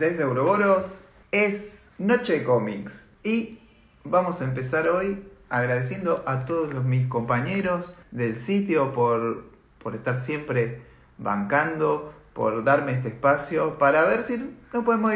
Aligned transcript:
desde 0.00 0.24
Ouroboros 0.24 1.04
es 1.30 1.90
Noche 1.98 2.38
de 2.38 2.44
Cómics 2.44 3.04
y 3.22 3.58
vamos 4.02 4.40
a 4.40 4.44
empezar 4.44 4.88
hoy 4.88 5.22
agradeciendo 5.50 6.24
a 6.26 6.46
todos 6.46 6.72
los, 6.72 6.86
mis 6.86 7.06
compañeros 7.06 7.92
del 8.10 8.34
sitio 8.34 8.94
por, 8.94 9.44
por 9.78 9.94
estar 9.94 10.16
siempre 10.16 10.80
bancando, 11.18 12.14
por 12.32 12.64
darme 12.64 12.92
este 12.92 13.08
espacio 13.08 13.76
para 13.76 14.06
ver 14.06 14.22
si 14.22 14.56
nos 14.72 14.86
podemos 14.86 15.12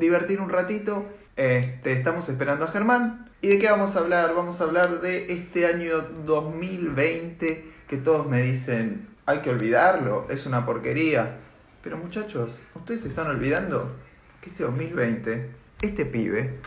divertir 0.00 0.40
un 0.40 0.48
ratito. 0.48 1.04
Este, 1.36 1.92
estamos 1.92 2.26
esperando 2.30 2.64
a 2.64 2.68
Germán. 2.68 3.28
¿Y 3.42 3.48
de 3.48 3.58
qué 3.58 3.70
vamos 3.70 3.96
a 3.96 3.98
hablar? 3.98 4.34
Vamos 4.34 4.62
a 4.62 4.64
hablar 4.64 5.02
de 5.02 5.30
este 5.30 5.66
año 5.66 6.00
2020 6.24 7.70
que 7.86 7.96
todos 7.98 8.26
me 8.26 8.40
dicen, 8.40 9.08
hay 9.26 9.40
que 9.40 9.50
olvidarlo, 9.50 10.26
es 10.30 10.46
una 10.46 10.64
porquería. 10.64 11.36
Pero 11.82 11.98
muchachos, 11.98 12.50
¿ustedes 12.74 13.02
se 13.02 13.08
están 13.08 13.26
olvidando 13.26 13.94
que 14.42 14.50
este 14.50 14.64
2020, 14.64 15.50
este 15.80 16.04
pibe, 16.04 16.58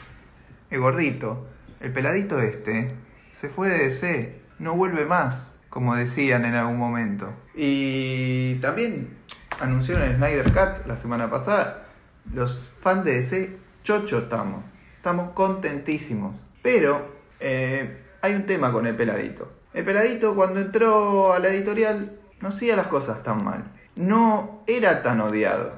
el 0.71 0.79
gordito, 0.79 1.45
el 1.81 1.91
peladito 1.91 2.39
este, 2.39 2.91
se 3.33 3.49
fue 3.49 3.69
de 3.69 3.77
DC, 3.79 4.41
no 4.59 4.75
vuelve 4.75 5.05
más, 5.05 5.53
como 5.69 5.93
decían 5.95 6.45
en 6.45 6.55
algún 6.55 6.77
momento. 6.77 7.31
Y 7.53 8.55
también 8.55 9.17
anunciaron 9.59 10.07
el 10.07 10.15
Snyder 10.15 10.51
Cut 10.53 10.87
la 10.87 10.97
semana 10.97 11.29
pasada. 11.29 11.85
Los 12.33 12.71
fans 12.81 13.03
de 13.03 13.15
DC, 13.15 13.57
chocho 13.83 14.19
estamos, 14.19 14.63
estamos 14.95 15.33
contentísimos. 15.33 16.33
Pero 16.63 17.13
eh, 17.39 18.01
hay 18.21 18.33
un 18.33 18.45
tema 18.45 18.71
con 18.71 18.87
el 18.87 18.95
peladito. 18.95 19.51
El 19.73 19.83
peladito 19.83 20.33
cuando 20.33 20.61
entró 20.61 21.33
a 21.33 21.39
la 21.39 21.49
editorial 21.49 22.17
no 22.39 22.47
hacía 22.47 22.75
las 22.77 22.87
cosas 22.87 23.21
tan 23.21 23.43
mal 23.43 23.65
no 23.95 24.63
era 24.67 25.03
tan 25.03 25.21
odiado. 25.21 25.73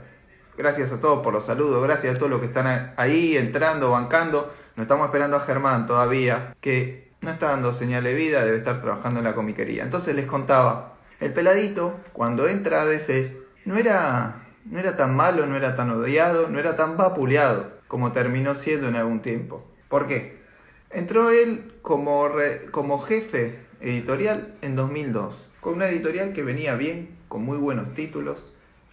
Gracias 0.58 0.92
a 0.92 1.00
todos 1.00 1.24
por 1.24 1.34
los 1.34 1.46
saludos, 1.46 1.84
gracias 1.84 2.16
a 2.16 2.18
todos 2.18 2.32
los 2.32 2.40
que 2.40 2.48
están 2.48 2.94
ahí 2.98 3.38
entrando, 3.38 3.92
bancando. 3.92 4.52
Nos 4.76 4.86
estamos 4.86 5.06
esperando 5.06 5.38
a 5.38 5.42
Germán 5.42 5.86
todavía, 5.86 6.56
que 6.62 7.12
no 7.22 7.30
está 7.30 7.50
dando 7.50 7.72
señal 7.74 8.04
de 8.04 8.16
vida, 8.16 8.44
debe 8.44 8.58
estar 8.58 8.82
trabajando 8.82 9.20
en 9.20 9.26
la 9.26 9.36
comiquería. 9.36 9.84
Entonces 9.84 10.16
les 10.16 10.26
contaba, 10.26 10.96
el 11.20 11.32
peladito, 11.32 12.00
cuando 12.12 12.48
entra 12.48 12.82
a 12.82 12.86
DC, 12.88 13.38
no 13.66 13.78
era, 13.78 14.48
no 14.66 14.80
era 14.80 14.98
tan 14.98 15.16
malo, 15.16 15.46
no 15.46 15.56
era 15.56 15.76
tan 15.76 15.92
odiado, 15.92 16.50
no 16.50 16.58
era 16.58 16.76
tan 16.76 16.98
vapuleado 16.98 17.78
como 17.88 18.12
terminó 18.12 18.56
siendo 18.56 18.88
en 18.88 18.96
algún 18.96 19.22
tiempo. 19.22 19.64
¿Por 19.90 20.08
qué? 20.08 20.40
Entró 20.90 21.30
él 21.30 21.76
como, 21.84 22.28
como 22.72 23.00
jefe 23.00 23.60
editorial 23.80 24.56
en 24.64 24.76
2002, 24.76 25.36
con 25.62 25.76
una 25.76 25.88
editorial 25.88 26.34
que 26.34 26.42
venía 26.42 26.74
bien, 26.74 27.16
con 27.28 27.44
muy 27.44 27.60
buenos 27.60 27.94
títulos, 27.94 28.40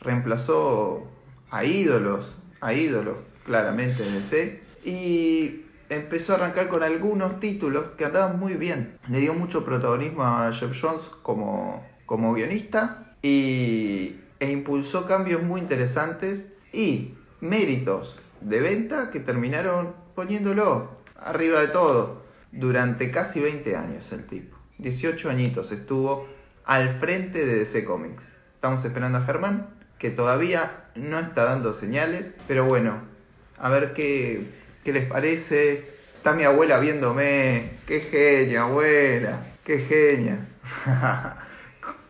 reemplazó 0.02 1.08
a 1.54 1.64
ídolos, 1.64 2.26
a 2.60 2.74
ídolos 2.74 3.16
claramente 3.44 4.02
en 4.02 4.24
C 4.24 4.60
y 4.84 5.66
empezó 5.88 6.32
a 6.32 6.36
arrancar 6.36 6.66
con 6.66 6.82
algunos 6.82 7.38
títulos 7.38 7.92
que 7.96 8.04
andaban 8.04 8.40
muy 8.40 8.54
bien. 8.54 8.98
Le 9.08 9.20
dio 9.20 9.34
mucho 9.34 9.64
protagonismo 9.64 10.24
a 10.24 10.52
Jeff 10.52 10.76
Jones 10.76 11.02
como, 11.22 11.86
como 12.06 12.34
guionista 12.34 13.14
y, 13.22 14.16
e 14.40 14.50
impulsó 14.50 15.06
cambios 15.06 15.44
muy 15.44 15.60
interesantes 15.60 16.44
y 16.72 17.14
méritos 17.40 18.18
de 18.40 18.58
venta 18.58 19.12
que 19.12 19.20
terminaron 19.20 19.94
poniéndolo 20.16 20.90
arriba 21.16 21.60
de 21.60 21.68
todo 21.68 22.24
durante 22.50 23.12
casi 23.12 23.38
20 23.38 23.76
años 23.76 24.10
el 24.10 24.26
tipo. 24.26 24.58
18 24.78 25.30
añitos 25.30 25.70
estuvo 25.70 26.26
al 26.64 26.90
frente 26.94 27.46
de 27.46 27.60
DC 27.60 27.84
Comics. 27.84 28.32
Estamos 28.56 28.84
esperando 28.84 29.18
a 29.18 29.22
Germán, 29.22 29.73
que 30.04 30.10
todavía 30.10 30.84
no 30.96 31.18
está 31.18 31.44
dando 31.44 31.72
señales, 31.72 32.34
pero 32.46 32.66
bueno, 32.66 33.00
a 33.58 33.70
ver 33.70 33.94
qué, 33.94 34.50
qué 34.84 34.92
les 34.92 35.06
parece. 35.06 35.94
Está 36.16 36.34
mi 36.34 36.44
abuela 36.44 36.78
viéndome, 36.78 37.78
qué 37.86 38.00
genia, 38.00 38.64
abuela, 38.64 39.46
qué 39.64 39.78
genia. 39.78 40.46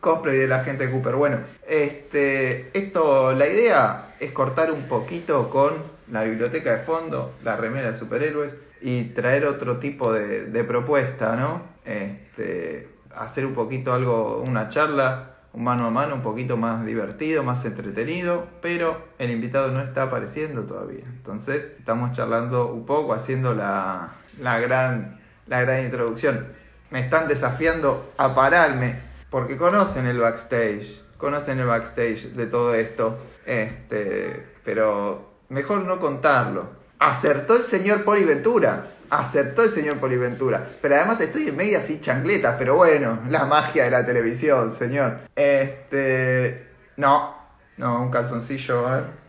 Cosplay 0.01 0.37
de 0.39 0.49
la 0.49 0.65
gente 0.65 0.91
Cooper. 0.91 1.15
Bueno, 1.15 1.39
este, 1.69 2.77
esto, 2.77 3.33
la 3.33 3.47
idea 3.47 4.17
es 4.19 4.33
cortar 4.33 4.73
un 4.73 4.89
poquito 4.89 5.49
con 5.49 5.75
la 6.11 6.25
biblioteca 6.25 6.77
de 6.77 6.83
fondo, 6.83 7.37
la 7.45 7.55
remera 7.55 7.93
de 7.93 7.97
superhéroes 7.97 8.57
y 8.81 9.05
traer 9.11 9.47
otro 9.47 9.79
tipo 9.79 10.13
de, 10.13 10.47
de 10.47 10.65
propuesta, 10.65 11.37
¿no? 11.37 11.63
Este, 11.85 12.89
hacer 13.15 13.47
un 13.47 13.55
poquito 13.55 13.93
algo, 13.93 14.43
una 14.45 14.69
charla, 14.69 15.34
un 15.55 15.63
mano 15.63 15.87
a 15.87 15.91
mano 15.91 16.17
un 16.17 16.23
poquito 16.23 16.57
más 16.57 16.85
divertido, 16.85 17.45
más 17.45 17.65
entretenido, 17.65 18.47
pero 18.61 19.07
el 19.19 19.31
invitado 19.31 19.71
no 19.71 19.81
está 19.81 20.05
apareciendo 20.05 20.63
todavía. 20.63 21.05
Entonces 21.05 21.71
estamos 21.79 22.13
charlando 22.13 22.73
un 22.73 22.85
poco, 22.85 23.15
haciendo 23.15 23.55
la, 23.55 24.15
la, 24.41 24.59
gran, 24.59 25.21
la 25.47 25.61
gran 25.61 25.85
introducción. 25.85 26.49
Me 26.91 27.01
están 27.01 27.29
desafiando 27.29 28.13
a 28.17 28.35
pararme 28.35 28.97
porque 29.31 29.57
conocen 29.57 30.07
el 30.07 30.19
backstage, 30.19 31.01
conocen 31.19 31.61
el 31.61 31.67
backstage 31.67 32.33
de 32.33 32.47
todo 32.47 32.75
esto, 32.75 33.19
este, 33.47 34.45
pero 34.65 35.35
mejor 35.49 35.85
no 35.85 36.01
contarlo. 36.01 36.67
Acertó 36.99 37.57
el 37.57 37.63
señor 37.63 38.03
Poliventura 38.03 38.89
aceptó 39.19 39.63
el 39.63 39.71
señor 39.71 39.99
Poliventura. 39.99 40.69
Pero 40.81 40.97
además 40.97 41.21
estoy 41.21 41.49
en 41.49 41.57
media 41.57 41.79
así 41.79 42.01
chancletas, 42.01 42.57
pero 42.59 42.77
bueno, 42.77 43.21
la 43.29 43.45
magia 43.47 43.85
de 43.85 43.91
la 43.91 44.05
televisión, 44.05 44.73
señor. 44.73 45.21
Este. 45.37 46.69
No, 46.97 47.37
no, 47.77 48.03
un 48.03 48.11
calzoncillo, 48.11 48.85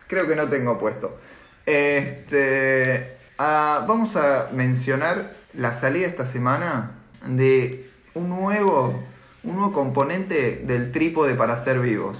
creo 0.08 0.28
que 0.28 0.36
no 0.36 0.48
tengo 0.48 0.80
puesto. 0.80 1.18
Este. 1.66 3.18
Ah, 3.38 3.86
vamos 3.88 4.16
a 4.16 4.50
mencionar 4.54 5.34
la 5.54 5.74
salida 5.74 6.08
esta 6.08 6.26
semana 6.26 6.92
de 7.26 7.90
un 8.14 8.30
nuevo, 8.30 9.04
un 9.44 9.56
nuevo 9.56 9.74
componente 9.74 10.64
del 10.66 10.92
trípode 10.92 11.36
para 11.36 11.62
ser 11.64 11.80
vivos. 11.80 12.18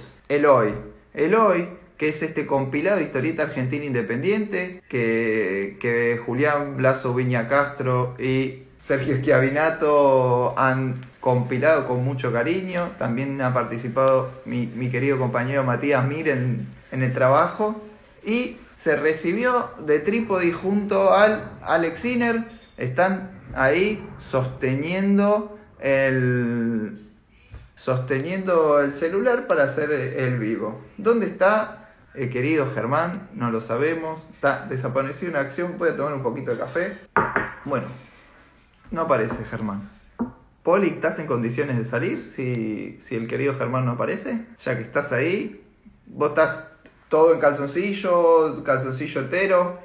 El 1.14 1.34
hoy. 1.34 1.68
Que 1.96 2.08
es 2.08 2.22
este 2.22 2.46
compilado 2.46 3.00
Historieta 3.00 3.44
Argentina 3.44 3.84
Independiente, 3.84 4.82
que, 4.88 5.78
que 5.80 6.20
Julián 6.24 6.76
Blaso 6.76 7.14
Viña 7.14 7.48
Castro 7.48 8.14
y 8.18 8.66
Sergio 8.78 9.16
Schiavinato 9.16 10.54
han 10.58 11.00
compilado 11.20 11.88
con 11.88 12.04
mucho 12.04 12.32
cariño. 12.32 12.90
También 12.98 13.40
ha 13.42 13.52
participado 13.52 14.30
mi, 14.44 14.68
querido 14.90 15.18
compañero 15.18 15.64
Matías 15.64 16.06
Mir 16.06 16.28
en, 16.28 16.68
el 16.92 17.12
trabajo. 17.12 17.82
Y 18.24 18.58
se 18.76 18.94
recibió 18.94 19.70
de 19.84 19.98
trípode 19.98 20.52
junto 20.52 21.12
al 21.12 21.50
Alex 21.62 21.98
Sinner. 21.98 22.44
Están 22.76 23.32
ahí 23.54 24.06
sosteniendo 24.18 25.58
el, 25.80 26.96
sosteniendo 27.74 28.80
el 28.80 28.92
celular 28.92 29.48
para 29.48 29.64
hacer 29.64 29.90
el 29.90 30.38
vivo. 30.38 30.80
¿Dónde 30.96 31.26
está 31.26 31.85
eh, 32.16 32.30
querido 32.30 32.66
Germán, 32.74 33.28
no 33.34 33.50
lo 33.50 33.60
sabemos, 33.60 34.22
está 34.32 34.66
desaparecido 34.66 35.30
en 35.32 35.36
acción, 35.36 35.72
puede 35.72 35.92
tomar 35.92 36.14
un 36.14 36.22
poquito 36.22 36.50
de 36.50 36.58
café. 36.58 36.96
Bueno, 37.64 37.86
no 38.90 39.02
aparece 39.02 39.44
Germán. 39.44 39.90
Poli, 40.62 40.88
¿estás 40.88 41.18
en 41.18 41.26
condiciones 41.26 41.76
de 41.78 41.84
salir 41.84 42.24
si, 42.24 42.96
si 43.00 43.14
el 43.14 43.28
querido 43.28 43.54
Germán 43.56 43.84
no 43.84 43.92
aparece? 43.92 44.46
Ya 44.64 44.76
que 44.76 44.82
estás 44.82 45.12
ahí, 45.12 45.64
vos 46.06 46.30
estás 46.30 46.68
todo 47.08 47.34
en 47.34 47.40
calzoncillo, 47.40 48.64
calzoncillo 48.64 49.20
entero. 49.20 49.78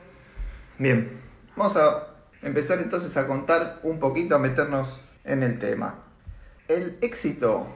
Bien, 0.80 1.22
vamos 1.56 1.78
a 1.78 2.08
empezar 2.41 2.80
entonces 2.80 3.16
a 3.18 3.28
contar 3.28 3.80
un 3.84 4.00
poquito, 4.00 4.36
a 4.36 4.40
meternos 4.40 5.00
en 5.24 5.44
el 5.44 5.59
tema. 5.59 6.00
El 6.68 6.97
éxito 7.02 7.68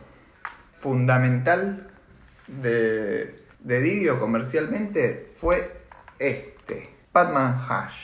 fundamental 0.79 1.91
de 2.47 3.44
de 3.65 3.81
Didio 3.81 4.19
comercialmente 4.19 5.33
fue 5.37 5.71
este, 6.19 6.89
Batman 7.11 7.65
Hash. 7.67 7.95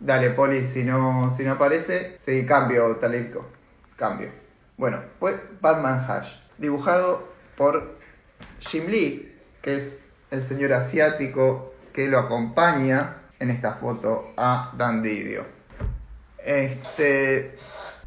Dale, 0.00 0.30
Poli, 0.30 0.66
si 0.66 0.82
no, 0.82 1.32
si 1.36 1.44
no 1.44 1.52
aparece, 1.52 2.16
sí, 2.20 2.46
cambio, 2.46 2.96
Talico, 2.96 3.46
cambio. 3.96 4.30
Bueno, 4.78 4.98
fue 5.18 5.38
Batman 5.60 6.06
Hash, 6.08 6.30
dibujado 6.56 7.28
por 7.54 7.98
Jim 8.60 8.86
Lee, 8.86 9.38
que 9.60 9.76
es 9.76 10.00
el 10.30 10.42
señor 10.42 10.72
asiático 10.72 11.74
que 11.92 12.08
lo 12.08 12.18
acompaña 12.18 13.18
en 13.38 13.50
esta 13.50 13.74
foto 13.74 14.32
a 14.38 14.72
Dan 14.78 15.02
Didio. 15.02 15.44
Este, 16.38 17.56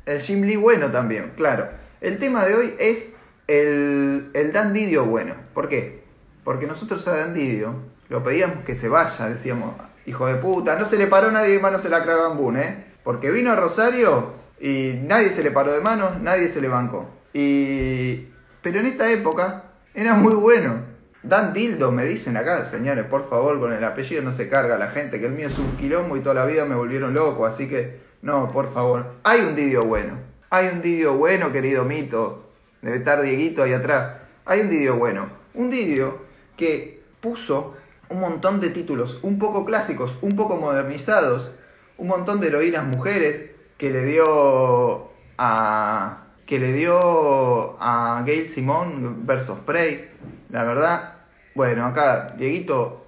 el 0.08 0.20
Jim 0.20 0.42
Lee 0.42 0.56
bueno 0.56 0.90
también, 0.90 1.34
claro. 1.36 1.70
El 2.02 2.18
tema 2.18 2.44
de 2.44 2.56
hoy 2.56 2.76
es 2.80 3.14
el, 3.46 4.32
el 4.34 4.52
Dan 4.52 4.74
Didio 4.74 5.06
bueno. 5.06 5.36
¿Por 5.54 5.70
qué? 5.70 6.03
Porque 6.44 6.68
nosotros 6.68 7.08
a 7.08 7.18
Dandidio 7.18 7.74
lo 8.10 8.24
pedíamos 8.24 8.64
que 8.66 8.76
se 8.76 8.90
vaya, 8.90 9.30
decíamos, 9.30 9.76
hijo 10.06 10.28
de 10.28 10.36
puta, 10.36 10.78
no 10.78 10.86
se 10.86 10.98
le 10.98 11.08
paró 11.08 11.32
nadie 11.32 11.54
de 11.54 11.60
mano 11.60 11.80
se 11.80 11.90
la 11.90 12.00
Bambún, 12.00 12.58
¿eh? 12.58 12.86
Porque 13.04 13.32
vino 13.32 13.52
a 13.52 13.56
Rosario 13.56 14.34
y 14.60 15.00
nadie 15.04 15.30
se 15.30 15.44
le 15.44 15.52
paró 15.52 15.74
de 15.74 15.82
manos, 15.82 16.20
nadie 16.22 16.48
se 16.48 16.62
le 16.62 16.68
bancó. 16.68 17.10
Y... 17.34 18.30
Pero 18.62 18.80
en 18.80 18.86
esta 18.86 19.12
época 19.12 19.64
era 19.94 20.14
muy 20.14 20.34
bueno. 20.34 20.94
Dan 21.22 21.54
Dildo, 21.54 21.92
me 21.92 22.04
dicen 22.04 22.36
acá, 22.36 22.66
señores, 22.66 23.06
por 23.06 23.30
favor, 23.30 23.60
con 23.60 23.72
el 23.72 23.84
apellido 23.84 24.22
no 24.22 24.34
se 24.34 24.50
carga 24.50 24.78
la 24.78 24.90
gente, 24.90 25.20
que 25.20 25.28
el 25.28 25.32
mío 25.32 25.48
es 25.48 25.58
un 25.58 25.78
quilombo 25.78 26.18
y 26.18 26.20
toda 26.20 26.36
la 26.36 26.46
vida 26.46 26.66
me 26.66 26.76
volvieron 26.76 27.14
loco, 27.14 27.46
así 27.46 27.70
que, 27.70 28.02
no, 28.22 28.50
por 28.50 28.74
favor. 28.74 29.14
Hay 29.24 29.40
un 29.42 29.56
Didio 29.56 29.84
bueno, 29.84 30.18
hay 30.50 30.68
un 30.68 30.82
Didio 30.82 31.14
bueno, 31.14 31.52
querido 31.54 31.86
Mito, 31.86 32.52
debe 32.82 32.98
estar 32.98 33.22
Dieguito 33.22 33.64
ahí 33.64 33.74
atrás. 33.74 34.12
Hay 34.46 34.62
un 34.62 34.70
Didio 34.70 34.98
bueno, 34.98 35.30
un 35.54 35.70
Didio 35.70 36.23
que 36.58 37.04
puso 37.22 37.76
un 38.10 38.20
montón 38.20 38.60
de 38.60 38.70
títulos, 38.70 39.20
un 39.24 39.40
poco 39.40 39.66
clásicos, 39.66 40.18
un 40.22 40.36
poco 40.36 40.58
modernizados, 40.58 41.52
un 41.98 42.08
montón 42.08 42.40
de 42.40 42.48
heroínas 42.48 42.86
mujeres 42.86 43.52
que 43.78 43.90
le 43.92 44.06
dio 44.06 45.10
a 45.38 46.20
que 46.46 46.60
le 46.60 46.74
dio 46.74 47.78
a 47.82 48.24
Gail 48.26 48.48
Simón 48.48 49.26
versus 49.26 49.60
Prey. 49.60 50.10
La 50.50 50.66
verdad, 50.66 51.16
bueno, 51.56 51.86
acá 51.86 52.36
Dieguito 52.38 53.06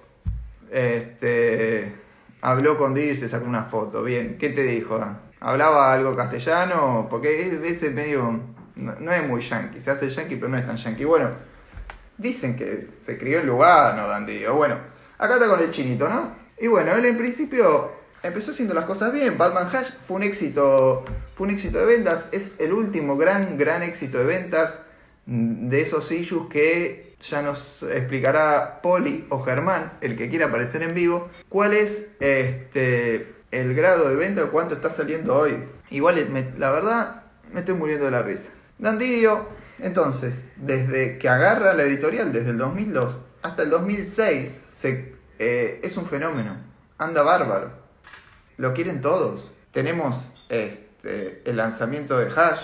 este, 0.70 1.94
habló 2.40 2.78
con 2.78 2.94
Didio 2.94 3.12
y 3.12 3.16
se 3.16 3.28
sacó 3.28 3.46
una 3.46 3.64
foto. 3.64 4.02
Bien, 4.02 4.38
¿qué 4.38 4.50
te 4.50 4.62
dijo? 4.62 4.98
¿Hablaba 5.40 5.92
algo 5.92 6.16
castellano? 6.16 7.06
Porque 7.10 7.60
ese 7.64 7.90
medio 7.90 8.40
no, 8.76 9.12
es 9.12 9.26
muy 9.26 9.40
yankee. 9.42 9.80
Se 9.80 9.90
hace 9.90 10.08
yankee, 10.08 10.36
pero 10.36 10.48
no 10.48 10.58
es 10.58 10.66
tan 10.66 10.76
yankee. 10.76 11.04
Bueno, 11.04 11.30
dicen 12.18 12.56
que 12.56 12.88
se 13.04 13.18
crió 13.18 13.40
en 13.40 13.46
Lugano, 13.46 14.06
Dan 14.06 14.26
Didio. 14.26 14.54
Bueno, 14.54 14.78
acá 15.18 15.34
está 15.34 15.48
con 15.48 15.60
el 15.60 15.70
chinito, 15.70 16.08
¿no? 16.08 16.32
Y 16.58 16.66
bueno, 16.68 16.94
él 16.94 17.04
en 17.04 17.18
principio 17.18 17.92
empezó 18.22 18.50
haciendo 18.50 18.74
las 18.74 18.84
cosas 18.84 19.12
bien. 19.12 19.36
Batman 19.36 19.68
Hash 19.74 19.90
fue 20.06 20.16
un 20.16 20.22
éxito, 20.22 21.04
fue 21.34 21.46
un 21.46 21.54
éxito 21.54 21.78
de 21.78 21.86
ventas. 21.86 22.28
Es 22.32 22.54
el 22.58 22.72
último 22.72 23.16
gran, 23.16 23.58
gran 23.58 23.82
éxito 23.82 24.18
de 24.18 24.24
ventas 24.24 24.78
de 25.26 25.80
esos 25.80 26.10
issues 26.12 26.48
que 26.48 27.16
ya 27.20 27.42
nos 27.42 27.82
explicará 27.82 28.80
Poli 28.82 29.26
o 29.30 29.40
Germán, 29.40 29.92
el 30.00 30.16
que 30.16 30.28
quiera 30.28 30.46
aparecer 30.46 30.82
en 30.82 30.94
vivo, 30.94 31.28
cuál 31.48 31.72
es 31.74 32.08
este, 32.20 33.34
el 33.50 33.74
grado 33.74 34.08
de 34.08 34.16
venta 34.16 34.44
o 34.44 34.50
cuánto 34.50 34.76
está 34.76 34.90
saliendo 34.90 35.36
hoy. 35.36 35.64
Igual, 35.90 36.26
la 36.58 36.70
verdad, 36.70 37.22
me 37.52 37.60
estoy 37.60 37.74
muriendo 37.74 38.04
de 38.04 38.10
la 38.10 38.22
risa. 38.22 38.50
Dandidio, 38.78 39.48
entonces, 39.78 40.44
desde 40.56 41.18
que 41.18 41.28
agarra 41.28 41.74
la 41.74 41.82
editorial, 41.82 42.32
desde 42.32 42.50
el 42.50 42.58
2002 42.58 43.16
hasta 43.42 43.62
el 43.62 43.70
2006, 43.70 44.64
se, 44.72 45.14
eh, 45.38 45.80
es 45.82 45.96
un 45.96 46.06
fenómeno. 46.06 46.56
Anda 46.98 47.22
bárbaro 47.22 47.86
lo 48.58 48.72
quieren 48.74 49.00
todos. 49.00 49.50
Tenemos 49.72 50.16
este, 50.48 51.42
el 51.44 51.56
lanzamiento 51.56 52.18
de 52.18 52.30
Hash, 52.30 52.60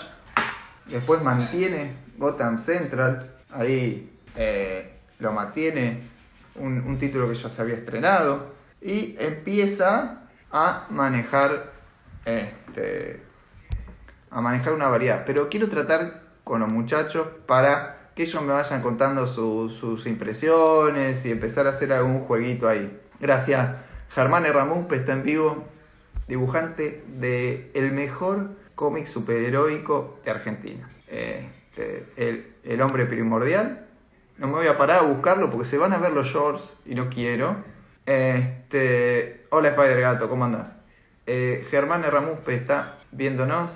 después 0.87 1.23
mantiene 1.23 1.97
Gotham 2.17 2.59
Central, 2.59 3.37
ahí 3.51 4.19
eh, 4.37 4.99
lo 5.19 5.33
mantiene 5.33 6.11
un, 6.55 6.99
título 6.99 7.29
que 7.29 7.35
ya 7.35 7.49
se 7.49 7.63
había 7.63 7.75
estrenado 7.75 8.53
y 8.81 9.17
empieza 9.19 10.29
a 10.51 10.87
manejar 10.91 11.73
este, 12.25 13.23
a 14.31 14.41
manejar 14.41 14.73
una 14.73 14.89
variedad. 14.89 15.25
Pero 15.27 15.49
quiero 15.49 15.69
tratar 15.69 16.22
con 16.53 16.61
los 16.61 16.71
muchachos 16.71 17.29
para 17.47 18.11
que 18.15 18.25
ellos 18.25 18.43
me 18.43 18.53
vayan 18.53 18.83
contando 18.83 19.27
sus 19.27 20.07
impresiones 20.07 21.25
y 21.25 21.31
empezar 21.31 21.67
a 21.67 21.71
hacer 21.71 21.95
algún 21.95 22.21
jueguito 22.27 22.69
ahí. 22.69 23.01
Gracias. 23.19 23.77
Germán 24.11 24.45
Ramuspe 24.45 24.97
está 24.97 25.15
en 25.15 25.23
vivo 25.23 25.65
dibujante 26.29 27.05
de 27.09 27.71
el 27.73 27.93
mejor 27.93 28.51
cómic 28.75 29.07
superheroico 29.07 30.21
de 30.27 30.31
Argentina. 30.31 30.91
Este, 31.09 32.05
el, 32.19 32.83
hombre 32.83 33.07
primordial. 33.07 33.87
No 34.37 34.49
me 34.49 34.53
voy 34.53 34.67
a 34.67 34.77
parar 34.77 34.99
a 34.99 35.03
buscarlo 35.05 35.51
porque 35.51 35.67
se 35.67 35.79
van 35.79 35.95
a 35.95 35.97
ver 35.97 36.13
los 36.13 36.27
shorts 36.27 36.65
y 36.85 36.95
no 36.95 37.09
quiero. 37.09 37.57
Este, 38.05 39.47
hola 39.49 39.71
Spider 39.71 40.03
Gato, 40.03 40.29
¿cómo 40.29 40.45
andás? 40.45 40.77
Eh, 41.25 41.67
Germán 41.71 42.03
Ramuspe 42.03 42.55
está 42.55 42.99
viéndonos 43.11 43.71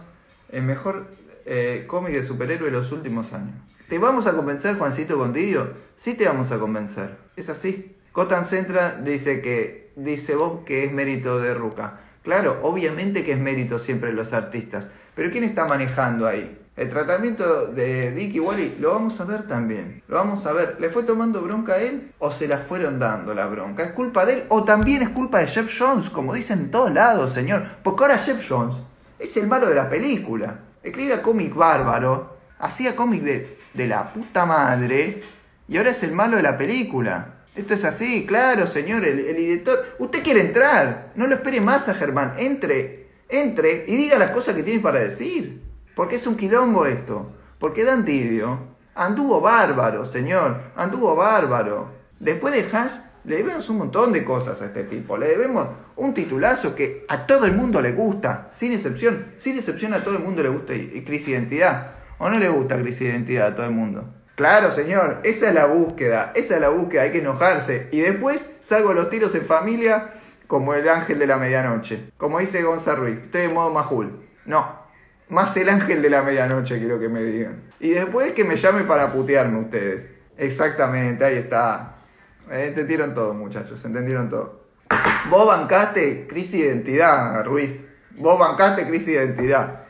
el 0.50 0.62
mejor 0.62 1.06
eh, 1.46 1.84
cómic 1.86 2.12
de 2.12 2.26
superhéroe 2.26 2.70
de 2.70 2.76
los 2.76 2.92
últimos 2.92 3.32
años. 3.32 3.54
¿Te 3.88 3.98
vamos 3.98 4.26
a 4.26 4.34
convencer, 4.34 4.76
Juancito 4.76 5.16
Contidio? 5.16 5.70
Sí 5.96 6.14
te 6.14 6.26
vamos 6.26 6.50
a 6.52 6.58
convencer. 6.58 7.16
Es 7.36 7.48
así. 7.48 7.96
Cotan 8.12 8.44
Centra 8.44 8.96
dice 8.96 9.40
que 9.40 9.92
dice 9.94 10.34
vos 10.34 10.64
que 10.64 10.84
es 10.84 10.92
mérito 10.92 11.38
de 11.38 11.54
Ruca. 11.54 12.00
Claro, 12.22 12.58
obviamente 12.62 13.24
que 13.24 13.32
es 13.32 13.38
mérito 13.38 13.78
siempre 13.78 14.12
los 14.12 14.32
artistas, 14.32 14.88
pero 15.14 15.30
¿quién 15.30 15.44
está 15.44 15.66
manejando 15.66 16.26
ahí? 16.26 16.58
El 16.76 16.90
tratamiento 16.90 17.68
de 17.68 18.10
Dick 18.10 18.34
y 18.34 18.40
Wally 18.40 18.76
lo 18.80 18.92
vamos 18.92 19.18
a 19.20 19.24
ver 19.24 19.46
también. 19.46 20.02
Lo 20.08 20.16
vamos 20.16 20.44
a 20.44 20.52
ver. 20.52 20.76
¿Le 20.78 20.90
fue 20.90 21.04
tomando 21.04 21.40
bronca 21.40 21.74
a 21.74 21.78
él 21.78 22.12
o 22.18 22.30
se 22.30 22.48
la 22.48 22.58
fueron 22.58 22.98
dando 22.98 23.32
la 23.32 23.46
bronca? 23.46 23.84
¿Es 23.84 23.92
culpa 23.92 24.26
de 24.26 24.34
él 24.34 24.44
o 24.50 24.64
también 24.64 25.02
es 25.02 25.08
culpa 25.08 25.38
de 25.38 25.46
Jeff 25.46 25.72
Jones, 25.78 26.10
como 26.10 26.34
dicen 26.34 26.58
en 26.58 26.70
todos 26.70 26.92
lados, 26.92 27.32
señor? 27.32 27.62
Porque 27.82 28.04
ahora 28.04 28.18
Jeff 28.18 28.44
Jones 28.46 28.76
es 29.18 29.34
el 29.38 29.46
malo 29.46 29.68
de 29.68 29.74
la 29.74 29.88
película. 29.88 30.65
Escribía 30.86 31.20
cómic 31.20 31.52
bárbaro, 31.52 32.36
hacía 32.60 32.94
cómic 32.94 33.22
de, 33.22 33.58
de 33.74 33.86
la 33.88 34.12
puta 34.12 34.46
madre 34.46 35.22
y 35.68 35.76
ahora 35.76 35.90
es 35.90 36.02
el 36.04 36.12
malo 36.12 36.36
de 36.36 36.44
la 36.44 36.56
película. 36.56 37.34
Esto 37.56 37.74
es 37.74 37.84
así, 37.84 38.24
claro, 38.24 38.68
señor, 38.68 39.04
el, 39.04 39.18
editor. 39.18 39.96
Usted 39.98 40.22
quiere 40.22 40.42
entrar, 40.42 41.10
no 41.16 41.26
lo 41.26 41.34
espere 41.34 41.60
más 41.60 41.88
a 41.88 41.94
Germán. 41.94 42.34
Entre, 42.38 43.08
entre 43.28 43.84
y 43.88 43.96
diga 43.96 44.16
las 44.16 44.30
cosas 44.30 44.54
que 44.54 44.62
tiene 44.62 44.80
para 44.80 45.00
decir. 45.00 45.60
Porque 45.96 46.14
es 46.14 46.26
un 46.26 46.36
quilombo 46.36 46.86
esto. 46.86 47.32
Porque 47.58 47.82
Dantidio 47.82 48.76
anduvo 48.94 49.40
bárbaro, 49.40 50.04
señor, 50.04 50.60
anduvo 50.76 51.16
bárbaro. 51.16 51.90
Después 52.20 52.54
de 52.54 52.76
Hash 52.76 52.92
le 53.26 53.38
debemos 53.38 53.68
un 53.68 53.78
montón 53.78 54.12
de 54.12 54.24
cosas 54.24 54.62
a 54.62 54.66
este 54.66 54.84
tipo. 54.84 55.18
Le 55.18 55.26
debemos 55.26 55.68
un 55.96 56.14
titulazo 56.14 56.76
que 56.76 57.04
a 57.08 57.26
todo 57.26 57.46
el 57.46 57.52
mundo 57.52 57.80
le 57.80 57.92
gusta, 57.92 58.48
sin 58.52 58.72
excepción. 58.72 59.32
Sin 59.36 59.56
excepción 59.56 59.94
a 59.94 60.00
todo 60.00 60.16
el 60.16 60.22
mundo 60.22 60.42
le 60.42 60.48
gusta 60.48 60.74
Crisis 61.04 61.28
Identidad. 61.28 61.92
¿O 62.18 62.30
no 62.30 62.38
le 62.38 62.48
gusta 62.48 62.78
Crisis 62.78 63.02
Identidad 63.02 63.48
a 63.48 63.56
todo 63.56 63.66
el 63.66 63.72
mundo? 63.72 64.04
Claro, 64.36 64.70
señor, 64.70 65.20
esa 65.24 65.48
es 65.48 65.54
la 65.54 65.66
búsqueda, 65.66 66.32
esa 66.34 66.54
es 66.54 66.60
la 66.60 66.68
búsqueda, 66.68 67.02
hay 67.02 67.10
que 67.10 67.18
enojarse. 67.18 67.88
Y 67.90 68.00
después 68.00 68.50
salgo 68.60 68.92
los 68.92 69.10
tiros 69.10 69.34
en 69.34 69.44
familia 69.44 70.12
como 70.46 70.74
el 70.74 70.88
ángel 70.88 71.18
de 71.18 71.26
la 71.26 71.36
medianoche. 71.36 72.10
Como 72.18 72.38
dice 72.38 72.62
Gonzalo 72.62 73.02
Ruiz, 73.02 73.18
estoy 73.22 73.42
de 73.42 73.48
modo 73.48 73.70
majul. 73.70 74.24
No, 74.44 74.86
más 75.28 75.56
el 75.56 75.68
ángel 75.68 76.00
de 76.00 76.10
la 76.10 76.22
medianoche 76.22 76.78
quiero 76.78 77.00
que 77.00 77.08
me 77.08 77.24
digan. 77.24 77.62
Y 77.80 77.90
después 77.90 78.32
que 78.34 78.44
me 78.44 78.56
llame 78.56 78.84
para 78.84 79.10
putearme 79.10 79.58
ustedes. 79.58 80.06
Exactamente, 80.36 81.24
ahí 81.24 81.36
está. 81.36 81.95
Entendieron 82.50 83.14
todo, 83.14 83.34
muchachos, 83.34 83.84
entendieron 83.84 84.30
todo. 84.30 84.60
Vos 85.30 85.46
bancaste 85.46 86.26
crisis 86.28 86.52
de 86.52 86.66
identidad, 86.68 87.44
Ruiz. 87.44 87.84
Vos 88.16 88.38
bancaste 88.38 88.86
crisis 88.86 89.06
de 89.06 89.24
identidad. 89.24 89.82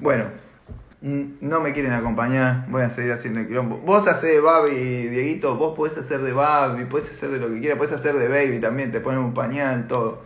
Bueno, 0.00 0.26
no 1.04 1.60
me 1.60 1.72
quieren 1.72 1.92
acompañar, 1.92 2.64
voy 2.68 2.82
a 2.82 2.90
seguir 2.90 3.12
haciendo 3.12 3.40
el 3.40 3.46
quilombo. 3.46 3.76
Vos 3.78 4.08
hacés 4.08 4.32
de 4.32 4.40
Babi, 4.40 4.70
Dieguito, 4.70 5.54
vos 5.56 5.76
podés 5.76 5.98
hacer 5.98 6.20
de 6.22 6.32
Babi, 6.32 6.86
podés 6.86 7.10
hacer 7.10 7.30
de 7.30 7.38
lo 7.38 7.48
que 7.48 7.60
quieras, 7.60 7.76
podés 7.76 7.92
hacer 7.92 8.16
de 8.16 8.28
Baby 8.28 8.58
también, 8.58 8.90
te 8.90 9.00
ponen 9.00 9.20
un 9.20 9.34
pañal, 9.34 9.86
todo. 9.86 10.22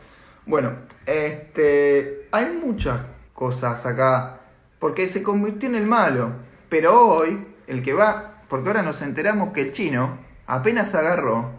Bueno, 0.46 0.72
este, 1.04 2.28
hay 2.30 2.56
muchas 2.64 3.00
cosas 3.34 3.84
acá, 3.86 4.38
porque 4.78 5.08
se 5.08 5.22
convirtió 5.22 5.68
en 5.68 5.74
el 5.74 5.86
malo, 5.86 6.30
pero 6.68 7.08
hoy, 7.08 7.44
el 7.66 7.82
que 7.82 7.92
va, 7.92 8.42
porque 8.48 8.68
ahora 8.68 8.82
nos 8.82 9.02
enteramos 9.02 9.52
que 9.52 9.62
el 9.62 9.72
chino 9.72 10.16
apenas 10.46 10.94
agarró, 10.94 11.50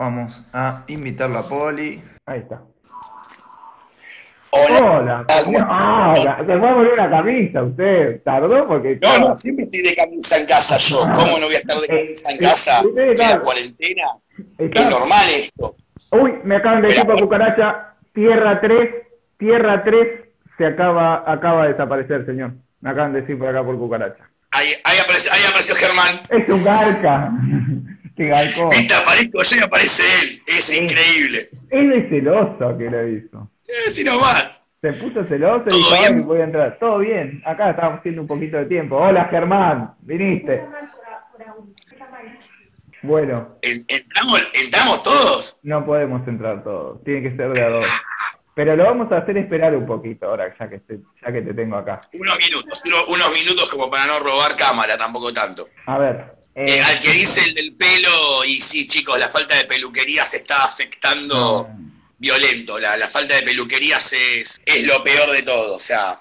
vamos 0.00 0.42
a 0.54 0.84
invitarlo 0.88 1.38
a 1.38 1.42
Poli. 1.42 2.02
Ahí 2.24 2.40
está. 2.40 2.62
Hola. 4.52 4.80
Hola. 4.80 5.26
Ah, 5.68 6.14
se 6.16 6.58
fue 6.58 6.68
a 6.68 6.74
poner 6.74 6.92
una 6.94 7.10
camisa 7.10 7.62
usted. 7.62 8.22
¿Tardó? 8.24 8.66
Porque. 8.66 8.98
No, 9.00 9.28
no, 9.28 9.34
siempre 9.34 9.66
estoy 9.66 9.82
de 9.82 9.94
camisa 9.94 10.38
en 10.38 10.46
casa 10.46 10.78
yo. 10.78 11.00
¿Cómo 11.02 11.38
no 11.38 11.46
voy 11.46 11.54
a 11.54 11.58
estar 11.58 11.76
de 11.78 11.86
eh, 11.86 11.88
camisa 11.88 12.30
en 12.30 12.36
eh, 12.36 12.40
casa 12.40 12.80
en 12.80 13.18
la 13.18 13.40
cuarentena? 13.40 14.02
Es 14.58 14.90
normal 14.90 15.26
esto. 15.36 15.76
Uy, 16.12 16.32
me 16.44 16.56
acaban 16.56 16.82
de 16.82 16.88
decir 16.88 17.04
por 17.04 17.20
cucaracha, 17.20 17.94
tierra 18.12 18.60
3, 18.60 18.90
tierra 19.38 19.84
3 19.84 20.08
se 20.56 20.66
acaba, 20.66 21.30
acaba 21.30 21.64
de 21.64 21.72
desaparecer, 21.72 22.26
señor. 22.26 22.54
Me 22.80 22.90
acaban 22.90 23.12
de 23.12 23.20
decir 23.20 23.38
por 23.38 23.48
acá 23.48 23.62
por 23.62 23.78
cucaracha. 23.78 24.28
Ahí, 24.50 24.70
ahí, 24.82 24.98
apareció, 24.98 25.30
ahí 25.32 25.42
apareció 25.46 25.76
Germán. 25.76 26.26
Es 26.30 26.48
un 26.48 26.64
garca. 26.64 27.30
Galco. 28.28 28.68
Viste, 28.70 28.94
aparezco 28.94 29.42
yo 29.42 29.56
y 29.56 29.60
aparece 29.60 30.02
él. 30.22 30.40
Es 30.46 30.72
increíble. 30.72 31.48
Es 31.70 31.88
de 31.88 32.08
celoso 32.08 32.78
que 32.78 32.90
lo 32.90 33.08
hizo. 33.08 33.50
Eh, 33.68 33.90
si 33.90 34.04
no 34.04 34.18
más. 34.20 34.62
Se 34.82 34.92
puso 34.94 35.22
celoso 35.24 35.64
y 35.68 35.76
dijo, 35.76 35.94
ay, 35.94 36.20
voy 36.20 36.40
a 36.40 36.44
entrar. 36.44 36.78
Todo 36.78 36.98
bien. 36.98 37.42
Acá 37.44 37.70
estábamos 37.70 38.00
haciendo 38.00 38.22
un 38.22 38.28
poquito 38.28 38.56
de 38.56 38.64
tiempo. 38.64 38.96
Hola, 38.96 39.26
Germán. 39.26 39.94
Viniste. 40.00 40.64
Bueno. 43.02 43.56
¿Entramos, 43.62 44.50
¿Entramos 44.54 45.02
todos? 45.02 45.60
No 45.62 45.84
podemos 45.84 46.26
entrar 46.26 46.64
todos. 46.64 47.04
Tiene 47.04 47.22
que 47.22 47.36
ser 47.36 47.52
de 47.52 47.62
a 47.62 47.68
dos. 47.68 47.86
Pero 48.54 48.76
lo 48.76 48.84
vamos 48.84 49.12
a 49.12 49.18
hacer 49.18 49.38
esperar 49.38 49.74
un 49.76 49.86
poquito 49.86 50.26
ahora, 50.26 50.54
ya 50.58 50.68
que, 50.68 50.80
ya 50.86 51.32
que 51.32 51.42
te 51.42 51.54
tengo 51.54 51.76
acá. 51.76 51.98
Unos 52.12 52.38
minutos, 52.38 52.82
unos 53.08 53.32
minutos 53.32 53.70
como 53.70 53.88
para 53.88 54.06
no 54.06 54.18
robar 54.18 54.56
cámara, 54.56 54.98
tampoco 54.98 55.32
tanto. 55.32 55.68
A 55.86 55.98
ver, 55.98 56.34
Eh, 56.54 56.82
al 56.82 57.00
que 57.00 57.12
dice 57.12 57.42
el 57.44 57.54
del 57.54 57.74
pelo, 57.74 58.44
y 58.44 58.60
sí, 58.60 58.86
chicos, 58.86 59.18
la 59.18 59.28
falta 59.28 59.56
de 59.56 59.64
peluquería 59.64 60.26
se 60.26 60.38
está 60.38 60.64
afectando 60.64 61.68
violento. 62.18 62.78
La, 62.78 62.96
falta 63.08 63.34
de 63.34 63.42
peluquerías 63.42 64.12
es, 64.12 64.60
es 64.64 64.86
lo 64.86 65.02
peor 65.02 65.30
de 65.32 65.42
todo. 65.42 65.76
O 65.76 65.80
sea, 65.80 66.18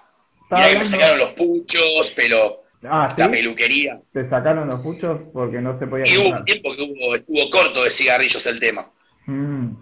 mira 0.51 0.69
que 0.69 0.77
me 0.77 0.85
sacaron 0.85 1.19
los 1.19 1.33
puchos, 1.33 2.13
pero 2.15 2.63
ah, 2.83 3.13
la 3.17 3.29
peluquería. 3.29 3.99
¿Te 4.13 4.29
sacaron 4.29 4.67
los 4.67 4.81
puchos 4.81 5.21
porque 5.33 5.59
no 5.61 5.77
se 5.79 5.87
podía 5.87 6.05
Y 6.07 6.17
hubo 6.17 6.29
un 6.29 6.45
tiempo 6.45 6.75
que 6.75 6.83
hubo, 6.83 7.15
estuvo 7.15 7.49
corto 7.49 7.83
de 7.83 7.89
cigarrillos 7.89 8.45
el 8.45 8.59
tema. 8.59 8.89
Mm. 9.25 9.73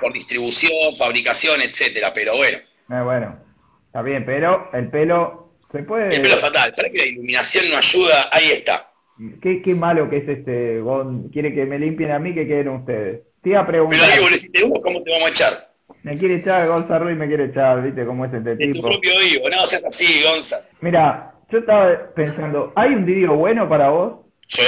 Por 0.00 0.12
distribución, 0.12 0.94
fabricación, 0.96 1.60
etcétera, 1.60 2.12
pero 2.14 2.36
bueno. 2.36 2.58
Eh, 2.58 3.02
bueno, 3.02 3.38
está 3.86 4.02
bien, 4.02 4.24
pero 4.24 4.70
el 4.72 4.90
pelo 4.90 5.52
se 5.70 5.82
puede. 5.82 6.14
El 6.16 6.22
pelo 6.22 6.36
fatal. 6.38 6.74
Para 6.74 6.90
que 6.90 6.98
la 6.98 7.06
iluminación 7.06 7.70
no 7.70 7.76
ayuda, 7.76 8.28
ahí 8.32 8.50
está. 8.50 8.91
Qué, 9.40 9.62
qué 9.62 9.74
malo 9.74 10.08
que 10.08 10.18
es 10.18 10.28
este 10.28 10.80
Gon. 10.80 11.28
Quiere 11.30 11.54
que 11.54 11.64
me 11.66 11.78
limpien 11.78 12.10
a 12.10 12.18
mí, 12.18 12.34
que 12.34 12.46
quieren 12.46 12.68
ustedes. 12.68 13.22
Te 13.42 13.50
iba 13.50 13.60
a 13.60 13.66
preguntar. 13.66 14.00
Pero 14.14 14.26
ahí, 14.26 14.34
si 14.34 14.48
te 14.50 14.60
¿cómo 14.62 15.02
te 15.02 15.10
vamos 15.10 15.26
a 15.26 15.30
echar? 15.30 15.72
Me 16.02 16.16
quiere 16.16 16.36
echar, 16.36 16.66
Gonza 16.68 16.98
Ruiz 16.98 17.16
me 17.16 17.28
quiere 17.28 17.46
echar, 17.46 17.82
¿viste 17.82 18.04
cómo 18.04 18.24
es 18.24 18.32
este 18.32 18.56
tipo? 18.56 18.70
Es 18.70 18.76
tu 18.76 18.82
propio 18.82 19.12
vivo, 19.20 19.48
no 19.50 19.66
seas 19.66 19.84
así, 19.84 20.22
Gonza. 20.24 20.68
Mira, 20.80 21.32
yo 21.50 21.58
estaba 21.58 22.12
pensando, 22.14 22.72
¿hay 22.74 22.90
un 22.94 23.06
Didio 23.06 23.34
bueno 23.34 23.68
para 23.68 23.90
vos? 23.90 24.26
Sí, 24.48 24.62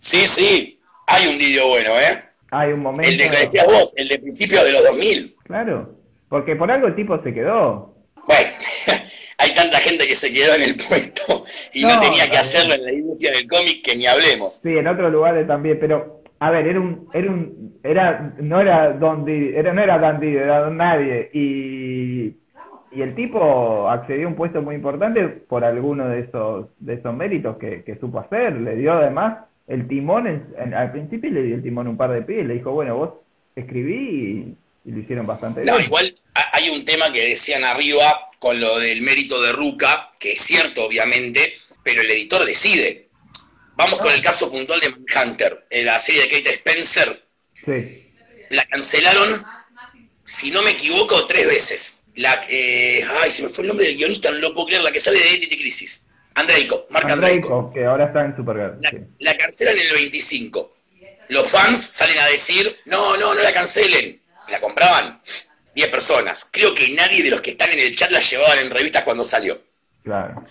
Sí, 0.00 0.26
sí, 0.26 0.80
hay 1.06 1.26
un 1.26 1.38
Didio 1.38 1.66
bueno, 1.68 1.90
¿eh? 1.98 2.22
Hay 2.50 2.72
un 2.72 2.80
momento. 2.80 3.08
El 3.08 3.18
de 3.18 3.30
que 3.30 3.36
decías 3.36 3.66
vos, 3.66 3.92
el 3.96 4.08
de 4.08 4.18
principio 4.20 4.62
de 4.64 4.72
los 4.72 4.84
2000. 4.84 5.36
Claro, 5.44 5.96
porque 6.28 6.54
por 6.54 6.70
algo 6.70 6.86
el 6.86 6.94
tipo 6.94 7.20
se 7.22 7.34
quedó. 7.34 7.94
Bueno, 8.26 8.50
hay 9.38 9.54
tanta 9.54 9.78
gente 9.78 10.06
que 10.06 10.14
se 10.14 10.32
quedó 10.32 10.54
en 10.56 10.62
el 10.62 10.76
puesto 10.76 11.44
y 11.72 11.84
no, 11.84 11.98
tenía 12.00 12.28
que 12.28 12.38
hacerlo 12.38 12.74
en 12.74 12.84
la 12.84 12.92
industria 12.92 13.32
del 13.32 13.48
cómic 13.48 13.82
que 13.84 13.96
ni 13.96 14.06
hablemos. 14.06 14.60
Sí, 14.62 14.76
en 14.76 14.86
otros 14.86 15.12
lugares 15.12 15.46
también, 15.46 15.78
pero 15.80 16.22
a 16.40 16.50
ver, 16.50 16.66
era 16.66 16.80
un, 16.80 17.06
era 17.12 17.30
un, 17.30 17.78
era, 17.82 18.34
no 18.38 18.60
era 18.60 18.92
Don 18.92 19.28
era, 19.28 19.72
no 19.72 19.82
era 19.82 19.98
Dan 19.98 20.22
era 20.22 20.60
Don 20.60 20.76
Nadie, 20.76 21.30
y, 21.32 22.36
y 22.90 23.02
el 23.02 23.14
tipo 23.14 23.88
accedió 23.88 24.26
a 24.26 24.30
un 24.30 24.36
puesto 24.36 24.60
muy 24.60 24.74
importante 24.74 25.22
por 25.26 25.64
alguno 25.64 26.08
de 26.08 26.20
esos, 26.20 26.66
de 26.80 26.94
esos 26.94 27.14
méritos 27.14 27.56
que, 27.58 27.84
que 27.84 27.96
supo 27.96 28.18
hacer, 28.20 28.54
le 28.54 28.76
dio 28.76 28.92
además 28.92 29.38
el 29.68 29.86
timón, 29.86 30.26
al 30.74 30.92
principio 30.92 31.30
le 31.30 31.42
dio 31.42 31.54
el 31.56 31.62
timón 31.62 31.88
un 31.88 31.96
par 31.96 32.10
de 32.10 32.22
pies, 32.22 32.46
le 32.46 32.54
dijo, 32.54 32.72
bueno, 32.72 32.96
vos 32.96 33.10
escribí 33.54 34.56
y, 34.84 34.90
lo 34.90 35.00
hicieron 35.00 35.26
bastante 35.26 35.60
bien. 35.60 35.74
No, 35.74 35.80
igual 35.80 36.14
hay 36.52 36.70
un 36.70 36.84
tema 36.84 37.12
que 37.12 37.28
decían 37.28 37.64
arriba 37.64 38.28
con 38.38 38.60
lo 38.60 38.78
del 38.78 39.02
mérito 39.02 39.40
de 39.42 39.52
Ruca, 39.52 40.12
que 40.18 40.32
es 40.32 40.40
cierto, 40.40 40.84
obviamente, 40.84 41.54
pero 41.82 42.02
el 42.02 42.10
editor 42.10 42.44
decide. 42.44 43.08
Vamos 43.74 43.98
con 44.00 44.12
el 44.12 44.22
caso 44.22 44.50
puntual 44.50 44.80
de 44.80 44.90
Manhunter, 44.90 45.66
la 45.70 45.98
serie 46.00 46.22
de 46.22 46.28
Kate 46.28 46.54
Spencer. 46.54 47.24
Sí. 47.64 48.12
La 48.50 48.64
cancelaron, 48.66 49.44
si 50.24 50.50
no 50.50 50.62
me 50.62 50.72
equivoco, 50.72 51.26
tres 51.26 51.46
veces. 51.46 52.04
La, 52.14 52.44
eh, 52.48 53.06
ay, 53.20 53.30
se 53.30 53.44
me 53.44 53.48
fue 53.50 53.62
el 53.62 53.68
nombre 53.68 53.86
del 53.86 53.96
guionista, 53.96 54.30
no 54.30 54.38
lo 54.38 54.54
puedo 54.54 54.66
creer, 54.66 54.82
la 54.82 54.90
que 54.90 55.00
sale 55.00 55.20
de 55.20 55.28
Identity 55.28 55.58
Crisis. 55.58 56.06
Andreico, 56.34 56.86
Marc 56.90 57.10
Andreico. 57.10 57.70
que 57.72 57.84
ahora 57.84 58.06
está 58.06 58.24
en 58.24 58.36
Supergirl. 58.36 58.78
La, 58.80 58.92
la 59.18 59.36
cancelan 59.36 59.76
en 59.76 59.86
el 59.86 59.92
25. 59.92 60.74
Los 61.28 61.50
fans 61.50 61.80
salen 61.80 62.18
a 62.18 62.26
decir, 62.26 62.78
no, 62.86 63.16
no, 63.16 63.34
no 63.34 63.42
la 63.42 63.52
cancelen. 63.52 64.20
La 64.48 64.60
compraban 64.60 65.20
10 65.78 65.90
personas. 65.90 66.48
Creo 66.50 66.74
que 66.74 66.88
nadie 66.88 67.22
de 67.22 67.30
los 67.30 67.40
que 67.40 67.50
están 67.50 67.70
en 67.70 67.78
el 67.78 67.94
chat 67.94 68.10
la 68.10 68.18
llevaban 68.18 68.58
en 68.58 68.68
revistas 68.68 69.04
cuando 69.04 69.24
salió. 69.24 69.62
Claro. 70.02 70.44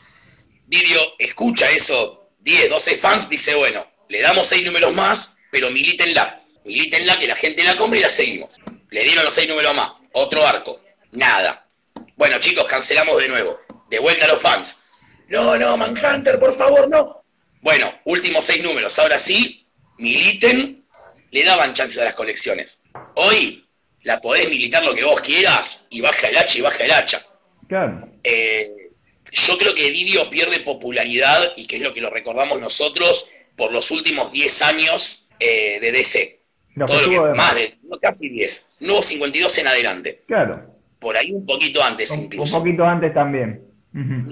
Didio 0.67 1.01
escucha 1.19 1.69
eso, 1.69 2.29
10, 2.39 2.69
12 2.69 2.96
fans, 2.96 3.27
dice, 3.27 3.53
bueno, 3.55 3.86
le 4.07 4.22
damos 4.22 4.48
6 4.48 4.63
números 4.63 4.93
más, 4.93 5.38
pero 5.51 5.69
milítenla. 5.69 6.43
Milítenla, 6.63 7.19
que 7.19 7.27
la 7.27 7.36
gente 7.36 7.62
la 7.65 7.75
compre 7.75 8.00
y 8.00 8.03
la 8.03 8.10
seguimos. 8.10 8.55
Le 8.89 9.03
dieron 9.03 9.25
los 9.25 9.34
6 9.34 9.50
números 9.50 9.75
más. 9.75 9.91
Otro 10.13 10.48
arco. 10.48 10.81
Nada. 11.12 11.67
Bueno, 12.15 12.39
chicos, 12.39 12.65
cancelamos 12.65 13.17
de 13.17 13.27
nuevo. 13.27 13.60
De 13.89 14.00
vuelta 14.00 14.24
a 14.24 14.29
los 14.29 14.41
fans. 14.41 14.91
No, 15.27 15.57
no, 15.57 15.75
Manhunter, 15.75 16.39
por 16.39 16.53
favor, 16.53 16.88
no. 16.88 17.22
Bueno, 17.62 17.93
últimos 18.05 18.46
6 18.46 18.63
números. 18.63 18.98
Ahora 18.98 19.19
sí, 19.19 19.67
militen. 19.98 20.86
Le 21.31 21.43
daban 21.43 21.74
chances 21.74 21.98
a 21.98 22.05
las 22.05 22.15
colecciones. 22.15 22.81
Hoy 23.15 23.66
la 24.04 24.22
podés 24.22 24.50
militar 24.50 24.84
lo 24.84 24.96
que 24.96 25.04
vos 25.04 25.22
quieras 25.22 25.88
y 25.89 26.01
baja 26.01 26.30
el 26.30 26.38
hacha 26.38 26.58
y 26.58 26.62
baja 26.62 26.84
el 26.84 26.92
hacha. 26.92 27.25
Claro. 27.68 28.10
Eh, 28.24 28.92
yo 29.32 29.58
creo 29.58 29.75
que 29.75 29.92
Didio 29.92 30.30
pierde 30.30 30.60
popularidad 30.60 31.54
y 31.58 31.68
que 31.68 31.77
es 31.77 31.82
lo 31.82 31.94
que 31.94 32.01
lo 32.01 32.10
recordamos 32.10 32.60
nosotros 32.60 33.30
por 33.56 33.72
los 33.72 33.92
últimos 33.92 34.32
10 34.32 34.62
años 34.62 35.27
eh, 35.39 35.80
de 35.82 35.92
DC. 35.92 36.39
Todo 36.86 37.01
lo 37.01 37.10
que, 37.10 37.20
más 37.36 37.56
de, 37.56 37.77
casi 38.00 38.30
10. 38.30 38.70
Nuevo 38.82 39.01
52 39.01 39.58
en 39.58 39.68
adelante. 39.68 40.24
Claro. 40.27 40.75
Por 41.00 41.18
ahí 41.18 41.32
un 41.32 41.46
poquito 41.46 41.84
antes 41.84 42.16
incluso. 42.16 42.58
Un 42.58 42.63
poquito 42.63 42.86
antes 42.86 43.13
también. 43.13 43.63
Mm, 43.94 44.30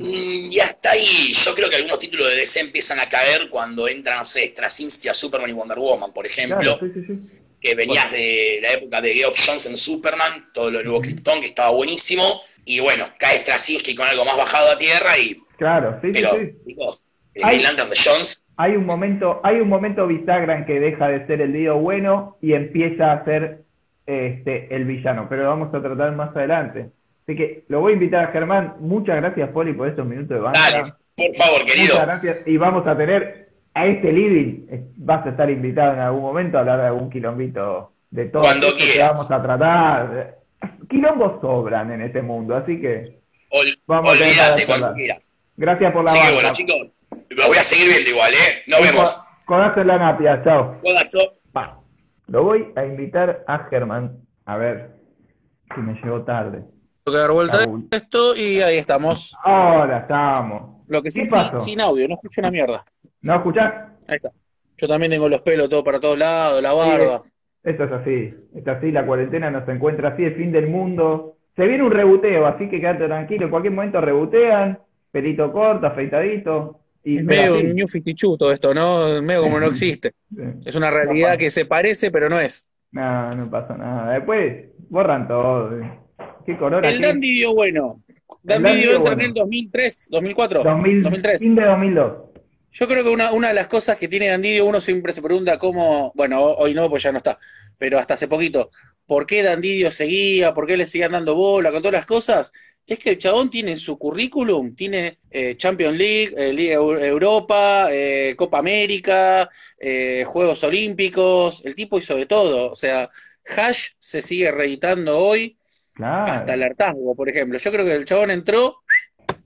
y 0.51 0.59
hasta 0.59 0.91
ahí, 0.91 1.33
yo 1.33 1.55
creo 1.55 1.69
que 1.69 1.77
algunos 1.77 1.97
títulos 1.97 2.29
de 2.29 2.35
DC 2.35 2.59
empiezan 2.59 2.99
a 2.99 3.09
caer 3.09 3.49
cuando 3.49 3.87
entran, 3.87 4.19
no 4.19 4.25
sé, 4.25 4.47
Straczynski 4.47 5.09
a 5.09 5.13
Superman 5.13 5.49
y 5.49 5.53
Wonder 5.53 5.79
Woman, 5.79 6.13
por 6.13 6.25
ejemplo. 6.25 6.77
sí, 6.79 6.91
sí, 6.93 7.03
sí 7.05 7.44
que 7.65 7.75
venías 7.75 8.11
de 8.11 8.59
la 8.61 8.73
época 8.73 9.01
de 9.01 9.13
Geoff 9.13 9.39
Jones 9.43 9.65
en 9.65 9.75
Superman, 9.75 10.49
todo 10.53 10.69
lo 10.69 10.83
nuevo 10.83 11.01
Krypton, 11.01 11.41
que 11.41 11.47
estaba 11.47 11.71
buenísimo, 11.71 12.23
y 12.63 12.79
bueno, 12.79 13.05
cae 13.17 13.39
Straczynski 13.39 13.95
con 13.95 14.07
algo 14.07 14.23
más 14.23 14.37
bajado 14.37 14.71
a 14.71 14.77
tierra 14.77 15.17
y... 15.17 15.41
Claro, 15.57 15.97
sí, 16.01 16.09
pero, 16.13 16.35
sí, 16.35 16.53
sí. 16.65 17.41
hay, 17.41 17.59
de 17.59 17.99
Jones... 18.03 18.43
Hay 18.57 18.75
un 18.75 18.85
momento, 18.85 19.41
hay 19.43 19.59
un 19.59 19.67
momento 19.67 20.05
bisagra 20.07 20.57
en 20.57 20.65
que 20.65 20.79
deja 20.79 21.07
de 21.07 21.25
ser 21.27 21.41
el 21.41 21.53
Dios 21.53 21.81
bueno 21.81 22.37
y 22.41 22.53
empieza 22.53 23.11
a 23.11 23.25
ser 23.25 23.63
este, 24.05 24.73
el 24.73 24.85
villano, 24.85 25.27
pero 25.27 25.43
lo 25.43 25.49
vamos 25.49 25.73
a 25.73 25.81
tratar 25.81 26.11
más 26.13 26.35
adelante. 26.35 26.91
Así 27.23 27.35
que 27.35 27.63
lo 27.67 27.79
voy 27.79 27.93
a 27.93 27.95
invitar 27.95 28.25
a 28.25 28.31
Germán. 28.31 28.75
Muchas 28.79 29.15
gracias, 29.15 29.49
Poli, 29.49 29.73
por 29.73 29.87
estos 29.87 30.05
minutos 30.05 30.37
de 30.37 30.39
banda. 30.39 30.59
Dale, 30.59 30.93
por 31.17 31.35
favor, 31.35 31.65
querido. 31.65 31.95
Muchas 31.95 32.07
gracias. 32.07 32.37
Y 32.47 32.57
vamos 32.57 32.85
a 32.85 32.95
tener 32.95 33.44
a 33.75 33.85
este 33.85 34.11
living 34.11 34.65
vas 34.95 35.25
a 35.25 35.29
estar 35.29 35.49
invitado 35.49 35.93
en 35.93 35.99
algún 35.99 36.21
momento 36.21 36.57
a 36.57 36.61
hablar 36.61 36.79
de 36.79 36.87
algún 36.87 37.09
quilombito 37.09 37.91
de 38.09 38.25
todo 38.25 38.41
Cuando 38.41 38.67
que 38.75 38.99
vamos 38.99 39.29
a 39.29 39.41
tratar. 39.41 40.37
Quilombos 40.89 41.41
sobran 41.41 41.91
en 41.91 42.01
este 42.01 42.21
mundo, 42.21 42.55
así 42.55 42.79
que 42.79 43.19
vamos 43.85 44.13
olvídate 44.13 44.63
a 44.63 44.65
cuando 44.65 44.93
quieras. 44.93 45.29
Gracias 45.57 45.93
por 45.93 46.05
la 46.05 46.11
Así 46.11 46.21
que 46.21 46.33
bueno, 46.33 46.51
chicos, 46.53 46.93
lo 47.29 47.47
voy 47.47 47.57
a 47.57 47.63
seguir 47.63 47.89
viendo 47.89 48.09
igual, 48.09 48.33
¿eh? 48.33 48.63
Nos 48.67 48.81
vemos. 48.81 49.21
Codazo 49.43 49.81
en 49.81 49.87
la 49.87 49.97
napia, 49.97 50.41
chao. 50.43 50.79
Codazo. 50.81 51.19
Lo 52.27 52.43
voy 52.43 52.71
a 52.75 52.85
invitar 52.85 53.43
a 53.45 53.59
Germán. 53.69 54.17
A 54.45 54.57
ver 54.57 54.95
si 55.73 55.81
me 55.81 55.93
llegó 56.01 56.21
tarde. 56.23 56.63
Tengo 57.03 57.17
que 57.17 57.21
dar 57.21 57.31
vuelta 57.31 57.57
a 57.59 57.67
esto 57.91 58.35
y 58.35 58.61
ahí 58.61 58.77
estamos. 58.77 59.35
Ahora 59.43 59.99
estamos. 59.99 60.81
Lo 60.87 61.03
que 61.03 61.11
sí, 61.11 61.25
sin, 61.25 61.59
sin 61.59 61.81
audio, 61.81 62.07
no 62.07 62.15
escucho 62.15 62.41
una 62.41 62.51
mierda. 62.51 62.85
¿No 63.25 63.37
escuchás? 63.37 63.73
Ahí 64.07 64.17
está. 64.17 64.29
Yo 64.77 64.87
también 64.87 65.11
tengo 65.11 65.27
los 65.27 65.41
pelos 65.41 65.67
todo 65.67 65.83
para 65.83 65.99
todos 65.99 66.15
lados, 66.15 66.61
la 66.61 66.73
barba. 66.73 67.23
esto 67.63 67.83
es 67.85 67.91
así, 67.91 68.33
es 68.53 68.67
así, 68.67 68.91
la 68.91 69.03
cuarentena 69.03 69.49
nos 69.49 69.67
encuentra 69.67 70.09
así, 70.09 70.23
el 70.23 70.35
fin 70.35 70.51
del 70.51 70.67
mundo. 70.67 71.37
Se 71.55 71.65
viene 71.65 71.83
un 71.83 71.91
rebuteo, 71.91 72.45
así 72.45 72.69
que 72.69 72.79
quédate 72.79 73.05
tranquilo, 73.05 73.45
en 73.45 73.49
cualquier 73.49 73.73
momento 73.73 73.99
rebutean, 73.99 74.77
pelito 75.11 75.51
corto, 75.51 75.87
afeitadito. 75.87 76.81
Y 77.03 77.17
es 77.17 77.23
medio 77.23 77.57
un 77.57 77.73
new 77.73 77.87
todo 78.37 78.51
esto, 78.51 78.75
¿no? 78.75 79.19
Medio 79.23 79.41
como 79.41 79.59
no 79.59 79.67
existe. 79.67 80.13
Es 80.63 80.75
una 80.75 80.91
realidad 80.91 81.35
que 81.35 81.49
se 81.49 81.65
parece, 81.65 82.11
pero 82.11 82.29
no 82.29 82.39
es. 82.39 82.63
No, 82.91 83.33
no 83.33 83.49
pasa 83.49 83.75
nada. 83.75 84.13
Después 84.13 84.67
borran 84.89 85.27
todo. 85.27 85.71
¿Qué 86.45 86.55
corona? 86.57 86.87
El 86.87 87.01
Dandy 87.01 87.39
dio 87.39 87.55
bueno. 87.55 88.03
Dandy 88.43 88.75
dio 88.75 88.97
entra 88.97 89.13
en 89.13 89.21
el 89.21 89.33
2003, 89.33 90.09
2004, 90.11 90.63
2003. 90.63 91.41
Fin 91.41 91.55
de 91.55 91.65
2002. 91.65 92.34
Yo 92.77 92.89
creo 92.89 93.05
que 93.05 93.09
una, 93.09 93.31
una 93.31 93.47
de 93.47 93.53
las 93.53 93.67
cosas 93.67 93.97
que 93.97 94.09
tiene 94.09 94.27
Dandidio, 94.27 94.65
uno 94.65 94.81
siempre 94.81 95.13
se 95.13 95.21
pregunta 95.21 95.57
cómo, 95.57 96.11
bueno, 96.13 96.43
hoy 96.43 96.73
no, 96.73 96.89
pues 96.89 97.03
ya 97.03 97.11
no 97.13 97.19
está, 97.19 97.39
pero 97.77 97.97
hasta 97.97 98.15
hace 98.15 98.27
poquito, 98.27 98.69
¿por 99.05 99.25
qué 99.25 99.43
Dandidio 99.43 99.91
seguía? 99.91 100.53
¿Por 100.53 100.67
qué 100.67 100.75
le 100.75 100.85
siguen 100.85 101.13
dando 101.13 101.35
bola 101.35 101.71
con 101.71 101.81
todas 101.81 101.93
las 101.93 102.05
cosas? 102.05 102.51
Es 102.85 102.99
que 102.99 103.11
el 103.11 103.17
chabón 103.17 103.49
tiene 103.49 103.77
su 103.77 103.97
currículum, 103.97 104.75
tiene 104.75 105.19
eh, 105.31 105.55
Champions 105.55 105.97
League, 105.97 106.33
eh, 106.37 106.51
Liga 106.51 106.73
Europa, 106.73 107.87
eh, 107.91 108.33
Copa 108.35 108.59
América, 108.59 109.49
Juegos 110.25 110.61
Olímpicos, 110.65 111.63
el 111.63 111.75
tipo 111.75 111.97
hizo 111.97 112.17
de 112.17 112.25
todo. 112.25 112.71
O 112.71 112.75
sea, 112.75 113.09
Hash 113.55 113.91
se 113.99 114.21
sigue 114.21 114.51
reeditando 114.51 115.17
hoy 115.17 115.57
hasta 115.97 116.53
el 116.53 116.63
hartazgo, 116.63 117.15
por 117.15 117.29
ejemplo. 117.29 117.57
Yo 117.57 117.71
creo 117.71 117.85
que 117.85 117.95
el 117.95 118.05
chabón 118.05 118.31
entró, 118.31 118.81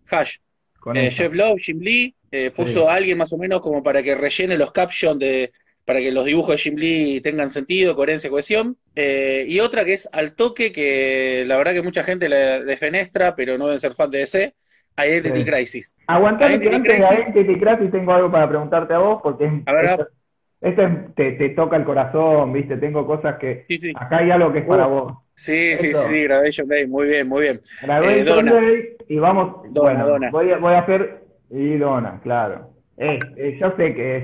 Hash, 0.09 0.37
Jeff 1.11 1.33
Love, 1.33 1.59
Jim 1.61 1.79
Lee, 1.79 2.15
eh, 2.31 2.51
puso 2.51 2.89
a 2.89 2.95
alguien 2.95 3.17
más 3.17 3.31
o 3.33 3.37
menos 3.37 3.61
como 3.61 3.81
para 3.83 4.01
que 4.03 4.15
rellene 4.15 4.57
los 4.57 4.71
captions 4.71 5.19
de 5.19 5.51
para 5.85 5.99
que 6.01 6.11
los 6.11 6.23
dibujos 6.25 6.51
de 6.51 6.57
Jim 6.59 6.75
Lee 6.75 7.19
tengan 7.21 7.49
sentido, 7.49 7.95
coherencia, 7.95 8.29
cohesión. 8.29 8.77
Eh, 8.95 9.45
y 9.47 9.59
otra 9.59 9.83
que 9.85 9.93
es 9.93 10.07
al 10.13 10.35
toque, 10.35 10.71
que 10.71 11.43
la 11.47 11.57
verdad 11.57 11.73
que 11.73 11.81
mucha 11.81 12.03
gente 12.03 12.29
le 12.29 12.63
defenestra, 12.63 13.35
pero 13.35 13.57
no 13.57 13.65
deben 13.65 13.79
ser 13.79 13.95
fan 13.95 14.11
de 14.11 14.19
DC, 14.19 14.53
Identity 14.97 15.39
Sí. 15.39 15.45
Crisis. 15.45 15.95
Aguantame 16.05 16.59
que 16.59 16.69
antes 16.69 16.83
de 16.93 16.97
Crisis. 17.07 17.27
Identity 17.29 17.59
Crisis 17.59 17.91
tengo 17.91 18.13
algo 18.13 18.31
para 18.31 18.47
preguntarte 18.47 18.93
a 18.93 18.99
vos, 18.99 19.19
porque 19.23 19.45
es- 19.45 19.51
A 19.65 19.73
ver, 19.73 19.85
esto, 19.85 20.07
esto 20.61 20.83
es- 20.83 21.15
te, 21.15 21.31
te 21.31 21.49
toca 21.49 21.77
el 21.77 21.85
corazón, 21.85 22.53
¿viste? 22.53 22.77
Tengo 22.77 23.07
cosas 23.07 23.39
que... 23.39 23.65
Sí, 23.67 23.79
sí. 23.79 23.91
Acá 23.95 24.17
hay 24.19 24.29
algo 24.29 24.53
que 24.53 24.59
es 24.59 24.65
para 24.65 24.85
Uh, 24.87 24.89
vos. 24.91 25.13
Sí, 25.33 25.75
sí, 25.77 25.87
Esto. 25.87 26.03
sí, 26.03 26.13
sí, 26.13 26.23
Graduation 26.25 26.67
Day, 26.67 26.85
muy 26.85 27.07
bien, 27.07 27.27
muy 27.27 27.41
bien. 27.43 27.61
Graduation 27.81 28.47
Eh. 28.47 28.51
Day 28.51 28.89
y 29.07 29.17
vamos... 29.17 29.63
Bueno. 29.71 30.29
Voy, 30.31 30.51
a, 30.51 30.57
voy 30.57 30.73
a 30.75 30.79
hacer... 30.81 31.28
Y 31.51 31.77
Dona, 31.77 32.19
claro. 32.21 32.69
Eh, 32.97 33.19
eh, 33.37 33.57
yo 33.59 33.71
sé 33.77 33.93
que 33.95 34.17
es... 34.17 34.23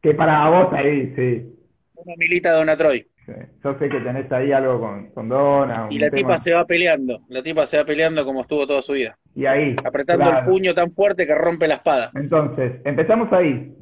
Que 0.00 0.14
para 0.14 0.48
vos 0.50 0.72
ahí, 0.72 1.12
sí. 1.16 1.54
Una 1.94 2.14
milita 2.18 2.52
Dona 2.52 2.76
Troy. 2.76 3.06
sí. 3.24 3.32
Yo 3.62 3.78
sé 3.78 3.88
que 3.88 4.00
tenés 4.00 4.30
ahí 4.32 4.50
algo 4.52 4.80
con, 4.80 5.10
con 5.10 5.28
Donna, 5.28 5.86
Y 5.90 5.98
la 5.98 6.10
tema- 6.10 6.16
tipa 6.16 6.38
se 6.38 6.52
va 6.54 6.64
peleando, 6.66 7.20
la 7.28 7.42
tipa 7.42 7.66
se 7.66 7.78
va 7.78 7.84
peleando 7.84 8.24
como 8.24 8.40
estuvo 8.42 8.66
toda 8.66 8.82
su 8.82 8.92
vida, 8.94 9.16
Y 9.36 9.46
ahí, 9.46 9.76
apretando 9.84 10.24
claro. 10.24 10.40
el 10.40 10.44
puño 10.52 10.74
tan 10.74 10.90
fuerte 10.90 11.24
que 11.26 11.34
rompe 11.36 11.68
la 11.68 11.74
espada. 11.76 12.10
Entonces, 12.16 12.80
empezamos 12.84 13.32
ahí, 13.32 13.72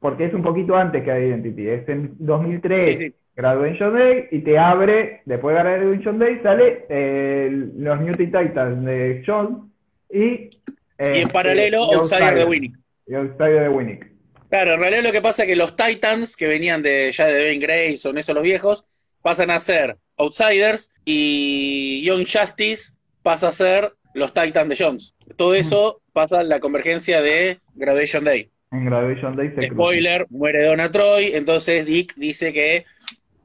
porque 0.00 0.24
es 0.26 0.34
un 0.34 0.42
poquito 0.42 0.74
antes 0.76 1.04
que 1.04 1.10
Identity. 1.10 1.68
Es 1.68 1.88
en 1.88 2.14
2003, 2.18 2.98
Sí, 2.98 3.06
sí. 3.06 3.14
Graduation 3.36 3.94
Day, 3.94 4.24
y 4.32 4.40
te 4.40 4.58
abre, 4.58 5.20
después 5.26 5.54
de 5.56 5.62
Graduation 5.62 6.18
Day, 6.18 6.40
sale 6.42 6.86
eh, 6.88 7.68
los 7.76 8.00
New 8.00 8.12
Titans 8.14 8.84
de 8.84 9.22
John 9.24 9.70
y... 10.12 10.50
eh, 10.98 11.14
Y 11.16 11.20
en 11.22 11.28
paralelo, 11.28 11.88
y 11.90 11.94
Outsider 11.94 12.34
de 12.34 12.44
Winnie. 12.44 12.72
Y 13.06 13.14
Outsider 13.14 13.62
de 13.62 13.68
Winnick. 13.68 14.06
Claro, 14.50 14.74
en 14.74 14.80
realidad 14.80 15.02
lo 15.02 15.12
que 15.12 15.20
pasa 15.20 15.42
es 15.42 15.48
que 15.48 15.56
los 15.56 15.76
Titans, 15.76 16.36
que 16.36 16.48
venían 16.48 16.82
de 16.82 17.12
ya 17.12 17.26
de 17.26 17.42
Ben 17.42 17.60
Grayson, 17.60 18.12
son 18.12 18.18
esos 18.18 18.34
los 18.34 18.42
viejos, 18.44 18.84
pasan 19.22 19.50
a 19.50 19.58
ser 19.58 19.96
Outsiders 20.16 20.90
y 21.04 22.02
Young 22.04 22.26
Justice 22.26 22.92
pasa 23.22 23.48
a 23.48 23.52
ser 23.52 23.92
los 24.14 24.32
Titans 24.32 24.68
de 24.68 24.76
Jones. 24.76 25.14
Todo 25.36 25.54
eso 25.54 26.00
pasa 26.12 26.40
en 26.40 26.48
la 26.48 26.60
convergencia 26.60 27.20
de 27.20 27.58
Graduation 27.74 28.24
Day. 28.24 28.50
En 28.72 28.86
Graduation 28.86 29.36
Day 29.36 29.52
se. 29.54 29.68
Spoiler, 29.68 30.26
muere 30.30 30.64
Donna 30.64 30.90
Troy, 30.90 31.32
entonces 31.34 31.86
Dick 31.86 32.14
dice 32.16 32.52
que 32.52 32.84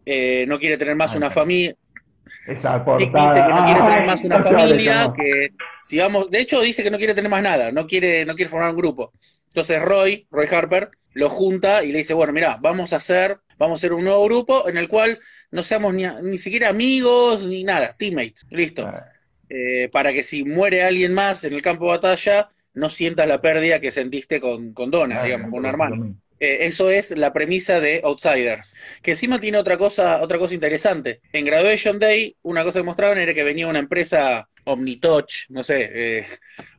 eh, 0.06 0.46
no 0.48 0.60
quiere 0.60 0.78
tener 0.78 0.96
más 0.96 1.16
una 1.16 1.30
familia. 1.32 1.76
Esa 2.46 2.84
Dick 2.96 3.12
portada. 3.12 3.22
dice 3.22 3.44
que 3.46 3.54
no 3.54 3.64
quiere 3.64 3.82
tener 3.84 4.04
más 4.04 4.24
una 4.24 4.42
familia, 4.42 5.06
no. 5.06 5.14
que 5.14 5.54
si 5.82 5.98
vamos, 6.00 6.30
de 6.30 6.42
hecho 6.42 6.62
dice 6.62 6.84
que 6.84 6.92
no 6.92 6.98
quiere 6.98 7.14
tener 7.14 7.30
más 7.32 7.42
nada, 7.44 7.72
no 7.72 7.88
quiere, 7.88 8.26
no 8.26 8.36
quiere 8.36 8.50
formar 8.50 8.72
un 8.72 8.78
grupo. 8.78 9.14
Entonces 9.48 9.82
Roy, 9.82 10.28
Roy 10.32 10.48
Harper, 10.52 10.92
lo 11.14 11.30
junta 11.30 11.84
y 11.84 11.92
le 11.92 12.00
dice, 12.00 12.14
bueno, 12.14 12.34
mira, 12.34 12.58
vamos 12.62 12.94
a 12.94 12.98
hacer, 12.98 13.40
vamos 13.58 13.78
a 13.78 13.80
hacer 13.80 13.94
un 13.94 14.04
nuevo 14.04 14.24
grupo 14.26 14.68
en 14.68 14.78
el 14.78 14.88
cual 14.90 15.20
no 15.52 15.64
seamos 15.64 15.94
ni, 15.94 16.04
ni 16.24 16.38
siquiera 16.38 16.70
amigos 16.70 17.46
ni 17.46 17.64
nada, 17.64 17.96
teammates, 17.98 18.46
listo. 18.50 18.88
Ah, 18.88 19.06
Eh, 19.50 19.90
para 19.92 20.12
que 20.14 20.24
si 20.24 20.44
muere 20.46 20.84
alguien 20.84 21.14
más 21.14 21.44
en 21.44 21.54
el 21.54 21.62
campo 21.62 21.86
de 21.86 21.92
batalla, 21.98 22.50
no 22.74 22.90
sientas 22.90 23.28
la 23.28 23.40
pérdida 23.42 23.80
que 23.80 23.92
sentiste 23.92 24.40
con, 24.42 24.74
con 24.74 24.90
Donna, 24.90 25.22
ah, 25.22 25.24
digamos, 25.24 25.50
con 25.52 25.60
un 25.60 25.66
hermano. 25.68 26.16
Eh, 26.44 26.66
eso 26.66 26.90
es 26.90 27.12
la 27.18 27.32
premisa 27.32 27.80
de 27.80 28.02
Outsiders. 28.04 28.76
Que 29.02 29.12
encima 29.12 29.40
tiene 29.40 29.58
otra 29.58 29.78
cosa, 29.78 30.22
otra 30.22 30.38
cosa 30.38 30.54
interesante. 30.54 31.22
En 31.32 31.46
Graduation 31.46 32.00
Day, 32.00 32.36
una 32.42 32.64
cosa 32.64 32.80
que 32.80 32.84
mostraban 32.86 33.18
era 33.18 33.34
que 33.34 33.44
venía 33.44 33.68
una 33.68 33.80
empresa 33.80 34.50
Omnitouch, 34.66 35.50
no 35.50 35.64
sé, 35.64 35.90
eh, 35.94 36.26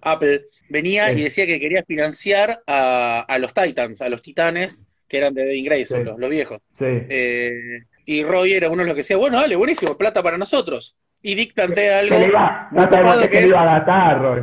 Apple, 0.02 0.42
venía 0.68 1.12
y 1.12 1.22
decía 1.22 1.46
que 1.46 1.58
quería 1.58 1.82
financiar 1.84 2.60
a, 2.66 3.20
a 3.26 3.38
los 3.38 3.54
Titans, 3.54 4.02
a 4.02 4.08
los 4.10 4.20
titanes 4.20 4.82
que 5.08 5.18
eran 5.18 5.32
de 5.32 5.44
Devin 5.44 5.64
Grayson, 5.64 5.98
Sí. 6.00 6.04
los, 6.04 6.18
los 6.18 6.30
viejos. 6.30 6.60
Sí. 6.78 6.84
Eh, 6.86 7.50
y 8.06 8.22
Roy 8.24 8.52
era 8.52 8.68
uno 8.68 8.82
de 8.82 8.86
los 8.88 8.94
que 8.94 9.00
decía, 9.00 9.16
bueno, 9.16 9.40
dale, 9.40 9.56
buenísimo, 9.56 9.96
plata 9.96 10.22
para 10.22 10.36
nosotros. 10.36 10.94
Y 11.22 11.34
Dick 11.34 11.54
plantea 11.54 12.00
algo. 12.00 12.16
Se 12.16 12.20
le 12.22 12.28
iba, 12.28 12.68
muy 12.70 12.84
no 12.84 13.30
que 13.30 13.40
le 13.40 13.46
iba 13.46 13.76
a 13.76 14.14
Roy. 14.18 14.42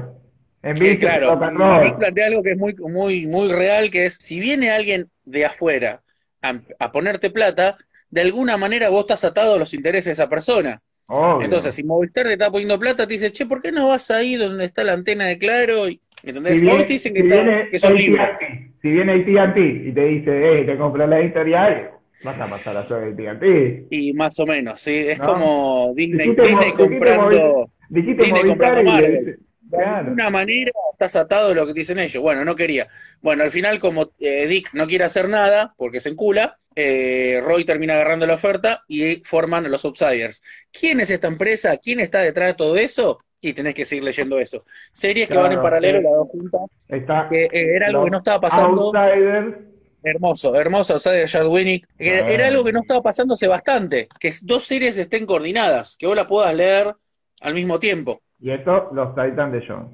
En 0.64 0.74
Vincent 0.76 1.00
claro. 1.00 1.40
Dick 1.84 1.98
plantea 1.98 2.28
algo 2.28 2.44
que 2.44 2.52
es 2.52 2.58
muy, 2.58 2.76
muy, 2.76 3.26
muy 3.28 3.52
real, 3.52 3.90
que 3.90 4.06
es 4.06 4.16
si 4.16 4.40
viene 4.40 4.70
alguien 4.72 5.08
de 5.26 5.46
afuera 5.46 6.02
a, 6.42 6.60
a 6.80 6.92
ponerte 6.92 7.30
plata, 7.32 7.78
de 8.10 8.22
alguna 8.22 8.58
manera 8.58 8.90
vos 8.90 9.02
estás 9.02 9.24
atado 9.24 9.56
a 9.56 9.58
los 9.60 9.74
intereses 9.74 10.06
de 10.06 10.12
esa 10.14 10.30
persona. 10.30 10.82
Obvio. 11.08 11.44
Entonces, 11.46 11.74
si 11.76 11.84
Movistar 11.84 12.26
te 12.26 12.34
está 12.34 12.50
poniendo 12.52 12.80
plata, 12.80 13.06
te 13.08 13.14
dice, 13.14 13.32
che, 13.32 13.46
¿por 13.46 13.62
qué 13.62 13.72
no 13.72 13.90
vas 13.90 14.10
ahí 14.12 14.36
donde 14.36 14.66
está 14.66 14.84
la 14.84 14.94
antena 14.94 15.26
de 15.28 15.38
Claro? 15.38 15.90
Y, 15.90 16.00
¿Entendés? 16.24 16.60
si 16.60 16.66
viene, 16.66 16.84
te 16.84 16.94
dicen 16.94 17.14
que, 17.14 17.22
si 17.22 17.28
está- 17.76 17.92
viene 17.94 18.18
que. 18.20 18.22
AT&T, 18.22 18.72
si 18.82 18.90
viene 18.92 19.12
AT&T 19.14 19.60
y 19.90 19.92
te 19.94 20.06
dice, 20.06 20.62
eh, 20.62 20.64
te 20.66 20.78
compro 20.78 21.06
la 21.08 21.20
editorial, 21.20 21.90
vas 22.24 22.40
a 22.40 22.48
pasar 22.48 22.78
a 22.78 22.84
ser 22.88 22.98
AT&T. 23.04 23.88
Y 23.90 24.14
más 24.14 24.40
o 24.40 24.46
menos, 24.46 24.80
sí. 24.80 24.94
Es 24.96 25.20
No. 25.20 25.26
como 25.34 25.94
Disney, 25.96 26.30
Dijiste 26.30 26.42
Disney 26.44 26.56
Mo- 26.56 26.78
dijiste 26.78 26.84
comprando. 27.00 27.70
Dijiste 27.90 28.24
Disney 28.24 28.44
Movistar 28.44 28.68
comprando 28.76 28.92
Marvel. 28.92 29.40
De 29.78 29.86
alguna 29.86 30.30
manera 30.30 30.72
estás 30.92 31.16
atado 31.16 31.52
a 31.52 31.54
lo 31.54 31.66
que 31.66 31.74
te 31.74 31.80
dicen 31.80 32.00
ellos. 32.00 32.22
Bueno, 32.22 32.44
no 32.44 32.56
quería. 32.56 32.88
Bueno, 33.22 33.44
al 33.44 33.52
final, 33.52 33.80
como 33.80 34.12
eh, 34.20 34.48
Dick 34.48 34.74
no 34.74 34.88
quiere 34.88 35.06
hacer 35.06 35.30
nada 35.30 35.74
porque 35.78 36.00
se 36.00 36.10
encula, 36.10 36.60
eh, 36.76 37.42
Roy 37.44 37.66
termina 37.66 37.94
agarrando 37.94 38.26
la 38.26 38.36
oferta 38.36 38.84
y 38.88 39.18
forman 39.18 39.70
los 39.72 39.86
Outsiders. 39.86 40.42
¿Quién 40.72 41.00
es 41.00 41.10
esta 41.10 41.28
empresa? 41.28 41.78
¿Quién 41.78 42.00
está 42.00 42.20
detrás 42.20 42.48
de 42.50 42.54
todo 42.54 42.78
eso? 42.78 43.20
Y 43.40 43.54
tenés 43.54 43.74
que 43.74 43.86
seguir 43.86 44.04
leyendo 44.04 44.40
eso. 44.40 44.66
Series 44.92 45.28
que 45.28 45.38
van 45.38 45.54
en 45.54 45.62
paralelo, 45.62 46.00
sí. 46.00 46.04
las 46.04 46.14
dos 46.14 46.28
juntas, 46.30 46.62
Está 46.88 47.28
que 47.30 47.46
eh, 47.46 47.76
era 47.76 47.88
algo 47.88 48.06
que 48.06 48.12
no 48.12 48.18
estaba 48.20 48.42
pasando. 48.42 48.92
Outsiders, 48.96 49.56
Hermoso, 50.04 50.56
hermoso, 50.56 50.94
Outsider. 50.94 51.28
Que 51.28 51.82
Era, 52.00 52.30
era 52.30 52.48
algo 52.48 52.64
que 52.64 52.74
no 52.74 52.82
estaba 52.82 53.02
pasándose 53.02 53.48
bastante. 53.48 54.08
Que 54.20 54.34
dos 54.42 54.66
series 54.66 54.98
estén 54.98 55.26
coordinadas, 55.26 55.96
que 55.98 56.08
vos 56.08 56.16
la 56.16 56.28
puedas 56.28 56.54
leer 56.56 56.96
al 57.40 57.54
mismo 57.54 57.80
tiempo. 57.80 58.22
Y 58.42 58.52
esto, 58.52 58.90
los 58.94 59.10
Titans 59.16 59.54
de 59.54 59.64
John. 59.68 59.90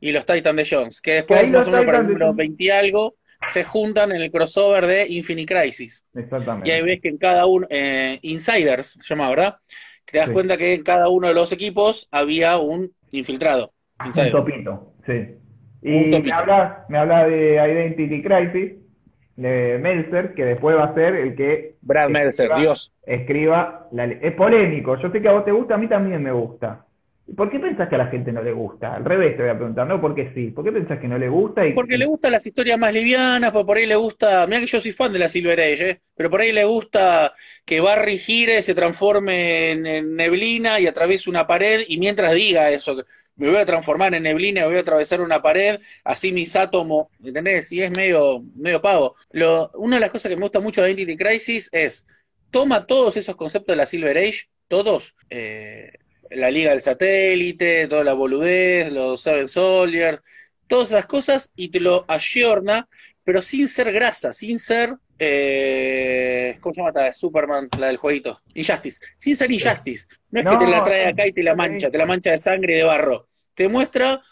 y 0.00 0.12
los 0.12 0.26
Titans 0.26 0.56
de 0.56 0.66
Jones, 0.76 1.00
que 1.00 1.12
después, 1.14 1.50
más 1.50 1.68
o 1.68 1.70
menos 1.70 1.86
para 1.86 1.98
el 1.98 2.06
número 2.06 2.26
Jones- 2.26 2.36
20 2.36 2.64
y 2.64 2.70
algo, 2.70 3.14
se 3.48 3.64
juntan 3.64 4.12
en 4.12 4.22
el 4.22 4.30
crossover 4.30 4.86
de 4.86 5.06
Infinite 5.08 5.52
Crisis. 5.54 6.04
Exactamente. 6.14 6.68
Y 6.68 6.72
ahí 6.72 6.82
ves 6.82 7.00
que 7.00 7.08
en 7.08 7.18
cada 7.18 7.46
uno, 7.46 7.66
eh, 7.70 8.18
Insiders 8.22 8.98
se 9.00 9.02
llama, 9.02 9.28
¿verdad? 9.30 9.56
Te 10.10 10.18
das 10.18 10.28
Sí. 10.28 10.32
cuenta 10.32 10.56
que 10.56 10.74
en 10.74 10.82
cada 10.82 11.08
uno 11.08 11.28
de 11.28 11.34
los 11.34 11.50
equipos 11.52 12.08
había 12.10 12.58
un 12.58 12.90
infiltrado. 13.12 13.72
Un 14.04 14.30
topito, 14.30 14.92
sí. 15.06 15.12
Un 15.84 16.14
Y 16.14 16.22
me 16.22 16.32
habla, 16.32 16.84
me 16.88 16.98
habla 16.98 17.26
de 17.26 17.54
Identity 17.54 18.22
Crisis, 18.22 18.72
de 19.36 19.78
Meltzer, 19.80 20.34
que 20.34 20.44
después 20.44 20.76
va 20.76 20.84
a 20.84 20.94
ser 20.94 21.16
el 21.16 21.34
que 21.34 21.70
Brad 21.80 22.10
Meltzer, 22.10 22.46
escriba- 22.46 22.60
Dios. 22.60 22.92
escriba 23.06 23.88
la 23.92 24.04
Es 24.04 24.34
polémico, 24.34 24.96
yo 25.00 25.10
sé 25.10 25.20
que 25.22 25.28
a 25.28 25.32
vos 25.32 25.44
te 25.44 25.50
gusta, 25.52 25.74
a 25.74 25.78
mí 25.78 25.88
también 25.88 26.22
me 26.22 26.30
gusta. 26.32 26.84
¿Por 27.36 27.50
qué 27.50 27.58
pensás 27.58 27.88
que 27.88 27.94
a 27.94 27.98
la 27.98 28.08
gente 28.08 28.30
no 28.32 28.42
le 28.42 28.52
gusta? 28.52 28.94
Al 28.94 29.04
revés 29.04 29.36
te 29.36 29.42
voy 29.42 29.50
a 29.50 29.56
preguntar, 29.56 29.86
no 29.86 30.00
porque 30.00 30.32
sí. 30.34 30.50
¿Por 30.50 30.64
qué 30.64 30.72
pensás 30.72 30.98
que 30.98 31.08
no 31.08 31.16
le 31.16 31.28
gusta? 31.28 31.66
Y, 31.66 31.72
Porque 31.72 31.96
le 31.96 32.04
gustan 32.04 32.32
las 32.32 32.46
historias 32.46 32.78
más 32.78 32.92
livianas, 32.92 33.52
por 33.52 33.76
ahí 33.76 33.86
le 33.86 33.96
gusta, 33.96 34.46
mira 34.46 34.60
que 34.60 34.66
yo 34.66 34.80
soy 34.80 34.92
fan 34.92 35.12
de 35.12 35.18
la 35.18 35.28
Silver 35.28 35.58
Age, 35.58 35.90
¿eh? 35.90 36.00
pero 36.14 36.28
por 36.28 36.40
ahí 36.40 36.52
le 36.52 36.64
gusta 36.64 37.34
que 37.64 37.80
Barry 37.80 38.18
gire, 38.18 38.60
se 38.60 38.74
transforme 38.74 39.70
en, 39.70 40.16
neblina 40.16 40.78
y 40.78 40.86
atraviese 40.86 41.30
una 41.30 41.46
pared 41.46 41.82
y 41.88 41.98
mientras 41.98 42.34
diga 42.34 42.70
eso, 42.70 43.02
me 43.36 43.48
voy 43.48 43.58
a 43.58 43.66
transformar 43.66 44.14
en 44.14 44.24
neblina, 44.24 44.62
me 44.62 44.66
voy 44.68 44.76
a 44.76 44.80
atravesar 44.80 45.20
una 45.20 45.40
pared, 45.40 45.80
así 46.04 46.32
mis 46.32 46.54
átomos, 46.54 47.08
¿entendés? 47.24 47.72
Y 47.72 47.82
es 47.82 47.90
medio, 47.90 48.42
medio 48.54 48.82
pavo. 48.82 49.16
Lo, 49.30 49.70
una 49.74 49.96
de 49.96 50.00
las 50.00 50.10
cosas 50.10 50.28
que 50.28 50.36
me 50.36 50.42
gusta 50.42 50.60
mucho 50.60 50.82
de 50.82 50.90
Identity 50.90 51.16
Crisis 51.16 51.70
es, 51.72 52.06
toma 52.50 52.86
todos 52.86 53.16
esos 53.16 53.36
conceptos 53.36 53.72
de 53.72 53.76
la 53.76 53.86
Silver 53.86 54.18
Age, 54.18 54.48
todos, 54.68 55.14
eh, 55.30 55.92
la 56.36 56.50
Liga 56.50 56.70
del 56.70 56.80
Satélite, 56.80 57.86
toda 57.88 58.04
la 58.04 58.12
boludez, 58.12 58.92
los 58.92 59.20
Seven 59.20 59.48
Soldiers, 59.48 60.20
todas 60.66 60.90
esas 60.90 61.06
cosas 61.06 61.52
y 61.56 61.70
te 61.70 61.80
lo 61.80 62.04
ayorna, 62.08 62.88
pero 63.24 63.42
sin 63.42 63.68
ser 63.68 63.92
grasa, 63.92 64.32
sin 64.32 64.58
ser, 64.58 64.94
eh, 65.18 66.58
¿cómo 66.60 66.74
se 66.74 66.80
llama 66.80 66.88
esta 66.90 67.04
de 67.04 67.12
Superman, 67.12 67.68
la 67.78 67.88
del 67.88 67.96
jueguito? 67.96 68.40
Injustice, 68.54 69.00
sin 69.16 69.36
ser 69.36 69.50
Injustice. 69.50 70.06
No 70.30 70.40
es 70.40 70.46
que 70.46 70.64
te 70.64 70.70
la 70.70 70.84
trae 70.84 71.06
acá 71.06 71.26
y 71.26 71.32
te 71.32 71.42
la 71.42 71.54
mancha, 71.54 71.90
te 71.90 71.98
la 71.98 72.06
mancha 72.06 72.30
de 72.30 72.38
sangre 72.38 72.74
y 72.74 72.78
de 72.78 72.84
barro. 72.84 73.28
Te 73.54 73.68
muestra 73.68 74.22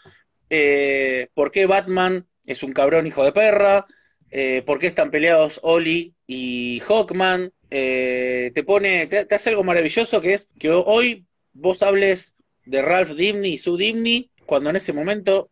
eh, 0.49 1.29
por 1.33 1.51
qué 1.51 1.65
Batman 1.65 2.27
es 2.45 2.63
un 2.63 2.73
cabrón 2.73 3.07
hijo 3.07 3.23
de 3.23 3.31
perra, 3.31 3.85
eh, 4.31 4.63
por 4.65 4.79
qué 4.79 4.87
están 4.87 5.11
peleados 5.11 5.59
Oli 5.63 6.15
y 6.25 6.81
Hawkman, 6.87 7.53
eh, 7.69 8.51
te 8.53 8.63
pone, 8.63 9.07
te, 9.07 9.25
te 9.25 9.35
hace 9.35 9.51
algo 9.51 9.63
maravilloso 9.63 10.19
que 10.19 10.33
es 10.33 10.49
que 10.59 10.69
hoy 10.69 11.25
vos 11.53 11.83
hables 11.83 12.35
de 12.65 12.81
Ralph 12.81 13.11
Dimney 13.11 13.53
y 13.53 13.57
Sue 13.57 13.77
Dimney, 13.77 14.29
cuando 14.45 14.69
en 14.69 14.75
ese 14.75 14.93
momento, 14.93 15.49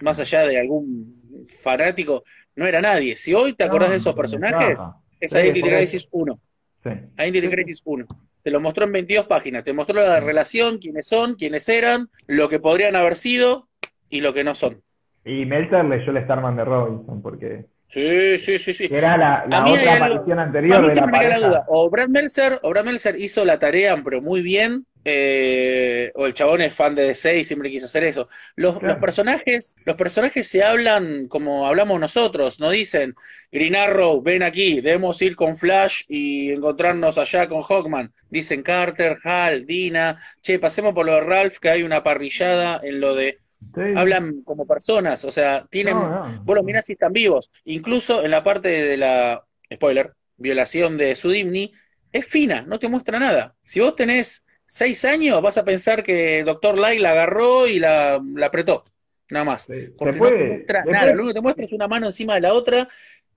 más 0.00 0.18
allá 0.18 0.46
de 0.46 0.58
algún 0.58 1.46
fanático, 1.62 2.24
no 2.56 2.66
era 2.66 2.80
nadie. 2.80 3.16
Si 3.16 3.34
hoy 3.34 3.52
te 3.54 3.64
acordás 3.64 3.90
de 3.90 3.96
esos 3.96 4.14
personajes, 4.14 4.80
es 5.20 5.30
Sí, 5.30 5.38
Identity 5.38 5.68
eso. 5.68 5.76
Crisis 5.76 6.08
1. 6.10 6.40
Sí. 6.82 6.90
Identity 7.18 7.48
Crisis 7.48 7.82
1. 7.84 8.06
Te 8.42 8.50
lo 8.50 8.60
mostró 8.60 8.84
en 8.84 8.92
22 8.92 9.26
páginas. 9.26 9.64
Te 9.64 9.72
mostró 9.72 10.00
la 10.00 10.20
relación, 10.20 10.78
quiénes 10.78 11.06
son, 11.06 11.34
quiénes 11.34 11.68
eran, 11.68 12.08
lo 12.26 12.48
que 12.48 12.58
podrían 12.58 12.96
haber 12.96 13.16
sido 13.16 13.68
y 14.08 14.20
lo 14.20 14.32
que 14.32 14.44
no 14.44 14.54
son. 14.54 14.82
Y 15.24 15.44
Meltzer 15.44 15.84
leyó 15.84 16.10
el 16.10 16.24
Starman 16.24 16.56
de 16.56 16.64
Robinson, 16.64 17.20
porque 17.20 17.66
Sí, 17.92 18.38
sí, 18.38 18.58
sí, 18.60 18.72
sí. 18.72 18.88
era 18.88 19.16
la, 19.16 19.44
la 19.48 19.66
otra 19.66 19.94
algo- 19.94 19.94
aparición 19.94 20.38
A 20.38 20.42
anterior 20.44 20.80
mí 20.80 20.88
de 20.88 20.94
la 20.94 21.06
me 21.06 21.12
queda 21.12 21.28
la 21.30 21.40
pareja. 21.40 21.40
duda. 21.40 21.64
O 21.66 21.90
Brad 21.90 22.08
Meltzer, 22.08 22.60
o 22.62 22.70
Brad 22.70 22.84
Meltzer 22.84 23.20
hizo 23.20 23.44
la 23.44 23.58
tarea, 23.58 24.00
pero 24.04 24.22
muy 24.22 24.42
bien, 24.42 24.86
eh, 25.04 26.12
o 26.14 26.26
el 26.26 26.34
chabón 26.34 26.60
es 26.60 26.72
fan 26.74 26.94
de 26.94 27.02
DC 27.08 27.38
y 27.38 27.44
siempre 27.44 27.68
quiso 27.70 27.86
hacer 27.86 28.04
eso. 28.04 28.28
Los, 28.54 28.78
Claro. 28.78 28.94
los 28.94 28.98
personajes, 28.98 29.74
los 29.84 29.96
personajes 29.96 30.46
se 30.48 30.62
hablan 30.62 31.26
como 31.28 31.66
hablamos 31.66 31.98
nosotros, 32.00 32.60
no 32.60 32.70
dicen 32.70 33.14
Green 33.50 33.74
Arrow, 33.74 34.22
ven 34.22 34.44
aquí, 34.44 34.80
debemos 34.80 35.20
ir 35.22 35.34
con 35.34 35.56
Flash 35.56 36.02
y 36.08 36.52
encontrarnos 36.52 37.18
allá 37.18 37.48
con 37.48 37.62
Hawkman. 37.62 38.12
Dicen 38.28 38.62
Carter, 38.62 39.18
Hal, 39.24 39.66
Dina, 39.66 40.22
che, 40.40 40.60
pasemos 40.60 40.94
por 40.94 41.06
lo 41.06 41.14
de 41.14 41.20
Ralph, 41.22 41.58
que 41.58 41.70
hay 41.70 41.82
una 41.82 42.04
parrillada 42.04 42.80
en 42.84 43.00
lo 43.00 43.16
de 43.16 43.38
Sí. 43.74 43.80
hablan 43.96 44.42
como 44.42 44.66
personas, 44.66 45.24
o 45.24 45.30
sea, 45.30 45.66
tienen, 45.70 45.94
No, 45.94 46.28
no. 46.28 46.42
vos 46.44 46.56
los 46.56 46.64
mirás 46.64 46.88
y 46.88 46.92
están 46.94 47.12
vivos. 47.12 47.50
Incluso 47.64 48.24
en 48.24 48.30
la 48.30 48.42
parte 48.42 48.68
de 48.68 48.96
la, 48.96 49.44
spoiler, 49.72 50.12
violación 50.36 50.96
de 50.96 51.14
Sudimni, 51.14 51.72
es 52.12 52.26
fina, 52.26 52.62
no 52.62 52.78
te 52.78 52.88
muestra 52.88 53.18
nada. 53.18 53.54
Si 53.62 53.78
vos 53.80 53.94
tenés 53.94 54.44
seis 54.66 55.04
años, 55.04 55.40
vas 55.42 55.58
a 55.58 55.64
pensar 55.64 56.02
que 56.02 56.42
Doctor 56.44 56.78
Light 56.78 57.00
la 57.00 57.10
agarró 57.12 57.66
y 57.66 57.78
la, 57.78 58.20
la 58.34 58.46
apretó, 58.46 58.84
nada 59.30 59.44
más. 59.44 59.66
Porque 59.66 60.12
Después- 60.12 60.32
no 60.32 60.38
te 60.38 60.46
muestra 60.48 60.78
después- 60.78 60.92
nada, 60.92 61.06
lo 61.08 61.12
único 61.14 61.28
que 61.28 61.34
te 61.34 61.40
muestra 61.42 61.64
es 61.66 61.72
una 61.72 61.86
mano 61.88 62.06
encima 62.06 62.34
de 62.34 62.40
la 62.40 62.52
otra 62.54 62.88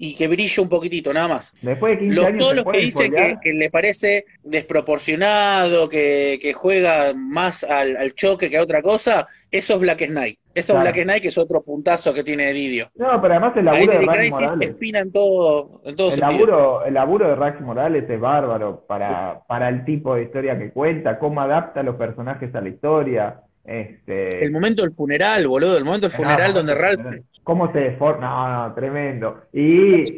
y 0.05 0.15
que 0.15 0.27
brille 0.27 0.61
un 0.61 0.67
poquitito, 0.67 1.13
nada 1.13 1.29
más. 1.29 1.53
Después 1.61 1.93
de 1.93 1.99
15 1.99 2.15
Los, 2.15 2.25
años 2.25 2.39
todos 2.39 2.55
los 2.55 2.65
que 2.65 2.77
dicen 2.79 3.13
que, 3.41 3.53
le 3.53 3.69
parece 3.69 4.25
desproporcionado, 4.43 5.87
que, 5.87 6.37
que 6.41 6.51
juega 6.53 7.13
más 7.13 7.63
al, 7.63 7.95
al 7.95 8.13
choque 8.13 8.49
que 8.49 8.57
a 8.57 8.63
otra 8.63 8.81
cosa, 8.81 9.27
eso 9.49 9.73
es 9.75 9.79
Black 9.79 10.05
Knight. 10.07 10.39
Eso 10.53 10.73
Claro. 10.73 10.87
es 10.89 10.93
Black 10.93 11.05
Knight, 11.05 11.21
que 11.21 11.27
es 11.29 11.37
otro 11.37 11.61
puntazo 11.63 12.13
que 12.13 12.23
tiene 12.23 12.51
Didio. 12.53 12.89
No, 12.95 13.21
pero 13.21 13.33
además 13.35 13.53
el 13.57 13.65
laburo 13.65 13.93
de 13.93 14.05
Rax 14.05 14.29
Morales. 14.31 14.69
es 14.69 14.77
fina 14.77 14.99
en 14.99 15.11
todo, 15.11 15.81
en 15.85 15.95
todo 15.95 16.07
El 16.09 16.13
sentido. 16.15 16.31
laburo, 16.47 16.85
el 16.85 16.93
laburo 16.93 17.27
de 17.29 17.35
Rax 17.35 17.61
Morales 17.61 18.09
es 18.09 18.19
bárbaro 18.19 18.85
para, 18.85 19.39
para 19.47 19.69
el 19.69 19.85
tipo 19.85 20.15
de 20.15 20.23
historia 20.23 20.57
que 20.59 20.71
cuenta, 20.71 21.17
cómo 21.17 21.41
adapta 21.41 21.79
a 21.79 21.83
los 21.83 21.95
personajes 21.95 22.53
a 22.53 22.61
la 22.61 22.69
historia. 22.69 23.39
Este, 23.65 24.43
El 24.43 24.51
momento 24.51 24.81
del 24.83 24.91
funeral, 24.91 25.47
boludo, 25.47 25.77
el 25.77 25.85
momento 25.85 26.07
del 26.09 26.15
funeral 26.17 26.49
no, 26.49 26.57
donde 26.57 26.75
Ralph... 26.75 27.07
¿Cómo 27.43 27.71
se 27.71 27.79
deforma? 27.79 28.27
No, 28.27 28.67
no, 28.67 28.75
tremendo. 28.75 29.43
Y 29.53 30.17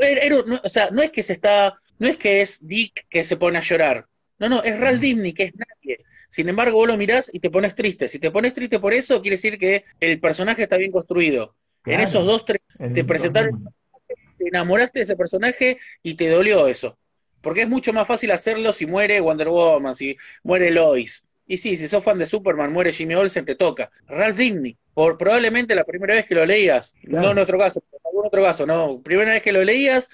Era- 0.00 0.42
no, 0.46 0.60
o 0.62 0.68
sea, 0.68 0.90
no 0.90 1.02
es 1.02 1.10
que 1.10 1.22
se 1.22 1.34
está, 1.34 1.78
no 1.98 2.08
es 2.08 2.16
que 2.16 2.40
es 2.40 2.66
Dick 2.66 3.06
que 3.08 3.24
se 3.24 3.36
pone 3.36 3.58
a 3.58 3.62
llorar. 3.62 4.06
No, 4.38 4.48
no, 4.48 4.62
es 4.62 4.78
Ralph 4.78 5.00
Disney, 5.00 5.32
que 5.32 5.44
es 5.44 5.52
nadie. 5.54 6.04
Sin 6.28 6.48
embargo, 6.48 6.76
vos 6.76 6.88
lo 6.88 6.96
mirás 6.96 7.30
y 7.32 7.40
te 7.40 7.50
pones 7.50 7.74
triste. 7.74 8.08
Si 8.08 8.18
te 8.18 8.30
pones 8.30 8.52
triste 8.52 8.78
por 8.78 8.92
eso, 8.92 9.22
quiere 9.22 9.36
decir 9.36 9.58
que 9.58 9.84
el 10.00 10.20
personaje 10.20 10.64
está 10.64 10.76
bien 10.76 10.90
construido. 10.90 11.54
En 11.84 12.00
esos 12.00 12.26
dos, 12.26 12.44
tres, 12.44 12.60
te 12.92 13.04
presentaron 13.04 13.68
te 14.36 14.48
enamoraste 14.48 14.98
de 14.98 15.02
ese 15.04 15.16
personaje 15.16 15.78
y 16.02 16.14
te 16.14 16.28
dolió 16.28 16.66
eso. 16.66 16.98
Porque 17.40 17.62
es 17.62 17.68
mucho 17.68 17.92
más 17.92 18.06
fácil 18.06 18.30
hacerlo 18.32 18.72
si 18.72 18.86
muere 18.86 19.20
Wonder 19.20 19.48
Woman, 19.48 19.94
si 19.94 20.16
muere 20.42 20.70
Lois. 20.70 21.24
Y 21.46 21.58
sí, 21.58 21.76
si 21.76 21.86
sos 21.86 22.02
fan 22.02 22.18
de 22.18 22.26
Superman, 22.26 22.72
muere 22.72 22.92
Jimmy 22.92 23.14
Olsen, 23.14 23.44
te 23.44 23.54
toca. 23.54 23.90
Ralph 24.06 24.36
Disney, 24.36 24.76
por 24.96 25.18
probablemente 25.18 25.74
la 25.74 25.84
primera 25.84 26.14
vez 26.14 26.26
que 26.26 26.34
lo 26.34 26.46
leías, 26.46 26.94
Claro. 27.04 27.22
no 27.22 27.28
en 27.30 27.34
nuestro 27.36 27.58
caso, 27.58 27.82
pero 27.82 28.00
en 28.02 28.06
algún 28.08 28.26
otro 28.28 28.42
caso, 28.42 28.66
no, 28.66 29.02
primera 29.02 29.32
vez 29.32 29.42
que 29.42 29.52
lo 29.52 29.62
leías 29.62 30.08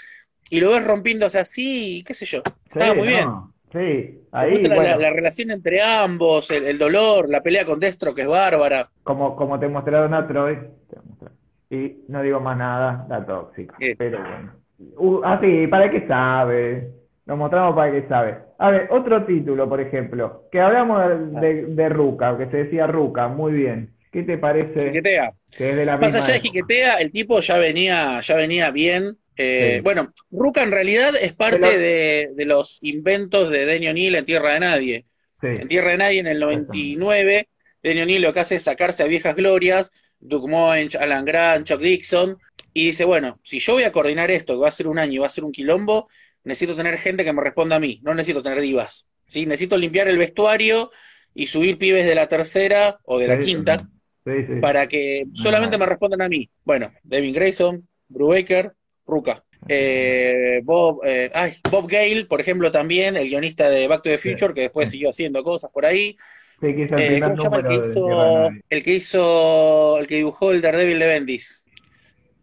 y 0.51 0.59
lo 0.59 0.73
ves 0.73 0.85
rompiéndose 0.85 1.39
así, 1.39 2.03
qué 2.05 2.15
sé 2.15 2.27
yo. 2.27 2.43
Estaba 2.67 2.91
Sí, 2.93 2.99
muy 2.99 3.07
bien. 3.09 3.29
Sí, 3.73 4.21
ahí, 4.33 4.61
la, 4.65 4.75
bueno, 4.75 4.99
la 4.99 5.11
relación 5.11 5.53
entre 5.53 5.81
ambos, 5.81 6.51
el, 6.51 6.65
el 6.67 6.79
dolor, 6.79 7.31
la 7.31 7.43
pelea 7.43 7.65
con 7.65 7.79
Destro, 7.79 8.13
que 8.13 8.23
es 8.23 8.29
bárbara. 8.29 8.91
como, 9.05 9.37
como 9.37 9.59
te 9.61 9.69
mostraron 9.69 10.13
a 10.15 10.27
Troy, 10.27 10.57
te 10.91 10.97
mostraron. 11.09 11.39
y 11.71 11.97
no 12.09 12.21
digo 12.23 12.41
más 12.41 12.59
nada, 12.59 13.07
la 13.09 13.25
tóxica, 13.25 13.77
Sí. 13.79 13.95
pero 13.97 14.19
bueno. 14.19 14.53
Uh, 14.97 15.21
ah, 15.25 15.39
sí, 15.41 15.69
para 15.69 15.91
qué 15.93 16.07
sabe, 16.09 16.91
lo 17.27 17.37
mostramos 17.37 17.77
para 17.77 17.93
que 17.93 18.09
sabe. 18.09 18.39
A 18.59 18.71
ver, 18.73 18.89
otro 18.91 19.25
título, 19.25 19.69
por 19.69 19.81
ejemplo, 19.81 20.43
que 20.51 20.61
hablamos 20.61 21.01
de, 21.41 21.67
de 21.67 21.89
Ruka, 21.89 22.37
que 22.37 22.47
se 22.51 22.57
decía 22.65 22.89
Ruka, 22.89 23.29
muy 23.29 23.53
bien. 23.53 23.95
¿Qué 24.13 24.23
te 24.23 24.37
parece 24.39 24.87
Jiquetea. 24.87 25.33
que 25.51 25.71
es 25.71 25.77
de 25.77 25.85
la 25.87 25.97
Más 25.97 26.13
misma 26.13 26.25
allá 26.27 26.35
de? 26.35 26.41
Jiquetea, 26.41 26.95
el 26.97 27.11
tipo 27.11 27.41
ya 27.41 27.57
venía, 27.57 28.21
ya 28.21 28.37
venía 28.37 28.71
bien. 28.71 29.17
Eh, 29.37 29.77
Sí. 29.77 29.81
Bueno, 29.81 30.13
Ruka 30.31 30.63
en 30.63 30.71
realidad 30.71 31.15
es 31.19 31.33
parte 31.33 31.59
Pero- 31.59 31.79
de, 31.81 32.29
de 32.35 32.45
los 32.45 32.79
inventos 32.83 33.51
de 33.51 33.65
Denny 33.65 33.89
O'Neill 33.89 34.15
en 34.17 34.25
Tierra 34.27 34.53
de 34.53 34.61
Nadie. 34.61 35.07
Sí, 35.41 35.47
En 35.49 35.67
Tierra 35.69 35.93
de 35.93 35.97
Nadie, 35.97 36.21
en 36.21 36.27
el 36.27 36.39
99, 36.39 37.49
Denny 37.83 38.03
O'Neill 38.03 38.23
lo 38.23 38.35
que 38.35 38.41
hace 38.41 38.57
es 38.57 38.63
sacarse 38.63 39.03
a 39.03 39.07
viejas 39.07 39.35
glorias, 39.35 39.91
Doug 40.21 40.49
Moench, 40.49 40.95
Alan 40.97 41.25
Grant, 41.25 41.67
Chuck 41.67 41.81
Dixon, 41.81 42.37
y 42.75 42.87
dice, 42.87 43.05
bueno, 43.05 43.41
si 43.43 43.59
yo 43.59 43.73
voy 43.73 43.83
a 43.85 43.93
coordinar 43.93 44.31
esto, 44.31 44.53
que 44.55 44.61
va 44.61 44.69
a 44.69 44.73
ser 44.73 44.87
un 44.87 44.99
año 44.99 45.15
y 45.15 45.19
va 45.19 45.27
a 45.27 45.31
ser 45.31 45.45
un 45.45 45.53
quilombo, 45.53 46.09
necesito 46.45 46.77
tener 46.77 46.97
gente 46.99 47.25
que 47.25 47.33
me 47.33 47.43
responda 47.43 47.77
a 47.77 47.81
mí, 47.81 48.01
no 48.03 48.15
necesito 48.15 48.43
tener 48.43 48.61
divas. 48.61 49.09
¿sí? 49.27 49.47
Necesito 49.47 49.77
limpiar 49.77 50.09
el 50.09 50.19
vestuario 50.19 50.91
y 51.35 51.47
subir 51.47 51.79
pibes 51.79 52.07
de 52.07 52.15
la 52.15 52.29
tercera 52.29 52.99
o 53.05 53.19
de 53.19 53.27
la 53.29 53.39
Sí, 53.39 53.45
quinta 53.45 53.89
sí, 54.25 54.33
sí. 54.47 54.55
para 54.61 54.87
que 54.87 55.25
solamente 55.33 55.79
me 55.79 55.87
respondan 55.87 56.23
a 56.23 56.29
mí. 56.29 56.49
Bueno, 56.65 56.93
Devin 57.03 57.35
Grayson, 57.35 57.87
Brubaker, 58.09 58.73
Ruka. 59.07 59.45
Eh, 59.69 60.61
Bob, 60.65 61.01
eh, 61.05 61.31
ay, 61.35 61.53
Bob 61.71 61.89
Gale, 61.89 62.25
por 62.27 62.41
ejemplo, 62.41 62.73
también, 62.73 63.17
el 63.17 63.29
guionista 63.29 63.71
de 63.71 63.87
Back 63.87 64.03
to 64.03 64.11
the 64.11 64.19
Future, 64.19 64.55
que 64.55 64.63
después 64.63 64.91
siguió 64.91 65.11
haciendo 65.11 65.43
cosas 65.45 65.71
por 65.71 65.87
ahí. 65.87 66.17
Sí, 66.61 66.75
que 66.75 66.83
hizo 66.83 66.97
el 66.97 67.03
Eh, 67.03 67.07
primer 67.07 67.31
¿cómo 67.31 67.37
se 67.37 67.43
llama 67.43 67.57
el 67.59 67.67
que 67.67 67.75
hizo, 67.77 68.49
el 68.69 68.83
que 68.85 68.95
hizo, 68.95 69.99
el 69.99 70.07
que 70.07 70.17
dibujó 70.17 70.53
el 70.53 70.61
Daredevil 70.63 70.99
de 70.99 71.07
Bendis? 71.07 71.65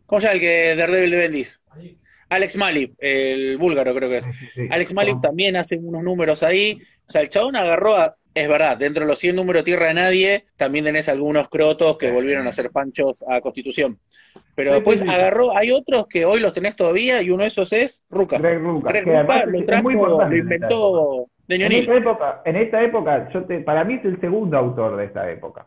¿Cómo 0.06 0.22
se 0.22 0.28
llama 0.28 0.36
el 0.36 0.39
que 0.42 0.76
Daredevil 0.76 1.12
de 1.12 1.18
Bendis? 1.18 1.62
Alex 2.30 2.58
Malib, 2.58 2.94
el 3.00 3.58
búlgaro 3.58 3.94
creo 3.96 4.10
que 4.10 4.18
es. 4.18 4.26
Sí, 4.26 4.32
sí, 4.32 4.48
sí. 4.56 4.68
Alex 4.70 4.94
Malib 4.94 5.20
también 5.22 5.56
hace 5.56 5.78
unos 5.78 6.04
números 6.04 6.44
ahí. 6.44 6.80
O 7.08 7.12
sea, 7.12 7.22
el 7.22 7.30
chabón 7.30 7.56
agarró 7.56 7.96
a. 7.96 8.15
Es 8.34 8.48
verdad, 8.48 8.78
dentro 8.78 9.02
de 9.04 9.08
los 9.08 9.20
100 9.20 9.36
números 9.36 9.63
Tierra 9.63 9.88
de 9.88 9.94
Nadie, 9.96 10.46
también 10.56 10.86
tenés 10.86 11.10
algunos 11.10 11.50
crotos 11.50 11.98
que 11.98 12.12
volvieron 12.12 12.48
a 12.48 12.52
ser 12.54 12.70
panchos 12.72 13.24
a 13.28 13.42
Constitución. 13.42 14.00
Pero 14.56 14.74
después 14.74 15.02
agarró, 15.02 15.56
hay 15.58 15.72
otros 15.72 16.06
que 16.08 16.26
hoy 16.26 16.39
los 16.39 16.54
tenés 16.54 16.76
todavía 16.76 17.22
y 17.22 17.30
uno 17.32 17.44
de 17.44 17.48
esos 17.48 17.72
es 17.74 18.04
Ruka. 18.10 18.38
Greg 18.38 18.60
Rucka, 18.60 18.89
Greg 18.92 19.10
además 19.10 19.46
lo 19.48 19.65
trajo, 19.65 19.84
muy 19.84 19.94
importante 19.94 20.36
lo 20.36 20.42
inventó 20.42 21.26
En 21.48 21.72
esta 21.72 21.96
época, 21.96 22.42
en 22.46 22.56
esta 22.58 22.84
época, 22.84 23.30
yo 23.34 23.44
te, 23.46 23.60
para 23.60 23.84
mí 23.84 23.96
es 23.96 24.06
el 24.06 24.20
segundo 24.22 24.58
autor 24.58 24.98
de 24.98 25.06
esta 25.06 25.30
época. 25.32 25.65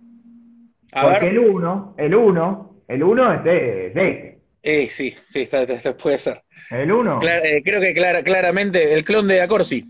A 0.92 1.02
Porque 1.02 1.24
ver, 1.26 1.28
el 1.32 1.38
uno, 1.38 1.94
el 1.98 2.14
uno, 2.14 2.82
el 2.86 3.02
uno 3.02 3.32
es 3.34 3.44
de, 3.44 3.50
de 3.94 4.08
este. 4.10 4.38
eh, 4.62 4.88
sí, 4.90 5.10
sí, 5.26 5.40
está- 5.42 5.62
está- 5.62 5.96
puede 5.96 6.18
ser. 6.18 6.42
El 6.70 6.92
uno, 6.92 7.20
eh, 7.22 7.60
creo 7.64 7.80
que 7.80 7.92
clara- 7.94 8.22
claramente 8.22 8.92
el 8.94 9.04
clon 9.04 9.26
de 9.26 9.40
Acorsi. 9.40 9.84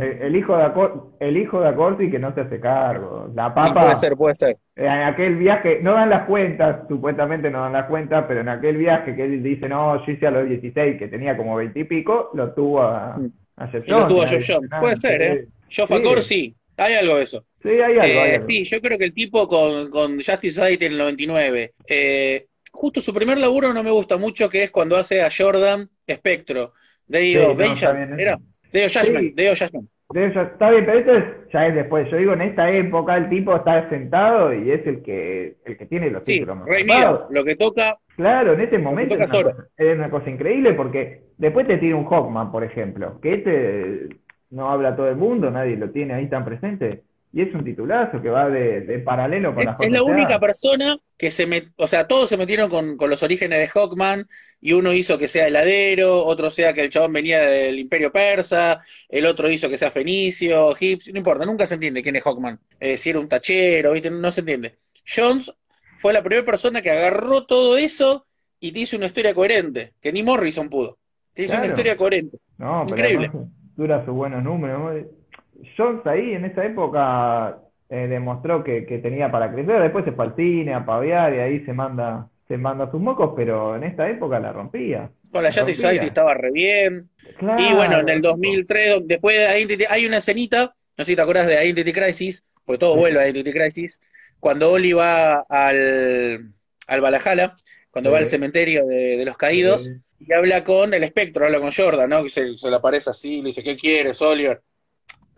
El, 0.00 0.22
el 0.22 0.36
hijo 0.36 0.56
de 0.56 0.64
Acor- 0.64 1.10
el 1.20 1.36
hijo 1.36 1.60
de 1.60 1.68
Acorsi 1.68 2.10
que 2.10 2.18
no 2.18 2.34
se 2.34 2.42
hace 2.42 2.60
cargo. 2.60 3.30
La 3.34 3.48
Sí, 3.48 3.52
papa, 3.54 3.74
puede 3.82 3.96
ser, 3.96 4.16
puede 4.16 4.34
ser. 4.34 4.56
en 4.76 4.88
aquel 4.88 5.36
viaje, 5.36 5.80
no 5.82 5.92
dan 5.94 6.10
las 6.10 6.26
cuentas, 6.26 6.86
supuestamente 6.88 7.50
no 7.50 7.60
dan 7.62 7.72
las 7.72 7.86
cuentas, 7.86 8.24
pero 8.28 8.40
en 8.40 8.48
aquel 8.48 8.76
viaje 8.76 9.14
que 9.16 9.24
él 9.24 9.42
dice, 9.42 9.68
no, 9.68 10.04
yo 10.04 10.12
hice 10.12 10.26
a 10.26 10.30
los 10.30 10.48
16, 10.48 10.98
que 10.98 11.08
tenía 11.08 11.36
como 11.36 11.56
20 11.56 11.78
y 11.80 11.84
pico, 11.84 12.30
lo 12.34 12.52
tuvo 12.54 12.82
a, 12.82 13.16
Mm. 13.16 13.30
a 13.56 13.66
Jeff 13.68 13.88
lo 13.88 14.06
tuvo 14.06 14.22
a 14.22 14.28
Jeff 14.28 14.44
Jones. 14.46 14.70
Puede 14.80 14.96
ser, 14.96 15.22
¿eh? 15.22 15.46
Geoff 15.68 15.90
Sí. 16.20 16.54
Hay 16.76 16.94
algo 16.94 17.16
de 17.16 17.24
eso. 17.24 17.44
Sí, 17.60 17.68
hay 17.70 17.98
algo, 17.98 18.02
Eh, 18.04 18.20
hay 18.20 18.28
algo. 18.30 18.40
sí, 18.40 18.64
yo 18.64 18.80
creo 18.80 18.96
que 18.96 19.04
el 19.06 19.12
tipo 19.12 19.48
con, 19.48 19.90
con 19.90 20.14
Justice 20.14 20.52
Society 20.52 20.84
en 20.86 20.92
el 20.92 20.98
99, 20.98 21.72
eh, 21.88 22.46
justo 22.70 23.00
su 23.00 23.12
primer 23.12 23.38
laburo 23.38 23.74
no 23.74 23.82
me 23.82 23.90
gusta 23.90 24.16
mucho, 24.16 24.48
que 24.48 24.62
es 24.64 24.70
cuando 24.70 24.96
hace 24.96 25.22
a 25.22 25.28
Jordan 25.36 25.88
Espectro. 26.06 26.72
De 27.06 27.20
Sí, 27.20 27.30
Dio 27.30 27.48
no, 27.48 27.54
Benjamin, 27.56 28.06
bien, 28.16 28.20
¿era? 28.20 28.38
Eso. 28.72 28.72
De 28.72 28.78
Dio 28.80 28.88
Jasmine, 28.88 29.20
Sí. 29.20 29.30
de 29.34 29.42
Dio 29.42 29.54
Jasmine. 29.56 29.86
De 30.10 30.24
eso, 30.24 30.40
está 30.40 30.70
bien, 30.70 30.86
pero 30.86 30.98
esto 31.00 31.14
es, 31.16 31.24
ya 31.52 31.66
es 31.66 31.74
después. 31.74 32.10
Yo 32.10 32.16
digo, 32.16 32.32
en 32.32 32.40
esta 32.40 32.70
época 32.70 33.14
el 33.18 33.28
tipo 33.28 33.54
está 33.54 33.88
sentado 33.90 34.54
y 34.54 34.70
es 34.70 34.86
el 34.86 35.02
que, 35.02 35.56
el 35.66 35.76
que 35.76 35.84
tiene 35.84 36.10
los 36.10 36.24
Sí, 36.24 36.34
títulos 36.40 36.64
Rey. 36.64 36.82
Midas, 36.84 37.26
lo 37.30 37.44
que 37.44 37.56
toca, 37.56 37.98
Claro, 38.16 38.54
en 38.54 38.60
ese 38.62 38.78
momento 38.78 39.14
es 39.14 39.30
una, 39.32 39.42
cosa, 39.50 39.66
es 39.76 39.96
una 39.96 40.10
cosa 40.10 40.30
increíble 40.30 40.72
porque 40.72 41.24
después 41.36 41.66
te 41.66 41.76
tira 41.76 41.94
un 41.94 42.06
Hawkman, 42.06 42.50
por 42.50 42.64
ejemplo, 42.64 43.20
que 43.20 43.34
este 43.34 44.16
no 44.50 44.70
habla 44.70 44.96
todo 44.96 45.08
el 45.10 45.16
mundo, 45.16 45.50
nadie 45.50 45.76
lo 45.76 45.90
tiene 45.90 46.14
ahí 46.14 46.26
tan 46.26 46.44
presente. 46.44 47.02
Y 47.32 47.42
es 47.42 47.54
un 47.54 47.62
titulazo 47.64 48.22
que 48.22 48.30
va 48.30 48.48
de, 48.48 48.80
de 48.80 48.98
paralelo 49.00 49.54
con 49.54 49.62
es, 49.62 49.76
la 49.78 49.86
es 49.86 49.92
la 49.92 50.02
única 50.02 50.40
persona 50.40 50.98
que 51.16 51.30
se 51.30 51.46
met, 51.46 51.68
o 51.76 51.86
sea, 51.86 52.06
todos 52.06 52.28
se 52.28 52.36
metieron 52.36 52.70
con, 52.70 52.96
con 52.96 53.10
los 53.10 53.22
orígenes 53.22 53.58
de 53.58 53.68
Hawkman, 53.68 54.26
y 54.60 54.72
uno 54.72 54.92
hizo 54.92 55.18
que 55.18 55.28
sea 55.28 55.46
heladero, 55.46 56.24
otro 56.24 56.50
sea 56.50 56.72
que 56.72 56.82
el 56.82 56.90
chabón 56.90 57.12
venía 57.12 57.40
del 57.40 57.78
Imperio 57.78 58.10
Persa, 58.10 58.82
el 59.08 59.26
otro 59.26 59.50
hizo 59.50 59.68
que 59.68 59.76
sea 59.76 59.90
fenicio, 59.90 60.72
egipcio, 60.72 61.12
no 61.12 61.18
importa, 61.18 61.44
nunca 61.44 61.66
se 61.66 61.74
entiende 61.74 62.02
quién 62.02 62.16
es 62.16 62.22
Hawkman. 62.24 62.58
Eh, 62.80 62.96
si 62.96 63.10
era 63.10 63.20
un 63.20 63.28
tachero, 63.28 63.92
¿viste? 63.92 64.10
No 64.10 64.32
se 64.32 64.40
entiende. 64.40 64.76
Jones 65.06 65.52
fue 65.98 66.12
la 66.12 66.22
primera 66.22 66.44
persona 66.44 66.82
que 66.82 66.90
agarró 66.90 67.46
todo 67.46 67.76
eso 67.76 68.26
y 68.58 68.72
te 68.72 68.80
hizo 68.80 68.96
una 68.96 69.06
historia 69.06 69.34
coherente, 69.34 69.92
que 70.00 70.12
ni 70.12 70.22
Morrison 70.22 70.68
pudo. 70.68 70.98
Te 71.34 71.44
hizo 71.44 71.56
una 71.56 71.66
historia 71.66 71.96
coherente. 71.96 72.38
No, 72.56 72.82
Increíble. 72.88 73.30
dura 73.76 74.04
sus 74.04 74.14
buenos 74.14 74.42
números. 74.42 75.06
Jones 75.76 76.06
ahí 76.06 76.32
en 76.32 76.44
esa 76.44 76.64
época 76.64 77.58
eh, 77.88 78.06
demostró 78.08 78.62
que, 78.64 78.86
que 78.86 78.98
tenía 78.98 79.30
para 79.30 79.52
crecer, 79.52 79.80
después 79.82 80.04
se 80.04 80.12
fue 80.12 80.26
al 80.26 80.36
cine 80.36 80.74
a 80.74 80.84
pavear 80.84 81.34
y 81.34 81.38
ahí 81.38 81.64
se 81.64 81.72
manda, 81.72 82.28
se 82.46 82.56
manda 82.56 82.90
sus 82.90 83.00
mocos, 83.00 83.32
pero 83.36 83.76
en 83.76 83.84
esta 83.84 84.08
época 84.08 84.38
la 84.40 84.52
rompía. 84.52 85.10
Con 85.30 85.42
la 85.42 85.50
rompía. 85.50 85.74
Society 85.74 86.06
estaba 86.06 86.34
re 86.34 86.50
bien. 86.50 87.08
Y 87.58 87.74
bueno, 87.74 88.00
en 88.00 88.08
el 88.08 88.22
2003, 88.22 89.06
después 89.06 89.36
de 89.36 89.46
ahí 89.46 89.66
hay 89.88 90.06
una 90.06 90.18
escenita 90.18 90.74
no 90.98 91.04
sé 91.04 91.12
si 91.12 91.16
te 91.16 91.22
acuerdas 91.22 91.46
de 91.46 91.64
Identity 91.64 91.92
Crisis, 91.92 92.44
porque 92.64 92.80
todo 92.80 92.96
vuelve 92.96 93.20
a 93.20 93.28
Identity 93.28 93.52
Crisis, 93.52 94.00
cuando 94.40 94.72
Oli 94.72 94.92
va 94.92 95.46
al, 95.48 96.52
al 96.88 97.00
Valhalla, 97.00 97.56
cuando 97.92 98.10
va 98.10 98.18
al 98.18 98.26
cementerio 98.26 98.84
de, 98.84 99.24
los 99.24 99.36
caídos, 99.36 99.92
y 100.18 100.32
habla 100.32 100.64
con 100.64 100.92
el 100.92 101.04
espectro, 101.04 101.46
habla 101.46 101.60
con 101.60 101.70
Jordan, 101.70 102.10
¿no? 102.10 102.24
Que 102.24 102.30
se, 102.30 102.46
le 102.46 102.76
aparece 102.76 103.10
así, 103.10 103.40
le 103.40 103.50
dice, 103.50 103.62
¿qué 103.62 103.76
quieres, 103.76 104.20
Oliver? 104.20 104.60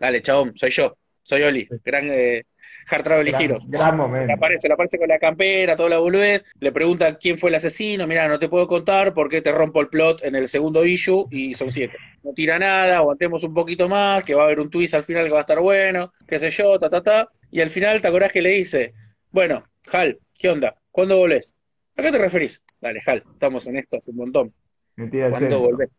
Dale, 0.01 0.23
chabón, 0.23 0.53
soy 0.55 0.71
yo, 0.71 0.97
soy 1.21 1.43
Oli, 1.43 1.67
gran 1.85 2.09
eh, 2.09 2.45
Hard 2.89 3.03
Travel 3.03 3.27
y 3.27 3.35
Heroes. 3.35 3.67
Gran 3.67 3.95
momento. 3.95 4.25
Le 4.25 4.33
aparece, 4.33 4.67
le 4.67 4.73
aparece 4.73 4.97
con 4.97 5.07
la 5.07 5.19
campera, 5.19 5.75
toda 5.75 5.89
la 5.89 5.99
boludez, 5.99 6.43
le 6.59 6.71
pregunta 6.71 7.19
quién 7.19 7.37
fue 7.37 7.51
el 7.51 7.55
asesino, 7.57 8.07
mira, 8.07 8.27
no 8.27 8.39
te 8.39 8.49
puedo 8.49 8.67
contar 8.67 9.13
porque 9.13 9.43
te 9.43 9.51
rompo 9.51 9.79
el 9.79 9.89
plot 9.89 10.23
en 10.23 10.33
el 10.33 10.49
segundo 10.49 10.83
issue 10.83 11.27
y 11.29 11.53
son 11.53 11.69
siete. 11.69 11.97
No 12.23 12.33
tira 12.33 12.57
nada, 12.57 12.97
aguantemos 12.97 13.43
un 13.43 13.53
poquito 13.53 13.87
más, 13.87 14.23
que 14.23 14.33
va 14.33 14.41
a 14.41 14.45
haber 14.45 14.59
un 14.59 14.71
twist 14.71 14.95
al 14.95 15.03
final 15.03 15.25
que 15.25 15.33
va 15.33 15.37
a 15.37 15.41
estar 15.41 15.59
bueno, 15.59 16.11
qué 16.27 16.39
sé 16.39 16.49
yo, 16.49 16.79
ta, 16.79 16.89
ta, 16.89 17.03
ta. 17.03 17.29
Y 17.51 17.61
al 17.61 17.69
final, 17.69 18.01
¿te 18.01 18.07
acordás 18.07 18.31
que 18.31 18.41
le 18.41 18.53
dice, 18.53 18.95
bueno, 19.29 19.65
Hal, 19.91 20.17
¿qué 20.33 20.49
onda? 20.49 20.75
¿Cuándo 20.89 21.15
volvés? 21.19 21.55
¿A 21.95 22.01
qué 22.01 22.11
te 22.11 22.17
referís? 22.17 22.63
Dale, 22.81 23.03
Hal, 23.05 23.23
estamos 23.33 23.67
en 23.67 23.77
esto 23.77 23.97
hace 23.97 24.09
un 24.09 24.17
montón. 24.17 24.51
¿Cuándo 24.95 25.59
volvés? 25.59 25.89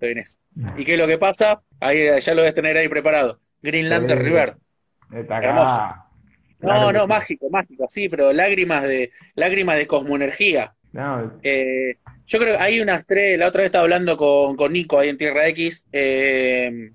Estoy 0.00 0.12
en 0.12 0.18
eso. 0.18 0.38
¿Y 0.78 0.84
qué 0.84 0.94
es 0.94 0.98
lo 0.98 1.06
que 1.06 1.18
pasa? 1.18 1.60
Ahí 1.78 2.08
ya 2.22 2.34
lo 2.34 2.40
debes 2.40 2.54
tener 2.54 2.74
ahí 2.74 2.88
preparado. 2.88 3.38
Green 3.60 3.90
Lantern 3.90 4.24
River. 4.24 4.54
Hermoso. 5.12 5.94
No, 6.60 6.90
no, 6.90 7.06
mágico, 7.06 7.50
mágico, 7.50 7.84
sí, 7.86 8.08
pero 8.08 8.32
lágrimas 8.32 8.82
de 8.82 9.12
lágrimas 9.34 9.76
de 9.76 9.86
cosmoenergía. 9.86 10.72
Eh, 11.42 11.96
yo 12.26 12.38
creo 12.38 12.56
que 12.56 12.62
hay 12.62 12.80
unas 12.80 13.06
tres, 13.06 13.38
la 13.38 13.48
otra 13.48 13.60
vez 13.60 13.66
estaba 13.66 13.84
hablando 13.84 14.16
con, 14.16 14.56
con 14.56 14.72
Nico 14.72 14.98
ahí 14.98 15.10
en 15.10 15.18
Tierra 15.18 15.46
X, 15.48 15.86
eh, 15.92 16.92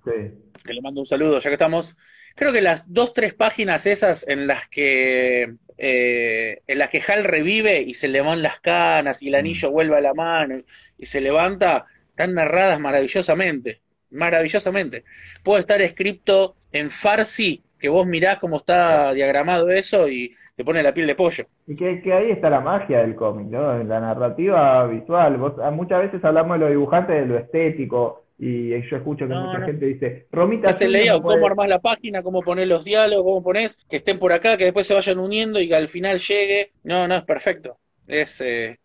que 0.63 0.73
le 0.73 0.81
mando 0.81 1.01
un 1.01 1.05
saludo 1.05 1.37
ya 1.37 1.49
que 1.51 1.55
estamos. 1.55 1.95
Creo 2.33 2.51
que 2.51 2.61
las 2.61 2.91
dos, 2.91 3.13
tres 3.13 3.35
páginas 3.35 3.85
esas 3.85 4.27
en 4.27 4.47
las 4.47 4.67
que 4.67 5.53
eh, 5.77 6.61
en 6.65 6.77
las 6.79 6.89
que 6.89 7.03
Hal 7.07 7.23
revive 7.23 7.81
y 7.81 7.93
se 7.93 8.07
le 8.07 8.21
van 8.21 8.41
las 8.41 8.59
canas 8.61 9.21
y 9.21 9.27
el 9.27 9.35
anillo 9.35 9.69
mm. 9.69 9.73
vuelve 9.73 9.97
a 9.97 10.01
la 10.01 10.13
mano 10.15 10.61
y 10.97 11.05
se 11.05 11.21
levanta, 11.21 11.85
están 12.15 12.33
narradas 12.33 12.79
maravillosamente, 12.79 13.81
maravillosamente. 14.11 15.03
Puede 15.43 15.59
estar 15.59 15.81
escrito 15.81 16.55
en 16.71 16.89
farsi, 16.89 17.61
que 17.77 17.89
vos 17.89 18.07
mirás 18.07 18.39
cómo 18.39 18.57
está 18.57 19.13
diagramado 19.13 19.69
eso 19.69 20.07
y 20.07 20.33
te 20.55 20.63
pone 20.63 20.81
la 20.81 20.93
piel 20.93 21.07
de 21.07 21.15
pollo. 21.15 21.45
Y 21.67 21.75
que, 21.75 22.13
ahí 22.13 22.31
está 22.31 22.49
la 22.49 22.61
magia 22.61 22.99
del 22.99 23.15
cómic, 23.15 23.47
¿no? 23.47 23.83
La 23.83 23.99
narrativa 23.99 24.87
visual. 24.87 25.35
Vos, 25.35 25.53
muchas 25.73 26.03
veces 26.03 26.23
hablamos 26.23 26.55
de 26.55 26.59
los 26.59 26.69
dibujantes, 26.69 27.15
de 27.17 27.25
lo 27.25 27.37
estético, 27.37 28.23
y 28.39 28.69
yo 28.69 28.97
escucho 28.97 29.27
que 29.27 29.33
mucha 29.33 29.65
gente 29.65 29.85
dice, 29.85 30.27
Romita... 30.31 30.69
Es 30.69 30.81
el 30.81 30.93
layout, 30.93 31.21
cómo 31.21 31.45
armás 31.45 31.67
la 31.67 31.79
página, 31.79 32.23
cómo 32.23 32.41
poner 32.41 32.69
los 32.69 32.85
diálogos, 32.85 33.25
cómo 33.25 33.43
pones 33.43 33.77
que 33.89 33.97
estén 33.97 34.19
por 34.19 34.31
acá, 34.31 34.55
que 34.55 34.63
después 34.63 34.87
se 34.87 34.93
vayan 34.93 35.19
uniendo 35.19 35.59
y 35.59 35.67
que 35.67 35.75
al 35.75 35.89
final 35.89 36.17
llegue. 36.19 36.71
No, 36.83 37.09
no, 37.09 37.15
es 37.15 37.23
perfecto. 37.23 37.77
Es 38.07 38.39
eh, 38.39 38.79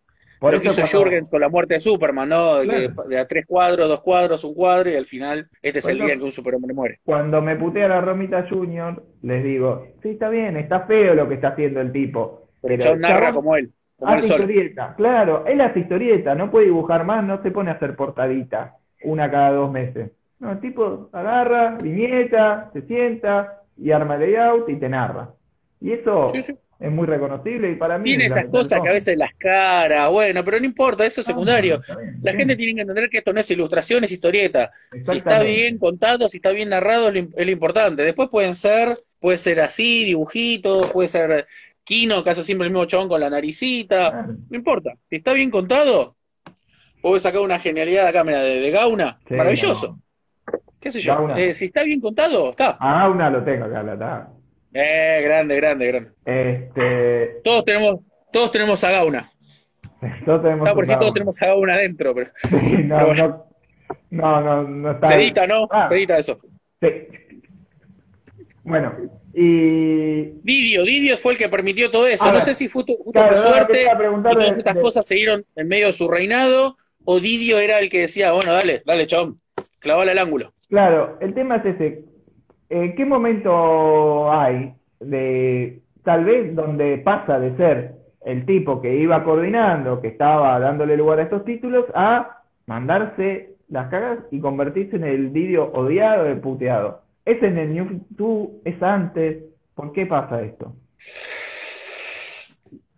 lo 0.49 0.59
que 0.59 0.67
hizo 0.67 0.81
Jurgens 0.85 1.29
con 1.29 1.39
la 1.39 1.49
muerte 1.49 1.75
de 1.75 1.79
Superman, 1.79 2.29
¿no? 2.29 2.55
De, 2.59 3.19
a 3.19 3.27
tres 3.27 3.45
cuadros, 3.45 3.87
dos 3.87 4.01
cuadros, 4.01 4.43
un 4.43 4.55
cuadro, 4.55 4.89
y 4.89 4.95
al 4.95 5.05
final 5.05 5.47
este 5.61 5.79
es 5.79 5.87
el 5.87 5.99
día 5.99 6.13
en 6.13 6.19
que 6.19 6.25
un 6.25 6.31
superhombre 6.31 6.73
muere. 6.73 6.99
Cuando 7.03 7.41
me 7.41 7.55
putea 7.55 7.87
la 7.87 8.01
Romita 8.01 8.47
Junior, 8.49 9.03
les 9.21 9.43
digo, 9.43 9.87
sí, 10.01 10.09
está 10.09 10.29
bien, 10.29 10.57
está 10.57 10.81
feo 10.81 11.13
lo 11.13 11.27
que 11.27 11.35
está 11.35 11.49
haciendo 11.49 11.81
el 11.81 11.91
tipo. 11.91 12.47
Pero 12.61 12.83
John 12.83 13.01
narra 13.01 13.33
como 13.33 13.55
él. 13.55 13.71
Como 13.97 14.13
hace 14.13 14.29
historieta, 14.29 14.95
claro, 14.97 15.45
él 15.45 15.61
hace 15.61 15.81
historieta, 15.81 16.33
no 16.33 16.49
puede 16.49 16.65
dibujar 16.65 17.05
más, 17.05 17.23
no 17.23 17.41
se 17.43 17.51
pone 17.51 17.69
a 17.69 17.73
hacer 17.73 17.95
portadita 17.95 18.77
una 19.03 19.29
cada 19.29 19.51
dos 19.51 19.71
meses. 19.71 20.11
No, 20.39 20.51
el 20.53 20.59
tipo 20.59 21.09
agarra, 21.11 21.77
viñeta, 21.81 22.71
se 22.73 22.81
sienta 22.83 23.61
y 23.77 23.91
arma 23.91 24.17
layout 24.17 24.67
y 24.69 24.75
te 24.77 24.89
narra. 24.89 25.29
Y 25.79 25.91
eso 25.91 26.31
es 26.81 26.91
muy 26.91 27.05
reconocible 27.05 27.71
y 27.71 27.75
para 27.75 27.97
mí... 27.97 28.05
Tiene 28.05 28.25
esas 28.25 28.45
cosas 28.45 28.81
que 28.81 28.89
a 28.89 28.93
veces 28.93 29.17
las 29.17 29.33
caras, 29.35 30.09
bueno, 30.09 30.43
pero 30.43 30.59
no 30.59 30.65
importa, 30.65 31.05
eso 31.05 31.21
es 31.21 31.27
secundario. 31.27 31.81
la 32.21 32.33
gente 32.33 32.55
tiene 32.55 32.75
que 32.75 32.81
entender 32.81 33.09
que 33.09 33.19
esto 33.19 33.31
no 33.31 33.39
es 33.39 33.51
ilustración, 33.51 34.03
es 34.03 34.11
historieta. 34.11 34.71
Si 35.03 35.17
está 35.17 35.43
bien 35.43 35.77
contado, 35.77 36.27
si 36.27 36.37
está 36.37 36.51
bien 36.51 36.69
narrado, 36.69 37.09
es 37.09 37.13
lo, 37.13 37.51
importante. 37.51 38.03
Después 38.03 38.29
pueden 38.29 38.55
ser, 38.55 38.97
puede 39.19 39.37
ser 39.37 39.61
así, 39.61 40.03
dibujitos, 40.05 40.91
puede 40.91 41.07
ser 41.07 41.47
Kino, 41.83 42.23
que 42.23 42.31
hace 42.31 42.43
siempre 42.43 42.67
el 42.67 42.73
mismo 42.73 42.85
chabón 42.85 43.09
con 43.09 43.21
la 43.21 43.29
naricita, 43.29 44.27
no 44.49 44.57
importa. 44.57 44.93
Si 45.09 45.17
está 45.17 45.33
bien 45.33 45.51
contado, 45.51 46.15
Vos 47.01 47.23
sacar 47.23 47.41
una 47.41 47.57
genialidad 47.57 48.07
acá, 48.07 48.23
mira, 48.23 48.41
de, 48.41 48.59
de 48.59 48.71
Gauna. 48.71 49.17
Maravilloso. 49.29 49.97
¿Qué 50.79 50.91
sé 50.91 50.99
yo? 50.99 51.29
Eh, 51.35 51.53
si 51.53 51.65
está 51.65 51.83
bien 51.83 51.99
contado, 51.99 52.51
está. 52.51 52.77
Ah, 52.79 53.01
Gauna 53.01 53.29
lo 53.29 53.43
tengo 53.43 53.65
acá, 53.65 53.93
está. 53.93 54.29
Eh, 54.73 55.21
grande, 55.23 55.55
grande, 55.55 55.87
grande. 55.87 56.11
Este... 56.25 57.41
Todos 57.43 57.65
tenemos, 57.65 57.99
todos 58.31 58.51
tenemos 58.51 58.83
a 58.83 58.91
Gauna. 58.91 59.31
Todos 60.25 60.41
tenemos 60.41 60.67
no, 60.67 60.73
por 60.73 60.85
si 60.87 60.97
todos 60.97 61.13
tenemos 61.13 61.41
a 61.41 61.47
Gauna 61.47 61.75
adentro, 61.75 62.15
pero. 62.15 62.31
no, 62.85 63.13
no, 63.13 63.45
no, 64.09 64.41
no, 64.41 64.63
no, 64.63 64.91
está. 64.91 65.07
Se 65.09 65.15
edita, 65.15 65.45
¿no? 65.45 65.67
Ah. 65.69 65.87
Se 65.89 65.95
edita 65.95 66.17
eso. 66.17 66.39
Sí. 66.81 66.87
Bueno, 68.63 68.93
y. 69.33 70.23
Didio, 70.41 70.83
Didio 70.83 71.17
fue 71.17 71.33
el 71.33 71.37
que 71.37 71.49
permitió 71.49 71.91
todo 71.91 72.07
eso. 72.07 72.31
no 72.31 72.41
sé 72.41 72.53
si 72.53 72.67
fue 72.67 72.83
tu, 72.83 72.97
suerte 73.35 73.85
y 73.85 74.57
estas 74.57 74.77
cosas 74.77 75.05
siguieron 75.05 75.45
en 75.55 75.67
medio 75.67 75.87
de 75.87 75.93
su 75.93 76.07
reinado 76.07 76.77
o 77.05 77.19
Didio 77.19 77.59
era 77.59 77.79
el 77.79 77.89
que 77.89 78.01
decía, 78.01 78.31
bueno, 78.31 78.53
dale, 78.53 78.81
dale, 78.85 79.07
chabón, 79.07 79.39
clavale 79.79 80.11
al 80.11 80.19
ángulo. 80.19 80.53
Claro, 80.69 81.17
el 81.21 81.33
tema 81.33 81.57
es 81.57 81.65
ese. 81.65 82.10
¿En 82.71 82.95
qué 82.95 83.03
momento 83.03 84.31
hay 84.31 84.73
de 85.01 85.81
tal 86.05 86.23
vez 86.23 86.55
donde 86.55 86.99
pasa 86.99 87.37
de 87.37 87.57
ser 87.57 87.95
el 88.23 88.45
tipo 88.45 88.81
que 88.81 88.95
iba 88.95 89.25
coordinando, 89.25 89.99
que 89.99 90.07
estaba 90.07 90.57
dándole 90.57 90.95
lugar 90.95 91.19
a 91.19 91.23
estos 91.23 91.43
títulos, 91.43 91.85
a 91.93 92.43
mandarse 92.67 93.55
las 93.67 93.89
cagas 93.89 94.19
y 94.31 94.39
convertirse 94.39 94.95
en 94.95 95.03
el 95.03 95.33
Didio 95.33 95.69
odiado, 95.73 96.27
el 96.27 96.39
puteado? 96.39 97.01
¿Es 97.25 97.43
en 97.43 97.57
el 97.57 97.73
New 97.73 98.05
2? 98.11 98.49
¿Es 98.63 98.81
antes? 98.81 99.43
¿Por 99.75 99.91
qué 99.91 100.05
pasa 100.05 100.41
esto? 100.41 100.73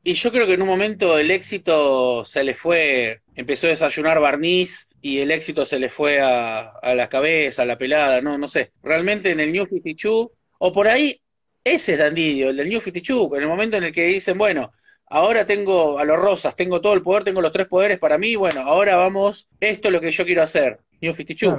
Y 0.03 0.13
yo 0.13 0.31
creo 0.31 0.45
que 0.45 0.53
en 0.53 0.61
un 0.61 0.67
momento 0.67 1.17
el 1.17 1.31
éxito 1.31 2.25
se 2.25 2.43
le 2.43 2.53
fue, 2.53 3.21
empezó 3.33 3.65
a 3.65 3.71
desayunar 3.71 4.19
barniz 4.19 4.87
y 5.05 5.19
el 5.19 5.31
éxito 5.31 5.65
se 5.65 5.79
le 5.79 5.89
fue 5.89 6.21
a, 6.21 6.79
la 6.95 7.09
cabeza, 7.09 7.63
a 7.63 7.65
la 7.65 7.77
pelada, 7.77 8.21
no, 8.21 8.37
no 8.37 8.47
sé. 8.47 8.71
Realmente 8.81 9.31
en 9.31 9.41
el 9.41 9.51
New 9.51 9.65
52, 9.65 10.29
o 10.59 10.71
por 10.71 10.87
ahí, 10.87 11.21
ese 11.61 11.93
es 11.93 11.99
Dandidio, 11.99 12.49
el 12.49 12.55
del 12.55 12.69
New 12.69 12.79
52, 12.79 13.33
en 13.33 13.41
el 13.41 13.49
momento 13.49 13.75
en 13.75 13.83
el 13.83 13.91
que 13.91 14.05
dicen, 14.05 14.37
bueno, 14.37 14.71
ahora 15.07 15.45
tengo 15.45 15.99
a 15.99 16.05
los 16.05 16.17
rosas, 16.17 16.55
tengo 16.55 16.79
todo 16.79 16.93
el 16.93 17.01
poder, 17.01 17.25
tengo 17.25 17.41
los 17.41 17.51
tres 17.51 17.67
poderes 17.67 17.99
para 17.99 18.17
mí, 18.17 18.37
bueno, 18.37 18.61
ahora 18.61 18.95
vamos, 18.95 19.49
esto 19.59 19.89
es 19.89 19.91
lo 19.91 19.99
que 19.99 20.09
yo 20.09 20.23
quiero 20.23 20.41
hacer, 20.41 20.79
New 21.01 21.13
52. 21.13 21.53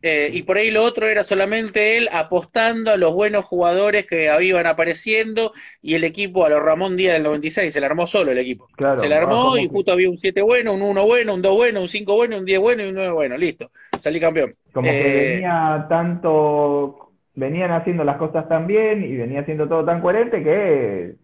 Eh, 0.00 0.30
y 0.32 0.44
por 0.44 0.56
ahí 0.56 0.70
lo 0.70 0.84
otro 0.84 1.08
era 1.08 1.24
solamente 1.24 1.96
él 1.96 2.08
apostando 2.12 2.92
a 2.92 2.96
los 2.96 3.12
buenos 3.12 3.44
jugadores 3.44 4.06
que 4.06 4.30
iban 4.42 4.66
apareciendo 4.66 5.52
y 5.82 5.94
el 5.94 6.04
equipo 6.04 6.44
a 6.44 6.48
los 6.48 6.62
Ramón 6.62 6.96
Díaz 6.96 7.14
del 7.14 7.24
96, 7.24 7.72
se 7.72 7.80
le 7.80 7.86
armó 7.86 8.06
solo 8.06 8.30
el 8.30 8.38
equipo. 8.38 8.68
se 8.96 9.08
le 9.08 9.14
armó 9.16 9.58
y 9.58 9.68
justo 9.68 9.90
había 9.90 10.08
un 10.08 10.18
7 10.18 10.40
bueno, 10.42 10.74
un 10.74 10.82
1 10.82 11.04
bueno, 11.04 11.34
un 11.34 11.42
2 11.42 11.56
bueno, 11.56 11.80
un 11.80 11.88
5 11.88 12.14
bueno, 12.14 12.38
un 12.38 12.44
10 12.44 12.60
bueno 12.60 12.84
y 12.84 12.88
un 12.88 12.94
9 12.94 13.12
bueno, 13.12 13.36
listo, 13.36 13.70
salí 14.00 14.20
campeón. 14.20 14.54
Como 14.72 14.88
que 14.88 15.00
eh, 15.00 15.34
venía 15.34 15.86
tanto, 15.88 17.10
venían 17.34 17.72
haciendo 17.72 18.04
las 18.04 18.18
cosas 18.18 18.48
tan 18.48 18.68
bien 18.68 19.02
y 19.02 19.16
venía 19.16 19.40
haciendo 19.40 19.68
todo 19.68 19.84
tan 19.84 20.00
coherente 20.00 20.44
que 20.44 21.14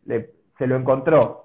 se 0.58 0.66
lo 0.66 0.76
encontró. 0.76 1.43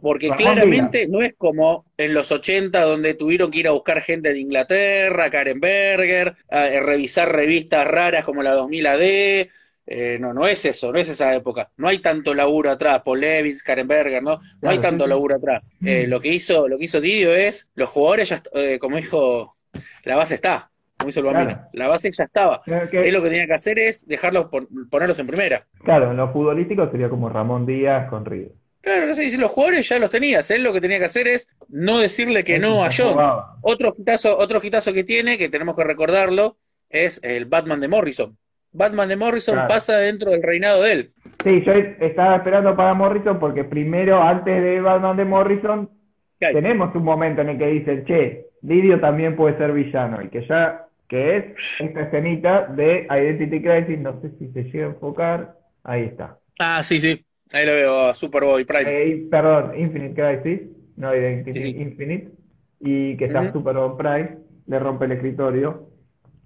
Porque 0.00 0.30
claramente 0.30 1.08
no 1.08 1.22
es 1.22 1.34
como 1.36 1.86
en 1.96 2.12
los 2.12 2.30
80 2.30 2.80
donde 2.82 3.14
tuvieron 3.14 3.50
que 3.50 3.60
ir 3.60 3.68
a 3.68 3.72
buscar 3.72 4.02
gente 4.02 4.32
de 4.32 4.38
Inglaterra, 4.38 5.30
Karen 5.30 5.60
Berger, 5.60 6.36
a, 6.50 6.68
eh, 6.68 6.80
revisar 6.80 7.32
revistas 7.32 7.86
raras 7.86 8.24
como 8.24 8.42
la 8.42 8.52
2000 8.52 8.86
AD. 8.86 9.48
Eh, 9.90 10.18
no, 10.20 10.34
no 10.34 10.46
es 10.46 10.66
eso, 10.66 10.92
no 10.92 10.98
es 10.98 11.08
esa 11.08 11.34
época. 11.34 11.70
No 11.78 11.88
hay 11.88 12.00
tanto 12.00 12.34
laburo 12.34 12.70
atrás, 12.70 13.00
Paul 13.02 13.20
Levis, 13.20 13.62
Karen 13.62 13.88
Berger, 13.88 14.22
¿no? 14.22 14.38
No 14.60 14.68
hay 14.68 14.78
tanto 14.78 15.06
laburo 15.06 15.36
atrás. 15.36 15.70
Eh, 15.82 16.06
lo 16.06 16.20
que 16.20 16.28
hizo, 16.28 16.68
lo 16.68 16.76
que 16.76 16.84
hizo 16.84 17.00
Didio 17.00 17.34
es, 17.34 17.70
los 17.74 17.88
jugadores 17.88 18.28
ya, 18.28 18.42
como 18.78 18.98
dijo, 18.98 19.56
la 20.04 20.16
base 20.16 20.34
está, 20.34 20.70
como 20.98 21.08
hizo 21.08 21.20
el 21.20 21.26
Bambino. 21.26 21.58
La 21.72 21.88
base 21.88 22.10
ya 22.10 22.24
estaba. 22.24 22.60
Él 22.66 23.14
lo 23.14 23.22
que 23.22 23.30
tenía 23.30 23.46
que 23.46 23.54
hacer 23.54 23.78
es 23.78 24.06
dejarlos 24.06 24.48
ponerlos 24.90 25.18
en 25.18 25.26
primera. 25.26 25.64
Claro, 25.82 26.10
en 26.10 26.18
lo 26.18 26.30
futbolístico 26.30 26.90
sería 26.90 27.08
como 27.08 27.30
Ramón 27.30 27.64
Díaz 27.64 28.10
con 28.10 28.26
Río. 28.26 28.48
Claro, 28.80 29.06
no 29.06 29.14
sé, 29.14 29.30
si 29.30 29.36
los 29.36 29.50
jugadores 29.50 29.88
ya 29.88 29.98
los 29.98 30.10
tenías, 30.10 30.50
él 30.50 30.62
lo 30.62 30.72
que 30.72 30.80
tenía 30.80 30.98
que 30.98 31.04
hacer 31.04 31.28
es 31.28 31.48
no 31.68 31.98
decirle 31.98 32.44
que 32.44 32.58
no 32.58 32.84
a 32.84 32.90
John. 32.96 33.18
Otro 33.60 33.94
hitazo, 33.98 34.38
otro 34.38 34.60
que 34.60 35.04
tiene, 35.04 35.36
que 35.36 35.48
tenemos 35.48 35.76
que 35.76 35.84
recordarlo, 35.84 36.56
es 36.88 37.20
el 37.22 37.46
Batman 37.46 37.80
de 37.80 37.88
Morrison. 37.88 38.38
Batman 38.72 39.08
de 39.08 39.16
Morrison 39.16 39.58
pasa 39.66 39.96
dentro 39.96 40.30
del 40.30 40.42
reinado 40.42 40.82
de 40.82 40.92
él. 40.92 41.12
Sí, 41.42 41.62
yo 41.64 41.72
estaba 41.72 42.36
esperando 42.36 42.76
para 42.76 42.94
Morrison 42.94 43.38
porque 43.38 43.64
primero, 43.64 44.22
antes 44.22 44.62
de 44.62 44.80
Batman 44.80 45.16
de 45.16 45.24
Morrison, 45.24 45.90
tenemos 46.38 46.94
un 46.94 47.02
momento 47.02 47.42
en 47.42 47.50
el 47.50 47.58
que 47.58 47.66
dicen, 47.66 48.04
che, 48.04 48.46
Lidio 48.62 49.00
también 49.00 49.36
puede 49.36 49.56
ser 49.56 49.72
villano, 49.72 50.22
y 50.22 50.28
que 50.28 50.46
ya 50.46 50.84
que 51.08 51.36
es 51.36 51.44
esta 51.78 52.02
escenita 52.02 52.66
de 52.66 53.06
Identity 53.10 53.62
Crisis, 53.62 53.98
no 53.98 54.20
sé 54.20 54.30
si 54.38 54.48
se 54.52 54.64
llega 54.64 54.86
a 54.86 54.90
enfocar, 54.90 55.54
ahí 55.82 56.02
está. 56.02 56.38
Ah, 56.58 56.82
sí, 56.82 57.00
sí, 57.00 57.24
ahí 57.52 57.66
lo 57.66 57.72
veo, 57.72 58.14
Superboy 58.14 58.64
Prime. 58.64 58.84
Eh, 58.86 59.26
perdón, 59.30 59.78
Infinite 59.78 60.14
Crisis, 60.42 60.68
no 60.96 61.14
Identity 61.14 61.52
Sí, 61.52 61.60
sí. 61.60 61.80
Infinite, 61.80 62.30
y 62.80 63.16
que 63.16 63.26
está 63.26 63.42
Ujú. 63.42 63.58
Superboy 63.58 63.96
Prime, 63.96 64.38
le 64.66 64.78
rompe 64.78 65.06
el 65.06 65.12
escritorio, 65.12 65.88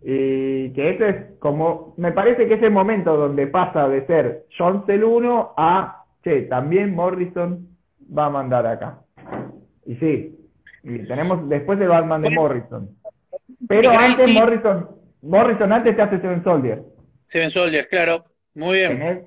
y 0.03 0.71
que 0.73 0.91
ese 0.91 1.09
es 1.09 1.17
como, 1.39 1.95
me 1.97 2.13
parece 2.13 2.49
que 2.49 2.55
es 2.55 2.63
el 2.63 2.71
momento 2.71 3.17
donde 3.17 3.47
pasa 3.47 3.89
de 3.89 4.05
ser 4.07 4.47
Jones 4.57 4.83
el 4.89 5.05
1 5.05 5.55
a, 5.57 6.05
che, 6.25 6.43
también 6.43 6.95
Morrison 6.95 7.69
va 8.17 8.27
a 8.27 8.31
mandar 8.31 8.67
acá. 8.67 8.99
Y 9.87 9.95
sí, 9.97 10.37
y 10.83 10.99
tenemos 11.07 11.49
después 11.49 11.81
el 11.81 11.89
Batman 11.89 12.23
de 12.23 12.31
Morrison. 12.31 12.91
Pero 13.69 13.91
antes 13.91 14.29
Morrison, 14.33 14.89
Morrison 15.23 15.73
antes 15.73 15.95
te 15.95 16.03
hace 16.03 16.21
Seven 16.21 16.43
Soldier. 16.43 16.83
Seven 17.27 17.51
Soldiers, 17.51 17.87
claro. 17.89 18.25
Muy 18.55 18.79
bien. 18.79 19.27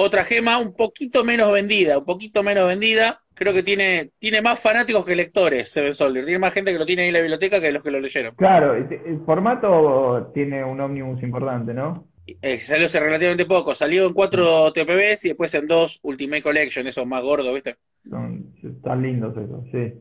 Otra 0.00 0.24
gema 0.24 0.58
un 0.58 0.76
poquito 0.76 1.24
menos 1.24 1.52
vendida, 1.52 1.98
un 1.98 2.04
poquito 2.04 2.44
menos 2.44 2.68
vendida. 2.68 3.20
Creo 3.34 3.52
que 3.52 3.64
tiene, 3.64 4.10
tiene 4.20 4.40
más 4.40 4.60
fanáticos 4.60 5.04
que 5.04 5.16
lectores, 5.16 5.72
Seven 5.72 5.92
Soldier. 5.92 6.24
Tiene 6.24 6.38
más 6.38 6.54
gente 6.54 6.72
que 6.72 6.78
lo 6.78 6.86
tiene 6.86 7.02
ahí 7.02 7.08
en 7.08 7.14
la 7.14 7.20
biblioteca 7.20 7.60
que 7.60 7.72
los 7.72 7.82
que 7.82 7.90
lo 7.90 7.98
leyeron. 7.98 8.32
Claro, 8.36 8.76
el, 8.76 8.86
el 8.92 9.20
formato 9.26 10.30
tiene 10.32 10.62
un 10.62 10.80
ómnibus 10.80 11.20
importante, 11.24 11.74
¿no? 11.74 12.06
Eh, 12.40 12.58
salió 12.58 12.86
hace 12.86 13.00
relativamente 13.00 13.44
poco. 13.44 13.74
Salió 13.74 14.06
en 14.06 14.12
cuatro 14.12 14.72
TPBs 14.72 15.24
y 15.24 15.28
después 15.30 15.52
en 15.54 15.66
dos 15.66 15.98
Ultimate 16.02 16.42
Collection, 16.42 16.86
esos 16.86 17.04
más 17.04 17.24
gordos, 17.24 17.52
¿viste? 17.52 17.74
Son, 18.08 18.54
están 18.62 19.02
lindos 19.02 19.36
esos, 19.36 19.64
sí. 19.72 19.94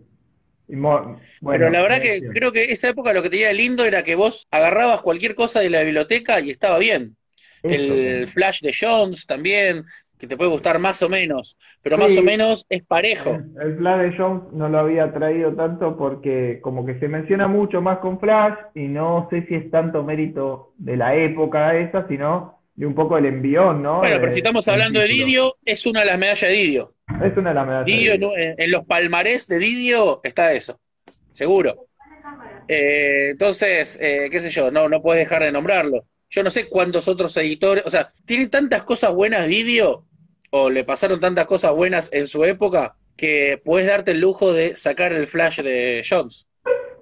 Y 0.68 0.76
bueno, 0.76 1.20
Pero 1.44 1.72
la 1.72 1.82
verdad 1.82 2.02
que 2.02 2.18
eh, 2.18 2.22
creo 2.32 2.52
que 2.52 2.66
esa 2.66 2.90
época 2.90 3.14
lo 3.14 3.24
que 3.24 3.32
tenía 3.32 3.52
lindo 3.52 3.84
era 3.84 4.04
que 4.04 4.16
vos 4.16 4.48
agarrabas 4.52 5.02
cualquier 5.02 5.34
cosa 5.34 5.62
de 5.62 5.72
la 5.72 5.82
biblioteca 5.82 6.40
y 6.42 6.52
estaba 6.52 6.78
bien. 6.78 7.16
El. 7.64 8.28
Flash 8.28 8.62
de 8.62 8.74
Jones 8.80 9.26
también, 9.26 9.84
que 10.20 10.28
te 10.28 10.36
puede 10.38 10.50
gustar 10.50 10.80
más 10.80 11.02
o 11.04 11.10
menos, 11.10 11.58
pero 11.82 11.98
más 11.98 12.16
o 12.18 12.24
menos 12.24 12.66
es 12.70 12.84
parejo. 12.84 13.38
El, 13.62 13.78
Flash 13.78 14.02
de 14.12 14.18
Jones 14.18 14.44
no 14.54 14.68
lo 14.70 14.80
había 14.80 15.14
traído 15.14 15.54
tanto 15.54 15.96
porque 15.98 16.60
como 16.62 16.86
que 16.86 17.00
se 17.00 17.08
menciona 17.08 17.48
mucho 17.48 17.82
más 17.82 18.00
con 18.00 18.20
Flash 18.20 18.56
y 18.76 18.88
no 18.88 19.28
sé 19.30 19.46
si 19.48 19.56
es 19.56 19.70
tanto 19.70 20.04
mérito 20.04 20.74
de 20.78 20.98
la 20.98 21.16
época 21.16 21.78
esa, 21.78 22.08
sino 22.08 22.60
de 22.76 22.86
un 22.86 22.94
poco 22.96 23.18
el 23.18 23.26
envión, 23.26 23.82
¿no? 23.82 24.00
Bueno, 24.00 24.16
De- 24.16 24.20
pero 24.22 24.32
si 24.32 24.40
estamos 24.40 24.68
hablando 24.68 25.00
de. 25.00 25.08
Didio, 25.08 25.56
es 25.66 25.86
una 25.86 26.02
de 26.02 26.06
las 26.08 26.18
medallas 26.20 26.50
de 26.50 26.56
Didio. 26.56 26.94
Es 27.24 27.38
una 27.38 27.50
de 27.50 27.56
las 27.56 27.66
medallas. 27.68 27.86
Didio, 27.86 28.12
de 28.18 28.26
en, 28.26 28.42
en- 28.52 28.56
en 28.62 28.72
los 28.72 28.86
palmarés 28.86 29.48
de 29.48 29.58
Didio 29.60 30.20
está 30.24 30.54
eso, 30.54 30.80
seguro. 31.34 31.86
Eh, 32.68 33.30
entonces, 33.32 33.98
eh, 34.02 34.28
qué 34.30 34.40
sé 34.40 34.50
yo, 34.50 34.72
no, 34.72 34.90
no 34.90 35.02
puedes 35.02 35.24
dejar 35.24 35.44
de 35.44 35.52
nombrarlo. 35.52 36.06
Yo 36.30 36.44
no 36.44 36.50
sé 36.50 36.68
cuántos 36.68 37.08
otros 37.08 37.36
editores, 37.38 37.84
o 37.86 37.90
sea, 37.90 38.14
tiene 38.26 38.48
tantas 38.48 38.84
cosas 38.84 39.14
buenas 39.14 39.48
Didio, 39.48 40.04
o 40.50 40.70
le 40.70 40.84
pasaron 40.84 41.20
tantas 41.20 41.46
cosas 41.46 41.72
buenas 41.72 42.10
en 42.12 42.28
su 42.28 42.44
época, 42.44 42.96
que 43.16 43.62
puedes 43.64 43.88
darte 43.88 44.12
el 44.12 44.20
lujo 44.20 44.54
de 44.54 44.76
sacar 44.76 45.14
el 45.14 45.28
flash 45.28 45.62
de 45.62 46.06
Jones. 46.08 46.48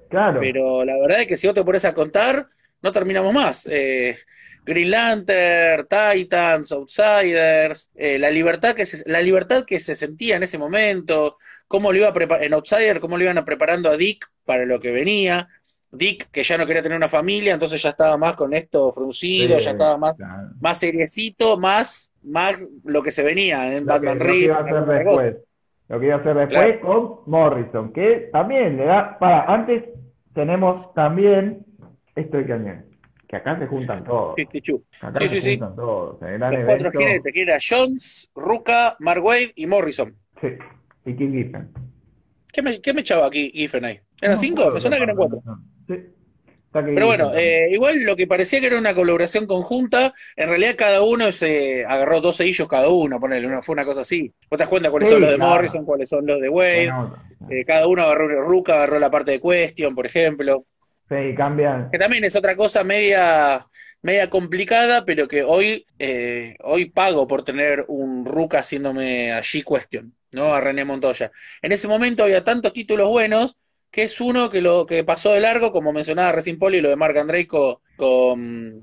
Claro. 0.09 0.39
Pero 0.39 0.85
la 0.85 0.97
verdad 0.97 1.21
es 1.21 1.27
que 1.27 1.37
si 1.37 1.47
vos 1.47 1.55
te 1.55 1.63
pones 1.63 1.85
a 1.85 1.93
contar, 1.93 2.47
no 2.81 2.91
terminamos 2.91 3.33
más. 3.33 3.67
Eh, 3.69 4.17
Green 4.65 4.89
Lantern, 4.89 5.87
Titans, 5.87 6.71
Outsiders, 6.71 7.91
eh, 7.95 8.17
la 8.17 8.31
libertad 8.31 8.75
que 8.75 8.85
se, 8.85 9.07
la 9.09 9.21
libertad 9.21 9.65
que 9.65 9.79
se 9.79 9.95
sentía 9.95 10.37
en 10.37 10.43
ese 10.43 10.57
momento, 10.57 11.37
cómo 11.67 11.91
lo 11.91 11.99
iba 11.99 12.07
a 12.09 12.43
en 12.43 12.53
Outsider, 12.53 12.99
cómo 12.99 13.17
lo 13.17 13.23
iban 13.23 13.37
a 13.37 13.45
preparando 13.45 13.89
a 13.89 13.97
Dick 13.97 14.27
para 14.43 14.65
lo 14.65 14.79
que 14.79 14.91
venía. 14.91 15.49
Dick, 15.97 16.29
que 16.31 16.43
ya 16.43 16.57
no 16.57 16.65
quería 16.65 16.81
tener 16.81 16.97
una 16.97 17.09
familia, 17.09 17.53
entonces 17.53 17.81
ya 17.81 17.89
estaba 17.91 18.17
más 18.17 18.35
con 18.35 18.53
esto 18.53 18.91
fruncido, 18.93 19.57
Sí, 19.59 19.65
ya 19.65 19.71
estaba 19.71 19.97
más, 19.97 20.15
claro. 20.15 20.49
más 20.59 20.77
seriecito, 20.79 21.57
más, 21.57 22.11
más 22.23 22.67
lo 22.83 23.01
que 23.03 23.11
se 23.11 23.23
venía 23.23 23.75
en 23.77 23.85
Lo 23.85 23.99
que, 23.99 24.07
Batman 24.07 24.19
lo 24.19 24.25
que 24.25 24.31
Reed, 24.31 24.43
iba 24.43 24.57
a 24.57 24.59
hacer 24.61 24.85
después. 24.85 25.37
Lo 25.87 25.99
que 25.99 26.05
iba 26.07 26.15
a 26.15 26.19
hacer 26.19 26.35
después 26.35 26.77
con 26.79 27.19
Morrison, 27.27 27.93
que 27.93 28.29
también 28.31 28.77
le 28.77 28.85
da. 28.85 29.17
Para, 29.19 29.45
antes 29.53 29.83
tenemos 30.33 30.93
también 30.93 31.65
esto 32.15 32.37
de 32.37 32.45
cañón, 32.47 32.85
que 33.27 33.35
acá 33.35 33.57
se 33.59 33.67
juntan 33.67 34.03
todos. 34.03 34.35
52. 34.35 34.81
Acá 35.01 35.19
Sí, 35.21 35.27
se 35.29 35.35
sí, 35.35 35.41
sí. 35.41 35.49
juntan 35.59 35.75
todos. 35.75 36.21
El 36.23 36.37
gran 36.39 36.53
Los 36.53 36.65
cuatro 36.65 36.91
jinetes, 36.91 37.33
que 37.33 37.41
era 37.41 37.57
Jones, 37.61 38.29
Ruka, 38.35 38.95
Mark 38.99 39.23
Waid 39.23 39.51
y 39.55 39.65
Morrison. 39.67 40.15
Sí, 40.41 40.47
y 41.05 41.15
King 41.15 41.31
Giffen. 41.31 41.69
¿Qué 42.51 42.61
me, 42.61 42.81
qué 42.81 42.93
me 42.93 43.01
echaba 43.01 43.27
aquí 43.27 43.51
Giffen 43.51 43.85
ahí? 43.85 43.99
¿Eran 44.21 44.35
No 44.35 44.37
cinco? 44.37 44.61
acuerdo 44.61 44.73
Me 44.75 44.79
suena 44.79 44.97
que 44.97 45.03
eran 45.03 45.15
cuatro. 45.15 45.41
Sí. 45.87 45.95
Pero 46.71 47.05
bueno, 47.07 47.33
eh, 47.33 47.69
igual 47.71 48.03
lo 48.03 48.17
que 48.17 48.27
parecía 48.27 48.59
que 48.59 48.67
era 48.67 48.77
una 48.77 48.93
colaboración 48.93 49.47
conjunta, 49.47 50.13
en 50.35 50.49
realidad 50.49 50.75
cada 50.77 51.01
uno 51.03 51.31
se 51.31 51.85
agarró 51.85 52.19
dos 52.19 52.35
sellos 52.35 52.67
cada 52.67 52.89
uno, 52.89 53.17
ponele, 53.17 53.47
una- 53.47 53.61
fue 53.61 53.73
una 53.73 53.85
cosa 53.85 54.01
así. 54.01 54.33
Vos 54.49 54.57
te 54.57 54.63
das 54.63 54.67
cuenta 54.69 54.91
cuáles 54.91 55.07
Sí, 55.07 55.13
son 55.13 55.21
los 55.21 55.29
de 55.31 55.37
claro. 55.37 55.51
Morrison, 55.51 55.85
cuáles 55.85 56.09
son 56.09 56.25
los 56.27 56.41
de 56.41 56.49
Wade. 56.49 56.91
Eh, 57.49 57.63
cada 57.65 57.87
uno 57.87 58.03
agarró, 58.03 58.41
Ruka 58.43 58.73
agarró 58.75 58.99
la 58.99 59.09
parte 59.09 59.31
de 59.31 59.41
Question, 59.41 59.95
por 59.95 60.05
ejemplo. 60.05 60.65
Sí, 61.07 61.35
cambian. 61.35 61.89
Que 61.91 61.97
también 61.99 62.23
es 62.25 62.35
otra 62.35 62.55
cosa 62.57 62.83
media, 62.83 63.65
media 64.01 64.29
complicada, 64.29 65.05
pero 65.05 65.27
que 65.27 65.43
hoy, 65.43 65.85
eh, 65.99 66.57
hoy 66.61 66.85
pago 66.89 67.27
por 67.27 67.45
tener 67.45 67.85
un 67.87 68.25
Ruka 68.25 68.59
haciéndome 68.59 69.31
allí 69.31 69.63
Question, 69.63 70.13
¿no? 70.31 70.53
A 70.53 70.59
René 70.61 70.83
Montoya. 70.83 71.31
En 71.61 71.71
ese 71.71 71.87
momento 71.87 72.23
había 72.23 72.43
tantos 72.43 72.73
títulos 72.73 73.07
buenos 73.09 73.55
que 73.95 74.03
es 74.03 74.19
uno 74.19 74.49
que 74.49 74.59
lo 74.59 74.85
que 74.85 75.05
pasó 75.05 75.31
de 75.31 75.39
largo, 75.39 75.71
como 75.71 75.93
mencionaba 75.93 76.33
recién 76.33 76.59
Poli, 76.59 76.81
lo 76.81 76.89
de 76.89 76.97
Mark 76.97 77.17
Andreiko 77.17 77.79
con 77.95 78.81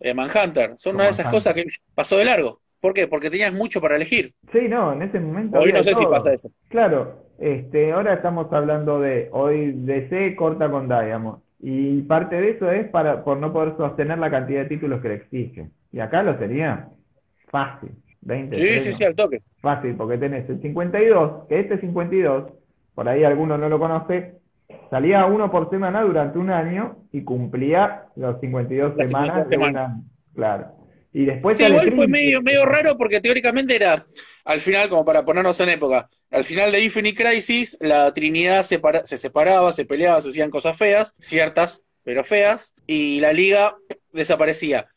eh, 0.00 0.14
Manhunter. 0.14 0.72
Son 0.76 0.96
una 0.96 1.04
de 1.04 1.10
esas 1.10 1.28
cosas 1.28 1.54
que 1.54 1.64
pasó 1.94 2.18
de 2.18 2.24
largo. 2.24 2.60
¿Por 2.80 2.92
qué? 2.92 3.06
Porque 3.06 3.30
tenías 3.30 3.52
mucho 3.52 3.80
para 3.80 3.94
elegir. 3.94 4.34
Sí, 4.50 4.62
no, 4.68 4.92
en 4.94 5.02
ese 5.02 5.20
momento 5.20 5.60
Hoy 5.60 5.72
no 5.72 5.84
sé 5.84 5.94
si 5.94 6.04
pasa 6.06 6.32
eso. 6.32 6.50
Claro, 6.70 7.26
este, 7.38 7.92
ahora 7.92 8.14
estamos 8.14 8.52
hablando 8.52 8.98
de 8.98 9.28
hoy 9.30 9.70
DC 9.76 10.34
corta 10.34 10.68
con 10.68 10.88
Diamond 10.88 11.38
y 11.60 12.02
parte 12.02 12.40
de 12.40 12.50
eso 12.50 12.68
es 12.72 12.88
para 12.88 13.22
por 13.22 13.36
no 13.38 13.52
poder 13.52 13.76
sostener 13.76 14.18
la 14.18 14.28
cantidad 14.28 14.62
de 14.62 14.68
títulos 14.70 15.00
que 15.00 15.08
le 15.08 15.14
exige. 15.14 15.68
Y 15.92 16.00
acá 16.00 16.24
lo 16.24 16.36
sería 16.36 16.88
fácil, 17.46 17.90
20, 18.22 18.56
Sí, 18.56 18.60
30, 18.60 18.80
sí, 18.82 18.92
sí, 18.92 19.04
al 19.04 19.14
toque. 19.14 19.40
fácil, 19.60 19.94
porque 19.94 20.18
tenés 20.18 20.50
el 20.50 20.60
52, 20.60 21.46
que 21.46 21.60
este 21.60 21.78
52, 21.78 22.52
por 22.96 23.08
ahí 23.08 23.22
alguno 23.22 23.56
no 23.56 23.68
lo 23.68 23.78
conoce, 23.78 24.38
salía 24.90 25.24
uno 25.26 25.50
por 25.50 25.70
semana 25.70 26.02
durante 26.02 26.38
un 26.38 26.50
año 26.50 26.96
y 27.12 27.22
cumplía 27.24 28.04
los 28.16 28.40
52 28.40 28.96
Las 28.96 29.08
semanas 29.08 29.46
52 29.46 29.48
de 29.48 29.56
semanas. 29.56 29.90
una, 29.92 30.02
claro. 30.34 30.74
Y 31.12 31.24
después 31.24 31.56
Sí, 31.58 31.64
igual 31.64 31.90
fue 31.92 32.06
medio, 32.06 32.42
medio 32.42 32.66
raro 32.66 32.96
porque 32.98 33.20
teóricamente 33.20 33.74
era, 33.76 34.06
al 34.44 34.60
final, 34.60 34.88
como 34.88 35.04
para 35.04 35.24
ponernos 35.24 35.58
en 35.60 35.70
época, 35.70 36.08
al 36.30 36.44
final 36.44 36.70
de 36.70 36.84
Infinite 36.84 37.22
Crisis, 37.22 37.78
la 37.80 38.12
Trinidad 38.12 38.62
separa- 38.62 39.04
se 39.04 39.16
separaba, 39.16 39.72
se 39.72 39.86
peleaba, 39.86 40.20
se 40.20 40.28
hacían 40.28 40.50
cosas 40.50 40.76
feas, 40.76 41.14
ciertas, 41.18 41.82
pero 42.04 42.24
feas, 42.24 42.74
y 42.86 43.20
la 43.20 43.32
liga 43.32 43.74
desaparecía. 44.12 44.88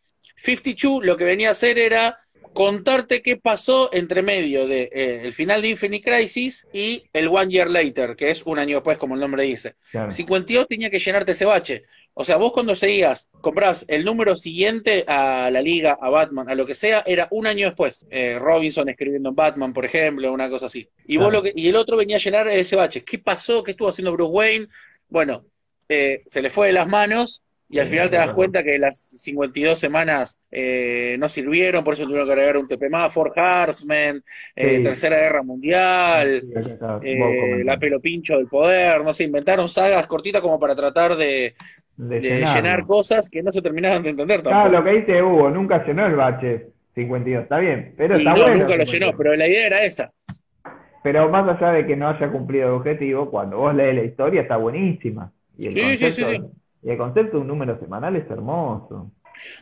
52 0.43 1.05
lo 1.05 1.15
que 1.17 1.23
venía 1.25 1.49
a 1.49 1.51
hacer 1.51 1.77
era 1.79 2.17
contarte 2.53 3.21
qué 3.21 3.37
pasó 3.37 3.89
entre 3.93 4.21
medio 4.21 4.67
de 4.67 4.89
eh, 4.91 5.21
el 5.23 5.33
final 5.33 5.61
de 5.61 5.69
Infinite 5.69 6.09
Crisis 6.09 6.67
y 6.73 7.03
el 7.13 7.27
One 7.27 7.51
Year 7.51 7.69
Later, 7.69 8.15
que 8.15 8.31
es 8.31 8.43
un 8.43 8.59
año 8.59 8.77
después, 8.77 8.97
como 8.97 9.15
el 9.15 9.21
nombre 9.21 9.43
dice. 9.43 9.75
Claro. 9.91 10.11
52 10.11 10.67
tenía 10.67 10.89
que 10.89 10.99
llenarte 10.99 11.31
ese 11.31 11.45
bache. 11.45 11.83
O 12.13 12.25
sea, 12.25 12.35
vos 12.35 12.51
cuando 12.51 12.75
seguías, 12.75 13.29
comprás 13.39 13.85
el 13.87 14.03
número 14.03 14.35
siguiente 14.35 15.05
a 15.07 15.49
la 15.49 15.61
liga, 15.61 15.97
a 16.01 16.09
Batman, 16.09 16.49
a 16.49 16.55
lo 16.55 16.65
que 16.65 16.73
sea, 16.73 17.03
era 17.05 17.27
un 17.31 17.47
año 17.47 17.67
después. 17.67 18.05
Eh, 18.09 18.37
Robinson 18.37 18.89
escribiendo 18.89 19.29
en 19.29 19.35
Batman, 19.35 19.71
por 19.71 19.85
ejemplo, 19.85 20.31
una 20.33 20.49
cosa 20.49 20.65
así. 20.65 20.89
Y 21.07 21.15
vos 21.17 21.29
Claro. 21.29 21.37
lo 21.37 21.43
que, 21.43 21.53
y 21.55 21.69
el 21.69 21.75
otro 21.77 21.95
venía 21.95 22.17
a 22.17 22.19
llenar 22.19 22.47
ese 22.49 22.75
bache. 22.75 23.03
¿Qué 23.05 23.17
pasó? 23.17 23.63
¿Qué 23.63 23.71
estuvo 23.71 23.87
haciendo 23.87 24.11
Bruce 24.11 24.31
Wayne? 24.31 24.67
Bueno, 25.07 25.45
eh, 25.87 26.21
se 26.25 26.41
le 26.41 26.49
fue 26.49 26.67
de 26.67 26.73
las 26.73 26.87
manos 26.87 27.43
y 27.71 27.79
al 27.79 27.87
Sí, 27.87 27.89
final 27.89 28.09
te 28.09 28.17
das 28.17 28.31
claro. 28.31 28.35
cuenta 28.35 28.63
que 28.63 28.77
las 28.79 28.97
52 28.99 29.79
semanas 29.79 30.39
eh, 30.51 31.15
no 31.19 31.29
sirvieron, 31.29 31.83
por 31.83 31.95
eso 31.95 32.03
tuvieron 32.05 32.27
que 32.27 32.33
agregar 32.33 32.57
un 32.57 32.67
TP 32.67 32.89
más, 32.89 33.13
Four 33.13 33.33
Horsemen, 33.35 34.23
eh, 34.55 34.79
Sí. 34.79 34.81
Tercera 34.81 35.17
Guerra 35.17 35.43
Mundial, 35.43 36.45
Sí, 36.45 36.47
eh, 36.99 37.63
la 37.65 37.79
pelo 37.79 37.99
pincho 38.01 38.37
del 38.37 38.47
poder, 38.47 39.03
no 39.03 39.13
sé, 39.13 39.23
inventaron 39.25 39.69
sagas 39.69 40.07
cortitas 40.07 40.41
como 40.41 40.59
para 40.59 40.75
tratar 40.75 41.15
de, 41.15 41.55
De 41.95 42.19
de 42.19 42.21
llenarlo. 42.21 42.45
llenar 42.45 42.85
cosas 42.85 43.29
que 43.29 43.43
no 43.43 43.51
se 43.51 43.61
terminaban 43.61 44.03
de 44.03 44.09
entender 44.11 44.43
Claro, 44.45 44.69
tampoco. 44.69 44.79
lo 44.79 44.83
que 44.83 44.91
dice 44.91 45.21
Hugo, 45.23 45.49
nunca 45.49 45.85
llenó 45.85 46.05
el 46.07 46.15
bache 46.15 46.67
52, 46.95 47.43
está 47.43 47.57
bien, 47.59 47.93
pero 47.97 48.15
Y 48.15 48.17
está 48.17 48.35
no, 48.35 48.35
bueno. 48.35 48.57
nunca 48.57 48.75
lo 48.77 48.85
52. 48.85 48.85
llenó, 48.85 49.17
pero 49.17 49.35
la 49.35 49.47
idea 49.47 49.65
era 49.67 49.83
esa. 49.83 50.13
Pero 51.03 51.29
más 51.29 51.47
allá 51.49 51.71
de 51.73 51.87
que 51.87 51.95
no 51.95 52.09
haya 52.09 52.31
cumplido 52.31 52.67
el 52.69 52.73
objetivo, 52.75 53.29
cuando 53.31 53.57
vos 53.57 53.73
lees 53.75 53.95
la 53.95 54.03
historia 54.03 54.41
está 54.41 54.57
buenísima. 54.57 55.33
Y 55.57 55.67
el 55.67 55.73
Sí, 55.73 55.97
sí, 55.97 56.11
sí, 56.11 56.25
sí. 56.25 56.37
Y 56.83 56.89
el 56.91 56.97
concepto 56.97 57.37
de 57.37 57.41
un 57.41 57.47
número 57.47 57.79
semanal 57.79 58.15
es 58.15 58.29
hermoso. 58.29 59.11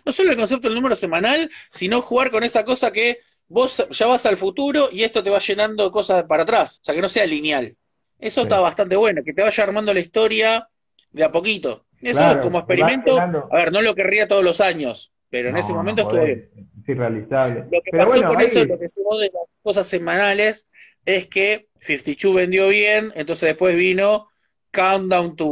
No 0.05 0.11
solo 0.11 0.31
el 0.31 0.37
concepto 0.37 0.67
del 0.67 0.75
número 0.75 0.95
semanal, 0.95 1.49
sino 1.71 2.01
jugar 2.01 2.31
con 2.31 2.43
esa 2.43 2.63
cosa 2.65 2.91
que 2.91 3.19
vos 3.47 3.85
ya 3.91 4.07
vas 4.07 4.25
al 4.25 4.37
futuro 4.37 4.89
y 4.91 5.03
esto 5.03 5.23
te 5.23 5.29
va 5.29 5.39
llenando 5.39 5.91
cosas 5.91 6.23
para 6.25 6.43
atrás, 6.43 6.79
o 6.81 6.85
sea, 6.85 6.95
que 6.95 7.01
no 7.01 7.09
sea 7.09 7.25
lineal. 7.25 7.75
Eso 8.19 8.41
Sí. 8.41 8.45
está 8.47 8.59
bastante 8.59 8.95
bueno, 8.95 9.21
que 9.23 9.33
te 9.33 9.41
vaya 9.41 9.63
armando 9.63 9.93
la 9.93 9.99
historia 10.01 10.67
de 11.11 11.23
a 11.23 11.31
poquito. 11.31 11.85
Eso 12.01 12.19
Claro, 12.19 12.41
como 12.41 12.59
experimento, 12.59 13.17
a 13.19 13.55
ver, 13.55 13.71
no 13.71 13.81
lo 13.81 13.95
querría 13.95 14.27
todos 14.27 14.43
los 14.43 14.61
años, 14.61 15.11
pero 15.29 15.49
en 15.49 15.55
No, 15.55 15.59
ese 15.61 15.71
no 15.71 15.77
momento 15.77 16.01
estuvo 16.03 16.19
podés, 16.19 16.53
bien. 16.53 16.69
Es 16.81 16.89
irrealizable. 16.89 17.59
Lo 17.71 17.81
que 17.81 17.91
Pero 17.91 18.03
pasó 18.03 18.13
bueno, 18.15 18.27
con 18.29 18.37
ahí- 18.39 18.45
eso, 18.45 18.65
lo 18.65 18.79
que 18.79 18.87
se 18.87 19.01
de 19.01 19.25
las 19.33 19.43
cosas 19.63 19.87
semanales, 19.87 20.67
es 21.05 21.27
que 21.27 21.67
52 21.81 22.35
vendió 22.35 22.67
bien, 22.69 23.11
entonces 23.15 23.47
después 23.47 23.75
vino 23.75 24.27
Countdown 24.71 25.35
to 25.35 25.47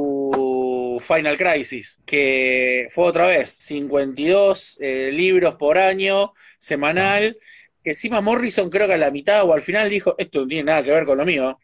Final 1.00 1.38
Crisis, 1.38 2.00
que 2.06 2.88
fue 2.92 3.06
otra 3.06 3.28
vez 3.28 3.50
52 3.50 4.78
eh, 4.82 5.12
libros 5.14 5.56
por 5.56 5.78
año, 5.78 6.34
semanal, 6.60 7.38
que 7.84 7.92
encima 7.92 8.22
Morrison 8.22 8.70
creo 8.70 8.88
que 8.88 8.94
a 8.94 8.98
la 8.98 9.12
mitad 9.12 9.44
o 9.44 9.54
al 9.54 9.62
final 9.62 9.90
dijo, 9.90 10.16
esto 10.18 10.42
no 10.42 10.48
tiene 10.48 10.64
nada 10.64 10.84
que 10.84 10.92
ver 10.92 11.06
con 11.06 11.18
lo 11.18 11.26
mío, 11.26 11.60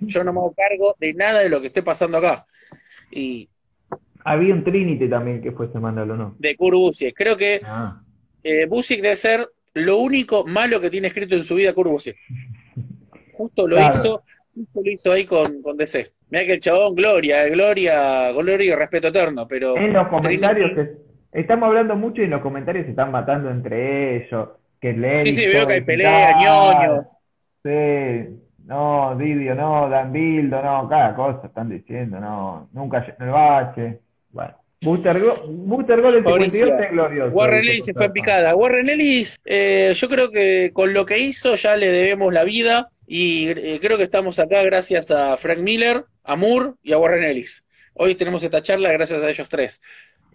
yo 0.00 0.24
no 0.24 0.32
me 0.32 0.38
hago 0.40 0.54
cargo 0.54 0.96
de 0.98 1.14
nada 1.14 1.40
de 1.40 1.48
lo 1.48 1.60
que 1.60 1.68
esté 1.68 1.82
pasando 1.82 2.18
acá. 2.18 2.46
Y 3.10 3.48
Había 4.24 4.52
un 4.54 4.64
Trinity 4.64 5.08
también 5.08 5.40
que 5.40 5.52
fue 5.52 5.70
semanal, 5.72 6.10
¿o 6.10 6.16
no? 6.16 6.36
de 6.38 6.56
Kurt 6.56 6.74
Busiek, 6.76 7.14
creo 7.16 7.36
que 7.36 7.60
Ah. 7.64 8.02
eh, 8.42 8.66
Busiek 8.66 9.00
debe 9.00 9.16
ser 9.16 9.48
lo 9.74 9.98
único 9.98 10.44
malo 10.44 10.80
que 10.80 10.90
tiene 10.90 11.08
escrito 11.08 11.34
en 11.36 11.44
su 11.44 11.54
vida 11.54 11.72
Kurt 11.72 11.90
Busiek. 11.90 12.16
Justo 13.32 13.66
lo 13.68 13.76
Claro. 13.76 13.94
hizo, 13.94 14.22
justo 14.54 14.80
lo 14.84 14.90
hizo 14.90 15.12
ahí 15.12 15.24
con, 15.24 15.62
con 15.62 15.76
DC. 15.76 16.12
Mira 16.30 16.44
que 16.44 16.52
el 16.54 16.60
chabón, 16.60 16.94
gloria, 16.94 17.46
eh, 17.46 17.50
gloria, 17.50 18.32
gloria 18.32 18.66
y 18.66 18.74
respeto 18.74 19.08
eterno, 19.08 19.46
pero 19.48 19.76
En 19.76 19.92
los 19.92 20.08
comentarios, 20.08 20.72
Trinity- 20.72 20.98
estamos 21.32 21.66
hablando 21.68 21.96
mucho 21.96 22.20
y 22.20 22.24
en 22.26 22.30
los 22.30 22.42
comentarios 22.42 22.84
se 22.84 22.90
están 22.90 23.10
matando 23.10 23.50
entre 23.50 24.16
ellos. 24.26 24.48
Que 24.80 24.92
Lenny 24.92 25.22
Sí, 25.22 25.32
sí, 25.32 25.46
veo 25.46 25.66
que 25.66 25.72
hay 25.74 25.80
digital. 25.80 26.34
ñoños. 26.40 27.06
Sí, 27.64 28.40
no, 28.66 29.16
Didio, 29.18 29.54
no, 29.54 29.88
Dan 29.88 30.12
Bildo, 30.12 30.62
no, 30.62 30.88
cada 30.88 31.14
cosa 31.16 31.46
están 31.48 31.68
diciendo, 31.68 32.20
no, 32.20 32.68
nunca 32.72 33.00
llenó 33.04 33.24
el 33.24 33.30
bache. 33.30 33.98
Bueno, 34.30 34.54
Booster, 34.80 35.18
Go- 35.20 35.42
Gol 35.46 36.22
Mauricio, 36.22 36.66
52 36.66 36.80
es 36.84 36.90
glorioso. 36.92 37.34
Warren 37.36 37.60
Ellis 37.64 37.84
se 37.86 37.94
fue 37.94 38.06
en 38.06 38.12
picada. 38.12 38.54
Warren 38.54 38.88
Ellis, 38.88 39.36
eh, 39.44 39.92
yo 39.96 40.08
creo 40.08 40.30
que 40.30 40.70
con 40.72 40.94
lo 40.94 41.04
que 41.04 41.18
hizo 41.18 41.56
ya 41.56 41.74
le 41.76 41.88
debemos 41.90 42.32
la 42.32 42.44
vida 42.44 42.88
y 43.08 43.48
eh, 43.48 43.78
creo 43.80 43.96
que 43.96 44.04
estamos 44.04 44.38
acá 44.38 44.62
gracias 44.62 45.10
a 45.10 45.36
Frank 45.36 45.58
Miller, 45.60 46.04
a 46.24 46.36
Moore 46.36 46.72
y 46.82 46.92
a 46.92 46.98
Warren 46.98 47.24
Ellis. 47.24 47.64
Hoy 47.94 48.14
tenemos 48.14 48.42
esta 48.42 48.62
charla 48.62 48.92
gracias 48.92 49.20
a 49.22 49.28
ellos 49.28 49.48
tres. 49.48 49.80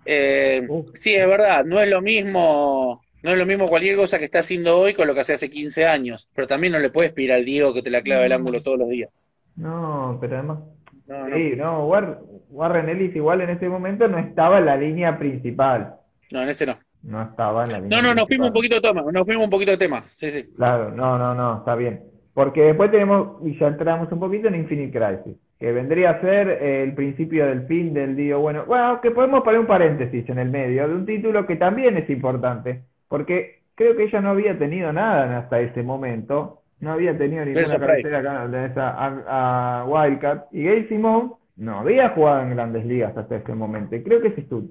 Eh, 0.06 0.66
Uf. 0.68 0.90
sí, 0.94 1.16
es 1.16 1.28
verdad, 1.28 1.64
no 1.64 1.80
es 1.80 1.88
lo 1.90 2.02
mismo, 2.02 3.02
no 3.22 3.32
es 3.32 3.38
lo 3.38 3.46
mismo 3.46 3.70
cualquier 3.70 3.96
cosa 3.96 4.20
que 4.20 4.26
está 4.26 4.40
haciendo 4.40 4.78
hoy 4.78 4.94
con 4.94 5.08
lo 5.08 5.14
que 5.14 5.22
hacía 5.22 5.36
hace 5.36 5.50
15 5.50 5.86
años, 5.86 6.28
pero 6.34 6.48
también 6.48 6.74
no 6.74 6.80
le 6.80 6.90
puedes 6.90 7.14
pedir 7.14 7.32
al 7.32 7.46
Diego 7.46 7.74
que 7.74 7.82
te 7.84 7.90
la 7.90 8.02
clave 8.02 8.26
el 8.26 8.32
ángulo 8.34 8.62
todos 8.62 8.80
los 8.80 8.90
días. 8.90 9.24
No, 9.56 10.18
pero 10.20 10.38
además, 10.40 10.60
No, 11.08 11.28
no, 11.30 11.36
sí, 11.36 11.54
no, 11.56 11.88
War- 11.88 12.20
Warren 12.50 12.90
Ellis 12.90 13.16
igual 13.16 13.42
en 13.42 13.52
ese 13.52 13.70
momento 13.70 14.08
no 14.08 14.18
estaba 14.18 14.58
en 14.60 14.66
la 14.66 14.76
línea 14.78 15.18
principal. 15.18 15.96
no, 16.32 16.42
en 16.42 16.50
ese 16.50 16.66
no. 16.66 16.80
No 17.04 17.22
estaba 17.22 17.66
en 17.66 17.72
la 17.74 17.80
línea 17.80 18.02
No, 18.02 18.08
no, 18.08 18.16
nos 18.16 18.28
fuimos 18.28 18.48
un 18.48 18.54
poquito 18.54 18.76
de 18.76 18.82
tema, 18.82 19.04
nos 19.12 19.26
fuimos 19.26 19.44
un 19.46 19.50
poquito 19.50 19.72
de 19.72 19.78
tema. 19.78 20.04
Sí, 20.16 20.32
sí. 20.32 20.44
Claro, 20.56 20.90
no, 20.92 21.18
no, 21.18 21.36
no, 21.36 21.58
está 21.60 21.76
bien. 21.76 22.02
Porque 22.34 22.62
después 22.62 22.90
tenemos, 22.92 23.38
y 23.46 23.58
ya 23.60 23.68
entramos 23.68 24.12
un 24.12 24.20
poquito 24.20 24.48
en 24.48 24.56
Infinite 24.56 24.98
Crisis, 24.98 25.38
que 25.60 25.72
vendría 25.72 26.12
a 26.12 26.22
ser 26.22 26.50
eh, 26.50 26.84
el 26.84 26.94
principio 26.96 27.46
del 27.46 27.68
fin 27.68 27.94
del 27.94 28.16
día. 28.16 28.38
Bueno, 28.38 28.66
bueno, 28.66 29.00
que 29.02 29.12
podemos 29.12 29.44
poner 29.44 29.60
un 29.60 29.68
paréntesis 29.68 30.28
en 30.30 30.40
el 30.40 30.50
medio 30.50 30.88
de 30.88 30.96
un 30.96 31.06
título 31.06 31.46
que 31.46 31.56
también 31.58 31.96
es 31.98 32.10
importante, 32.10 32.82
porque 33.08 33.62
creo 33.76 33.96
que 33.96 34.04
ella 34.06 34.20
no 34.22 34.32
había 34.32 34.58
tenido 34.58 34.92
nada 34.92 35.38
hasta 35.38 35.60
ese 35.62 35.84
momento, 35.84 36.62
no 36.80 36.92
había 36.94 37.16
tenido 37.18 37.46
ninguna 37.46 37.80
cartera 37.80 38.20
acá 38.20 38.48
de 38.48 38.66
esa 38.66 38.90
a, 38.90 39.82
a 39.82 39.86
Wildcat, 39.86 40.48
y 40.52 40.64
Gail 40.64 40.88
Simone 40.90 41.32
no 41.56 41.80
había 41.82 42.10
jugado 42.10 42.42
en 42.42 42.50
grandes 42.56 42.86
ligas 42.86 43.16
hasta 43.16 43.36
ese 43.38 43.54
momento. 43.54 43.96
Y 43.96 44.04
creo 44.04 44.22
que 44.22 44.32
si 44.32 44.42
tú, 44.44 44.70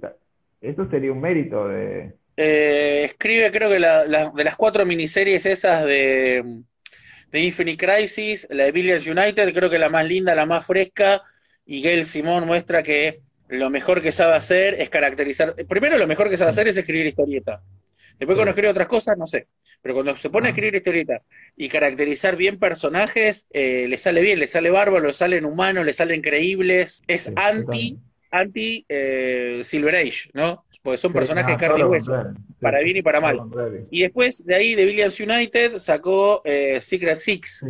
eso 0.61 0.89
sería 0.91 1.13
un 1.13 1.21
mérito 1.21 1.69
de, 1.69 2.13
Eh, 2.37 3.05
escribe, 3.05 3.51
creo 3.53 3.71
que 3.71 3.79
la- 3.79 4.05
la- 4.07 4.31
de 4.31 4.45
las 4.45 4.57
cuatro 4.57 4.87
miniseries 4.87 5.45
esas 5.47 5.85
de, 5.85 6.63
de 7.33 7.41
Infinite 7.41 7.85
Crisis, 7.85 8.47
la 8.51 8.65
de 8.65 8.73
Billions 8.73 9.07
United, 9.07 9.53
creo 9.55 9.71
que 9.71 9.79
la 9.79 9.89
más 9.89 10.07
linda, 10.07 10.35
la 10.35 10.47
más 10.47 10.67
fresca, 10.67 11.23
y 11.65 11.83
Gail 11.83 12.05
Simón 12.05 12.47
muestra 12.47 12.83
que 12.83 13.21
lo 13.49 13.71
mejor 13.71 14.03
que 14.03 14.13
sabe 14.13 14.35
hacer 14.35 14.75
es 14.81 14.91
caracterizar. 14.91 15.55
Primero, 15.67 15.99
lo 15.99 16.07
mejor 16.07 16.29
que 16.29 16.37
sabe 16.37 16.51
hacer 16.51 16.69
es 16.69 16.77
escribir 16.77 17.07
historieta. 17.07 17.63
Después, 18.19 18.37
cuando 18.37 18.51
escribe 18.51 18.69
otras 18.69 18.89
cosas, 18.89 19.17
no 19.17 19.27
sé. 19.27 19.49
Pero 19.81 19.95
cuando 19.95 20.17
se 20.17 20.31
pone 20.31 20.47
a 20.47 20.51
escribir 20.51 20.77
historieta 20.77 21.23
y 21.57 21.69
caracterizar 21.69 22.37
bien 22.37 22.59
personajes, 22.59 23.47
eh, 23.51 23.87
le 23.89 23.99
sale 23.99 24.21
bien, 24.21 24.39
le 24.39 24.47
sale 24.47 24.71
bárbaro, 24.71 25.07
le 25.07 25.13
salen 25.13 25.45
humanos, 25.45 25.85
le 25.85 25.93
salen 25.93 26.23
creíbles. 26.23 27.03
Es 27.09 27.33
anti, 27.35 27.99
anti 28.31 28.85
eh, 28.89 29.61
Silver 29.65 29.97
Age, 29.97 30.31
¿no? 30.35 30.65
Porque 30.83 30.99
son 30.99 31.13
Sí, 31.13 31.15
personajes 31.15 31.57
carne 31.57 31.81
y 31.81 31.85
hueso. 31.85 32.13
Sí, 32.23 32.29
para 32.61 32.81
bien 32.81 32.97
y 32.97 33.03
para 33.03 33.21
mal. 33.21 33.41
Y 33.91 34.03
después 34.03 34.45
de 34.45 34.55
ahí 34.55 34.75
de 34.75 34.85
Billions 34.85 35.19
United 35.21 35.79
sacó 35.79 36.43
eh, 36.45 36.81
Secret 36.81 37.19
Six. 37.19 37.65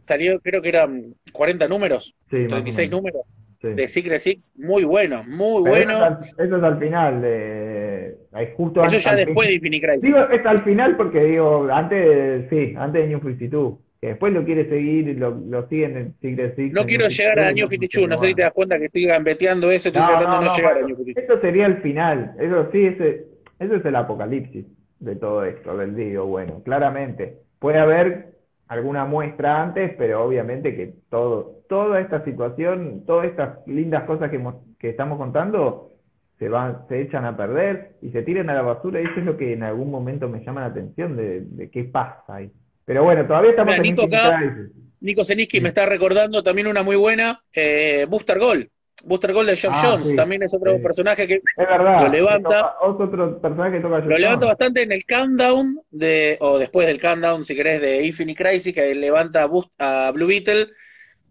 Salió, 0.00 0.38
creo 0.40 0.60
que 0.60 0.68
eran 0.68 1.14
40 1.32 1.66
números, 1.68 2.14
sí, 2.30 2.36
más 2.36 2.44
o 2.46 2.48
36 2.50 2.88
menos, 2.90 2.98
números 3.00 3.22
sí. 3.62 3.68
de 3.68 3.88
Secret 3.88 4.20
Six. 4.20 4.52
Muy 4.56 4.84
bueno, 4.84 5.24
muy 5.24 5.62
Pero 5.64 5.74
bueno. 5.76 5.92
Eso 5.92 6.04
es 6.04 6.38
al, 6.38 6.44
eso 6.46 6.56
es 6.58 6.62
al 6.62 6.78
final, 6.78 7.22
de, 7.22 8.16
justo 8.56 8.80
Eso 8.80 8.88
antes- 8.96 9.04
ya 9.04 9.14
después 9.16 9.48
de 9.48 9.54
fin- 9.54 9.64
Infinite 9.74 9.86
Crisis. 9.86 10.04
Digo, 10.04 10.18
es 10.18 10.46
al 10.46 10.64
final 10.64 10.96
porque 10.96 11.24
digo, 11.24 11.68
antes, 11.72 12.46
sí, 12.50 12.74
antes 12.76 13.02
de 13.02 13.08
New 13.08 13.20
52, 13.20 13.74
que 14.04 14.08
después 14.10 14.34
lo 14.34 14.44
quiere 14.44 14.68
seguir, 14.68 15.16
lo, 15.18 15.30
lo 15.30 15.66
siguen 15.68 15.96
en 15.96 16.14
Secret 16.20 16.54
Six. 16.56 16.74
No 16.74 16.84
quiero 16.84 17.08
llegar 17.08 17.38
a 17.40 17.52
New 17.52 17.66
52, 17.66 18.08
no 18.08 18.18
sé 18.18 18.26
si 18.26 18.34
te 18.34 18.42
das 18.42 18.52
cuenta 18.52 18.78
que 18.78 18.84
estoy 18.86 19.06
gambeteando 19.06 19.70
eso, 19.70 19.88
estoy 19.88 20.02
No, 20.02 20.08
tratando 20.08 20.36
de 20.40 20.44
no, 20.44 20.50
no, 20.50 20.56
llegar 20.56 20.76
a 20.76 20.80
New 20.82 20.96
52. 20.96 21.24
Eso 21.24 21.40
sería 21.40 21.66
el 21.66 21.76
final, 21.78 22.34
eso 22.38 22.68
sí, 22.70 22.84
ese, 22.84 23.26
eso 23.58 23.76
es 23.76 23.84
el 23.84 23.96
apocalipsis 23.96 24.66
de 24.98 25.16
todo 25.16 25.44
esto, 25.44 25.76
del 25.76 25.94
digo, 25.96 26.26
bueno, 26.26 26.62
claramente. 26.62 27.38
Puede 27.58 27.78
haber 27.78 28.34
alguna 28.68 29.06
muestra 29.06 29.62
antes, 29.62 29.94
pero 29.96 30.22
obviamente 30.24 30.74
que 30.76 30.94
todo, 31.08 31.62
toda 31.68 32.00
esta 32.00 32.22
situación, 32.24 33.04
todas 33.06 33.26
estas 33.26 33.66
lindas 33.66 34.04
cosas 34.04 34.28
que, 34.30 34.36
hemos- 34.36 34.56
que 34.78 34.90
estamos 34.90 35.16
contando, 35.18 35.92
se 36.38 36.48
van, 36.48 36.86
se 36.88 37.00
echan 37.00 37.24
a 37.24 37.36
perder 37.36 37.96
y 38.02 38.10
se 38.10 38.22
tiran 38.22 38.50
a 38.50 38.54
la 38.54 38.62
basura, 38.62 39.00
y 39.00 39.04
eso 39.04 39.20
es 39.20 39.24
lo 39.24 39.36
que 39.38 39.52
en 39.54 39.62
algún 39.62 39.90
momento 39.90 40.28
me 40.28 40.44
llama 40.44 40.60
la 40.62 40.66
atención 40.66 41.16
de, 41.16 41.40
de 41.42 41.70
qué 41.70 41.84
pasa 41.84 42.34
ahí. 42.36 42.50
Pero 42.84 43.04
bueno, 43.04 43.26
todavía 43.26 43.50
estamos 43.50 43.72
Mira, 43.72 43.76
en 43.88 43.94
Nico 43.94 44.04
acá- 44.06 44.38
Crisis. 44.38 44.72
Nico 45.00 45.24
Zeniski 45.24 45.56
Sí. 45.58 45.60
me 45.62 45.68
está 45.68 45.86
recordando 45.86 46.42
también 46.42 46.66
una 46.66 46.82
muy 46.82 46.96
buena, 46.96 47.42
eh, 47.52 48.06
Booster 48.08 48.38
Gold. 48.38 48.68
Booster 49.04 49.32
Gold 49.34 49.50
de 49.50 49.58
John 49.60 49.72
Ah, 49.74 49.82
Jones, 49.84 50.08
sí, 50.10 50.16
también 50.16 50.42
es 50.44 50.54
otro 50.54 50.76
sí. 50.76 50.82
personaje 50.82 51.26
que 51.26 51.40
verdad, 51.58 52.02
Lo 52.04 52.08
levanta. 52.08 52.48
toca- 52.48 52.74
otro 52.80 53.40
personaje 53.40 53.76
que 53.76 53.80
toca 53.82 53.98
Lo 53.98 54.16
levanta 54.18 54.46
bastante 54.46 54.82
en 54.82 54.92
el 54.92 55.04
countdown 55.04 55.78
de, 55.90 56.38
o 56.40 56.58
después 56.58 56.86
del 56.86 57.00
countdown, 57.00 57.44
si 57.44 57.54
querés, 57.54 57.82
de 57.82 58.02
Infinite 58.06 58.42
Crisis, 58.42 58.74
que 58.74 58.94
levanta 58.94 59.46
a, 59.78 60.10
Blue 60.12 60.26
Beetle, 60.28 60.68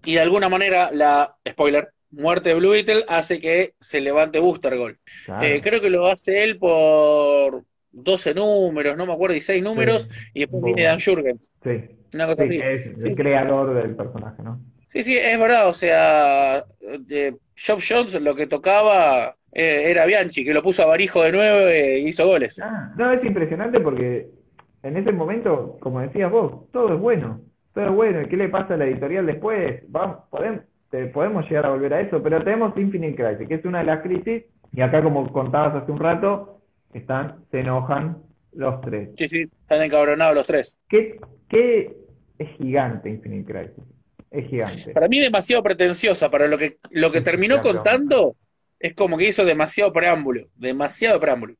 y 0.06 0.14
de 0.16 0.20
alguna 0.20 0.49
manera 0.49 0.91
la, 0.91 1.36
spoiler, 1.49 1.89
muerte 2.12 2.49
de 2.49 2.56
Blue 2.56 2.72
Beetle 2.72 3.06
hace 3.08 3.39
que 3.39 3.74
se 3.80 4.01
levante 4.01 4.38
Booster 4.38 4.78
Gold. 4.78 4.97
Claro. 5.26 5.43
Eh, 5.43 5.62
creo 5.64 5.82
que 5.82 5.89
lo 5.89 6.06
hace 6.06 6.43
él 6.43 6.60
por 6.60 7.64
12 7.93 8.33
números, 8.33 8.97
no 8.97 9.05
me 9.05 9.13
acuerdo, 9.13 9.33
16 9.33 9.63
números, 9.63 10.09
y 10.33 10.41
después 10.41 10.61
Un 10.61 10.65
viene 10.65 10.83
Dan 10.83 10.99
Jurgens, 10.99 11.51
Sí, 11.63 11.71
una 12.13 12.25
cosa 12.27 12.45
sí, 12.47 12.59
así. 12.59 12.59
que 12.59 12.73
es 12.73 13.03
el 13.03 13.15
creador 13.15 13.73
del 13.75 13.95
personaje, 13.95 14.43
¿no? 14.43 14.59
Sí, 14.87 15.03
sí, 15.03 15.17
es 15.17 15.39
verdad, 15.39 15.69
o 15.69 15.73
sea, 15.73 16.65
eh, 17.09 17.33
Job 17.57 17.79
Jones 17.87 18.19
lo 18.21 18.35
que 18.35 18.45
tocaba 18.47 19.35
eh, 19.51 19.89
era 19.89 20.05
Bianchi, 20.05 20.45
que 20.45 20.53
lo 20.53 20.61
puso 20.61 20.83
a 20.83 20.87
Barijo 20.87 21.23
de 21.23 21.31
nuevo 21.31 21.67
e 21.67 21.99
hizo 21.99 22.25
goles. 22.27 22.59
Ah, 22.61 22.93
no, 22.97 23.11
es 23.11 23.23
impresionante 23.25 23.79
porque 23.79 24.27
en 24.83 24.97
ese 24.97 25.11
momento, 25.11 25.77
como 25.79 25.99
decías 26.01 26.31
vos, 26.31 26.69
todo 26.71 26.93
es 26.93 26.99
bueno, 26.99 27.41
todo 27.73 27.85
es 27.85 27.91
bueno. 27.91 28.21
¿Y 28.21 28.25
qué 28.27 28.37
le 28.37 28.49
pasa 28.49 28.75
a 28.75 28.77
la 28.77 28.85
editorial 28.85 29.25
después? 29.25 29.81
Vamos, 29.87 30.17
podemos, 30.29 30.61
podemos 31.13 31.45
llegar 31.49 31.65
a 31.65 31.69
volver 31.69 31.93
a 31.95 32.01
eso, 32.01 32.21
pero 32.21 32.43
tenemos 32.43 32.77
Infinite 32.77 33.15
Crisis, 33.15 33.47
que 33.47 33.55
es 33.55 33.65
una 33.65 33.79
de 33.79 33.85
las 33.85 34.01
crisis, 34.03 34.43
y 34.71 34.81
acá 34.81 35.01
como 35.01 35.31
contabas 35.31 35.81
hace 35.81 35.91
un 35.91 35.99
rato, 35.99 36.53
están, 36.99 37.45
se 37.51 37.59
enojan 37.59 38.17
los 38.53 38.81
tres. 38.81 39.09
Sí, 39.17 39.27
sí, 39.27 39.41
están 39.61 39.81
encabronados 39.81 40.35
los 40.35 40.45
tres. 40.45 40.79
¿Qué, 40.87 41.19
qué 41.49 41.95
es 42.37 42.49
gigante 42.57 43.09
Infinite 43.09 43.51
Crisis? 43.51 43.83
Es 44.31 44.47
gigante. 44.47 44.91
Para 44.93 45.07
mí 45.07 45.19
demasiado 45.19 45.61
pretenciosa, 45.61 46.29
para 46.29 46.47
lo 46.47 46.57
que, 46.57 46.77
lo 46.89 47.11
que 47.11 47.21
terminó 47.21 47.61
claro. 47.61 47.75
contando 47.75 48.35
es 48.79 48.93
como 48.95 49.17
que 49.17 49.27
hizo 49.27 49.45
demasiado 49.45 49.93
preámbulo, 49.93 50.47
demasiado 50.55 51.19
preámbulo. 51.19 51.55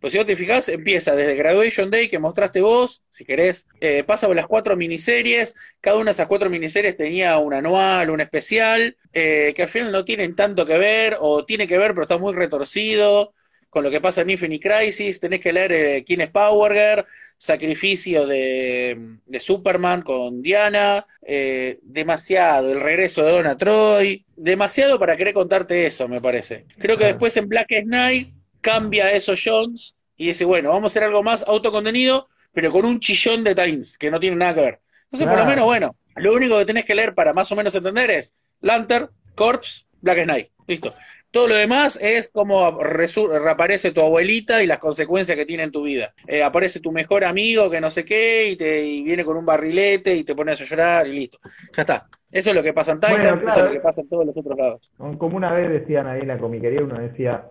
Pues 0.00 0.12
si 0.12 0.18
vos 0.18 0.26
te 0.26 0.36
fijás, 0.36 0.68
empieza 0.68 1.16
desde 1.16 1.34
Graduation 1.36 1.90
Day 1.90 2.08
que 2.08 2.18
mostraste 2.18 2.60
vos, 2.60 3.02
si 3.10 3.24
querés, 3.24 3.66
eh, 3.80 4.04
pasa 4.04 4.26
por 4.26 4.36
las 4.36 4.46
cuatro 4.46 4.76
miniseries, 4.76 5.54
cada 5.80 5.96
una 5.96 6.06
de 6.06 6.10
esas 6.12 6.26
cuatro 6.26 6.50
miniseries 6.50 6.96
tenía 6.96 7.38
un 7.38 7.54
anual, 7.54 8.10
un 8.10 8.20
especial, 8.20 8.96
eh, 9.12 9.52
que 9.56 9.62
al 9.62 9.68
final 9.68 9.92
no 9.92 10.04
tienen 10.04 10.34
tanto 10.34 10.66
que 10.66 10.78
ver, 10.78 11.16
o 11.20 11.44
tiene 11.44 11.66
que 11.66 11.78
ver, 11.78 11.92
pero 11.92 12.02
está 12.02 12.18
muy 12.18 12.34
retorcido 12.34 13.32
con 13.74 13.82
lo 13.82 13.90
que 13.90 14.00
pasa 14.00 14.22
en 14.22 14.30
Infinite 14.30 14.68
Crisis, 14.68 15.18
tenés 15.18 15.40
que 15.40 15.52
leer 15.52 15.72
eh, 15.72 16.04
quién 16.06 16.20
es 16.20 16.30
Power 16.30 16.72
Girl, 16.72 17.04
sacrificio 17.36 18.24
de, 18.24 19.16
de 19.26 19.40
Superman 19.40 20.02
con 20.02 20.40
Diana, 20.40 21.04
eh, 21.20 21.80
demasiado, 21.82 22.70
el 22.70 22.80
regreso 22.80 23.24
de 23.24 23.32
Donna 23.32 23.58
Troy, 23.58 24.24
demasiado 24.36 24.96
para 24.96 25.16
querer 25.16 25.34
contarte 25.34 25.86
eso, 25.86 26.06
me 26.06 26.20
parece. 26.20 26.66
Creo 26.78 26.96
que 26.96 27.06
después 27.06 27.36
en 27.36 27.48
Black 27.48 27.82
Knight 27.82 28.32
cambia 28.60 29.10
eso 29.10 29.34
Jones 29.36 29.96
y 30.16 30.28
dice, 30.28 30.44
bueno, 30.44 30.70
vamos 30.70 30.84
a 30.84 30.92
hacer 30.92 31.02
algo 31.02 31.24
más 31.24 31.42
autocontenido, 31.42 32.28
pero 32.52 32.70
con 32.70 32.86
un 32.86 33.00
chillón 33.00 33.42
de 33.42 33.56
Times, 33.56 33.98
que 33.98 34.08
no 34.08 34.20
tiene 34.20 34.36
nada 34.36 34.54
que 34.54 34.60
ver. 34.60 34.80
Entonces, 35.06 35.28
por 35.28 35.38
lo 35.38 35.46
menos, 35.46 35.64
bueno, 35.64 35.96
lo 36.14 36.32
único 36.32 36.56
que 36.58 36.64
tenés 36.64 36.84
que 36.84 36.94
leer 36.94 37.12
para 37.12 37.32
más 37.32 37.50
o 37.50 37.56
menos 37.56 37.74
entender 37.74 38.12
es 38.12 38.32
Lantern, 38.60 39.10
Corpse, 39.34 39.84
Black 40.00 40.22
Knight. 40.22 40.48
Listo. 40.68 40.94
Todo 41.34 41.48
lo 41.48 41.56
demás 41.56 41.98
es 42.00 42.30
como 42.30 42.80
reaparece 42.80 43.90
tu 43.90 44.00
abuelita 44.00 44.62
y 44.62 44.68
las 44.68 44.78
consecuencias 44.78 45.36
que 45.36 45.44
tiene 45.44 45.64
en 45.64 45.72
tu 45.72 45.82
vida. 45.82 46.14
Eh, 46.28 46.44
aparece 46.44 46.78
tu 46.78 46.92
mejor 46.92 47.24
amigo 47.24 47.68
que 47.68 47.80
no 47.80 47.90
sé 47.90 48.04
qué 48.04 48.50
y, 48.50 48.56
te, 48.56 48.86
y 48.86 49.02
viene 49.02 49.24
con 49.24 49.36
un 49.36 49.44
barrilete 49.44 50.14
y 50.14 50.22
te 50.22 50.36
pones 50.36 50.60
a 50.60 50.64
llorar 50.64 51.08
y 51.08 51.12
listo. 51.12 51.40
Ya 51.76 51.82
está. 51.82 52.06
Eso 52.30 52.50
es 52.50 52.54
lo 52.54 52.62
que 52.62 52.72
pasa 52.72 52.92
en 52.92 53.00
Titans, 53.00 53.18
Bueno, 53.18 53.48
eso 53.48 53.58
es 53.58 53.64
lo 53.64 53.72
que 53.72 53.80
pasa 53.80 54.00
en 54.02 54.08
todos 54.08 54.26
los 54.26 54.36
otros 54.36 54.56
lados. 54.56 54.90
Como 55.18 55.36
una 55.36 55.52
vez 55.52 55.70
decían 55.70 56.06
ahí 56.06 56.20
en 56.20 56.28
la 56.28 56.38
comiquería, 56.38 56.84
uno 56.84 57.00
decía, 57.00 57.46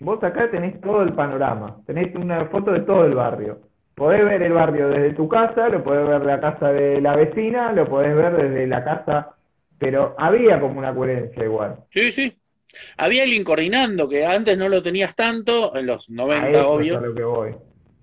vos 0.00 0.20
acá 0.24 0.50
tenés 0.50 0.80
todo 0.80 1.02
el 1.02 1.12
panorama, 1.12 1.76
tenés 1.86 2.12
una 2.16 2.46
foto 2.46 2.72
de 2.72 2.80
todo 2.80 3.04
el 3.04 3.14
barrio. 3.14 3.60
Podés 3.94 4.24
ver 4.24 4.42
el 4.42 4.54
barrio 4.54 4.88
desde 4.88 5.12
tu 5.14 5.28
casa, 5.28 5.68
lo 5.68 5.84
podés 5.84 6.08
ver 6.08 6.26
la 6.26 6.40
casa 6.40 6.72
de 6.72 7.00
la 7.00 7.14
vecina, 7.14 7.72
lo 7.74 7.86
podés 7.88 8.12
ver 8.16 8.36
desde 8.36 8.66
la 8.66 8.82
casa, 8.82 9.36
pero 9.78 10.16
había 10.18 10.58
como 10.58 10.80
una 10.80 10.92
coherencia 10.92 11.44
igual. 11.44 11.76
Sí, 11.90 12.10
sí. 12.10 12.39
Había 12.96 13.22
alguien 13.24 13.44
coordinando 13.44 14.08
que 14.08 14.24
antes 14.26 14.56
no 14.58 14.68
lo 14.68 14.82
tenías 14.82 15.14
tanto, 15.16 15.74
en 15.76 15.86
los 15.86 16.08
A 16.08 16.12
90, 16.12 16.62
eso 16.62 16.80
es 16.80 16.80
obvio, 16.80 16.98
a 16.98 17.00
lo 17.00 17.14
que 17.14 17.22
voy. 17.24 17.56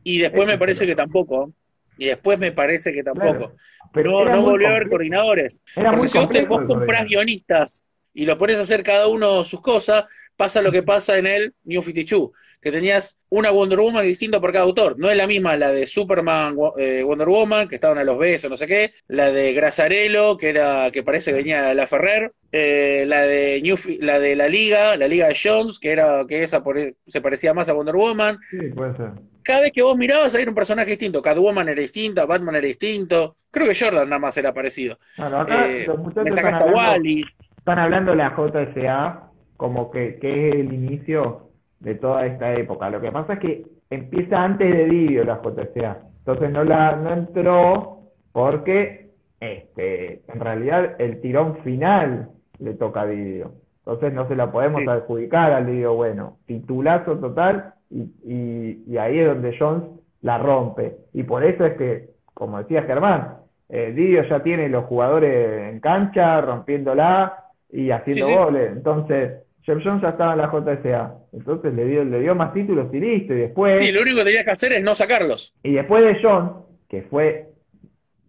y 0.03 0.20
después 0.20 0.47
Eso 0.47 0.47
me 0.47 0.57
parece 0.57 0.86
que 0.86 0.95
tampoco. 0.95 1.53
Y 1.97 2.07
después 2.07 2.38
me 2.39 2.51
parece 2.51 2.93
que 2.93 3.03
tampoco. 3.03 3.49
Claro, 3.49 3.55
pero 3.91 4.26
no 4.26 4.26
no 4.26 4.43
volvió 4.43 4.68
a 4.68 4.72
haber 4.72 4.88
coordinadores. 4.89 5.61
Era 5.76 5.91
Porque 5.91 5.97
muy 5.97 6.07
si 6.07 6.20
vos, 6.20 6.30
te, 6.30 6.45
vos 6.45 6.63
comprás 6.65 7.05
guionistas 7.05 7.84
y 8.13 8.26
lo 8.26 8.38
pones 8.38 8.59
a 8.59 8.61
hacer 8.63 8.84
cada 8.84 9.07
uno 9.07 9.43
sus 9.43 9.61
cosas, 9.61 10.05
pasa 10.36 10.61
lo 10.61 10.72
que 10.72 10.84
pasa 10.84 11.18
en 11.18 11.28
el 11.28 11.55
New 11.63 11.82
52, 11.82 12.32
que 12.62 12.72
tenías 12.72 13.18
una 13.30 13.51
Wonder 13.51 13.80
Woman 13.80 14.05
distinta 14.05 14.39
por 14.39 14.51
cada 14.51 14.66
autor. 14.66 14.97
No 14.97 15.10
es 15.10 15.18
la 15.18 15.28
misma 15.28 15.55
la 15.58 15.72
de 15.72 15.86
Superman 15.86 16.55
eh, 16.78 17.03
Wonder 17.03 17.28
Woman, 17.28 17.68
que 17.68 17.76
estaban 17.76 17.97
a 17.97 18.03
los 18.03 18.18
besos, 18.18 18.49
no 18.49 18.58
sé 18.58 18.68
qué, 18.68 18.93
la 19.08 19.32
de 19.32 19.53
Grasarello, 19.53 20.38
que 20.38 20.49
era 20.49 20.89
que 20.91 21.03
parece 21.03 21.32
que 21.32 21.38
venía 21.38 21.64
de 21.64 21.76
la 21.76 21.88
Ferrer, 21.88 22.32
eh, 22.51 23.05
la 23.08 23.22
de 23.22 23.62
New, 23.62 23.76
la 23.99 24.20
de 24.20 24.36
la 24.36 24.47
Liga, 24.47 24.95
la 24.97 25.08
Liga 25.08 25.28
de 25.28 25.38
Jones, 25.41 25.80
que 25.80 25.91
era 25.91 26.26
que 26.28 26.43
esa 26.43 26.64
por- 26.64 26.95
se 27.08 27.22
parecía 27.22 27.53
más 27.53 27.70
a 27.70 27.74
Wonder 27.74 27.95
Woman. 27.95 28.38
Sí, 28.49 28.58
puede 28.76 28.95
ser. 28.95 29.12
Cada 29.43 29.62
vez 29.62 29.72
que 29.72 29.82
vos 29.82 29.97
mirabas 29.97 30.34
era 30.36 30.49
un 30.49 30.55
personaje 30.55 30.89
distinto. 30.91 31.22
Catwoman 31.22 31.70
era 31.70 31.82
distinta, 31.82 32.26
Batman 32.26 32.55
era 32.55 32.68
distinto. 32.68 33.38
Creo 33.49 33.68
que 33.68 33.76
Jordan 33.80 34.10
nada 34.10 34.20
más 34.20 34.38
era 34.38 34.53
parecido. 34.53 34.99
Claro, 35.16 35.39
acá 35.39 35.68
Eh, 35.68 35.86
los 35.88 35.99
muchachos 35.99 36.24
me 36.24 36.30
están 36.30 36.53
a 36.53 36.58
hablando, 36.60 36.78
Wally. 36.78 37.24
están 37.58 37.80
hablando 37.80 38.12
de 38.12 38.18
la 38.18 38.36
JSA 38.36 39.32
como 39.55 39.89
que, 39.89 40.18
que 40.20 40.49
es 40.49 40.55
el 40.55 40.74
inicio 40.74 41.47
de 41.80 41.95
toda 41.95 42.25
esta 42.25 42.53
época. 42.53 42.89
Lo 42.89 42.99
que 43.01 43.11
pasa 43.11 43.34
es 43.34 43.39
que 43.39 43.63
empieza 43.89 44.43
antes 44.43 44.71
de 44.71 44.86
Didio 44.86 45.23
la 45.23 45.41
JSA. 45.41 45.97
Entonces 46.19 46.51
no 46.51 46.63
la 46.63 46.95
no 46.95 47.13
entró 47.13 47.99
porque 48.32 49.09
este, 49.39 50.21
en 50.28 50.39
realidad 50.39 50.95
el 50.99 51.21
tirón 51.21 51.57
final 51.63 52.30
le 52.59 52.73
toca 52.73 53.01
a 53.01 53.07
Didio. 53.07 53.51
Entonces 53.80 54.13
no 54.13 54.28
se 54.28 54.36
la 54.36 54.51
podemos 54.51 54.82
Sí. 54.82 54.88
adjudicar 54.89 55.51
al 55.53 55.67
Didio 55.67 55.93
bueno. 55.93 56.38
Titulazo 56.45 57.17
total 57.19 57.73
y, 57.89 58.01
y, 58.25 58.84
y 58.88 58.97
ahí 58.97 59.19
es 59.19 59.28
donde 59.28 59.55
Jones 59.57 59.84
la 60.21 60.38
rompe. 60.39 60.97
Y 61.13 61.23
por 61.23 61.43
eso 61.43 61.65
es 61.65 61.78
que, 61.78 62.09
como 62.34 62.57
decía 62.57 62.84
Germán, 62.84 63.36
eh, 63.69 63.93
Didio 63.95 64.23
ya 64.23 64.41
tiene 64.43 64.67
los 64.69 64.86
jugadores 64.86 65.71
en 65.73 65.80
cancha, 65.80 66.41
rompiéndola 66.41 67.45
y 67.71 67.91
haciendo 67.91 68.25
Sí, 68.25 68.32
sí. 68.34 68.38
goles. 68.38 68.71
Entonces, 68.73 69.43
Jeff 69.68 69.80
Jones 69.84 70.01
ya 70.01 70.09
estaba 70.09 70.32
en 70.34 70.38
la 70.39 70.47
JSA. 70.49 71.13
Entonces 71.34 71.74
le 71.74 71.86
dio, 71.86 72.03
le 72.03 72.22
dio 72.22 72.34
más 72.34 72.53
títulos 72.53 72.88
y 72.93 72.99
listo. 72.99 73.34
Y 73.34 73.38
después, 73.38 73.78
Sí, 73.80 73.91
lo 73.91 74.01
único 74.01 74.18
que 74.20 74.24
tenías 74.24 74.45
que 74.45 74.51
hacer 74.51 74.72
es 74.74 74.82
no 74.84 74.95
sacarlos. 74.95 75.53
y 75.61 75.74
después 75.74 76.03
de 76.05 76.18
John, 76.22 76.63
que 76.89 77.03
fue, 77.03 77.49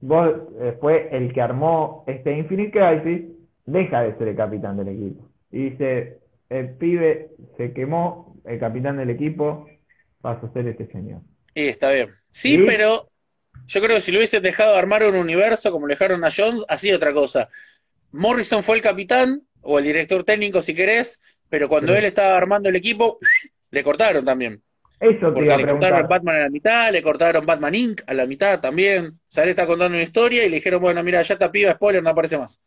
vos- 0.01 0.35
eh, 0.61 0.77
fue 0.81 1.09
el 1.17 1.33
que 1.33 1.41
armó 1.41 2.05
este 2.09 2.37
Infinite 2.37 2.73
Crisis, 2.73 3.29
deja 3.65 4.03
de 4.03 4.19
ser 4.19 4.29
el 4.29 4.37
capitán 4.37 4.77
del 4.77 4.89
equipo. 4.89 5.29
Y 5.53 5.71
dice, 5.71 6.19
el 6.51 6.71
pibe 6.75 7.29
se 7.57 7.73
quemó, 7.73 8.35
el 8.45 8.59
capitán 8.59 8.97
del 8.97 9.11
equipo 9.11 9.69
pasa 10.21 10.47
a 10.47 10.53
ser 10.53 10.67
este 10.69 10.87
señor. 10.89 11.21
Y 11.55 11.69
está 11.69 11.91
bien. 11.93 12.11
Sí, 12.31 12.57
Sí. 12.57 12.65
pero 12.67 13.09
yo 13.67 13.81
creo 13.81 13.95
que 13.97 14.01
si 14.01 14.11
lo 14.13 14.19
hubiesen 14.19 14.43
dejado 14.43 14.75
armar 14.77 15.05
un 15.05 15.15
universo 15.15 15.71
como 15.71 15.87
le 15.87 15.95
dejaron 15.95 16.25
a 16.25 16.31
Jones, 16.37 16.65
hacía 16.69 16.97
otra 16.97 17.13
cosa. 17.13 17.49
Morrison 18.13 18.63
fue 18.63 18.77
el 18.77 18.83
capitán, 18.83 19.43
o 19.63 19.79
el 19.79 19.85
director 19.85 20.25
técnico 20.25 20.63
si 20.63 20.75
querés, 20.75 21.21
pero 21.49 21.69
cuando 21.69 21.93
Sí. 21.93 21.99
él 21.99 22.05
estaba 22.05 22.37
armando 22.37 22.69
el 22.69 22.77
equipo, 22.77 23.19
le 23.71 23.83
cortaron 23.85 24.25
también. 24.25 24.63
Eso 25.01 25.33
te 25.33 25.33
Porque 25.33 25.45
iba 25.45 25.55
a 25.55 25.59
le 25.59 25.67
cortaron. 25.67 26.09
Batman 26.09 26.37
a 26.37 26.41
la 26.41 26.51
mitad, 26.51 26.91
le 26.93 27.03
cortaron 27.03 27.47
Batman 27.47 27.75
Inc. 27.75 28.03
a 28.07 28.15
la 28.15 28.27
mitad 28.27 28.61
también. 28.61 29.07
O 29.07 29.13
sea, 29.29 29.45
él 29.45 29.51
está 29.51 29.67
contando 29.67 29.95
una 29.97 30.03
historia 30.03 30.45
y 30.45 30.49
le 30.49 30.57
dijeron, 30.57 30.81
bueno, 30.81 31.03
mira, 31.05 31.23
ya 31.23 31.35
está 31.35 31.51
piba, 31.53 31.73
spoiler, 31.73 32.03
no 32.03 32.11
aparece 32.11 32.39
más. 32.39 32.61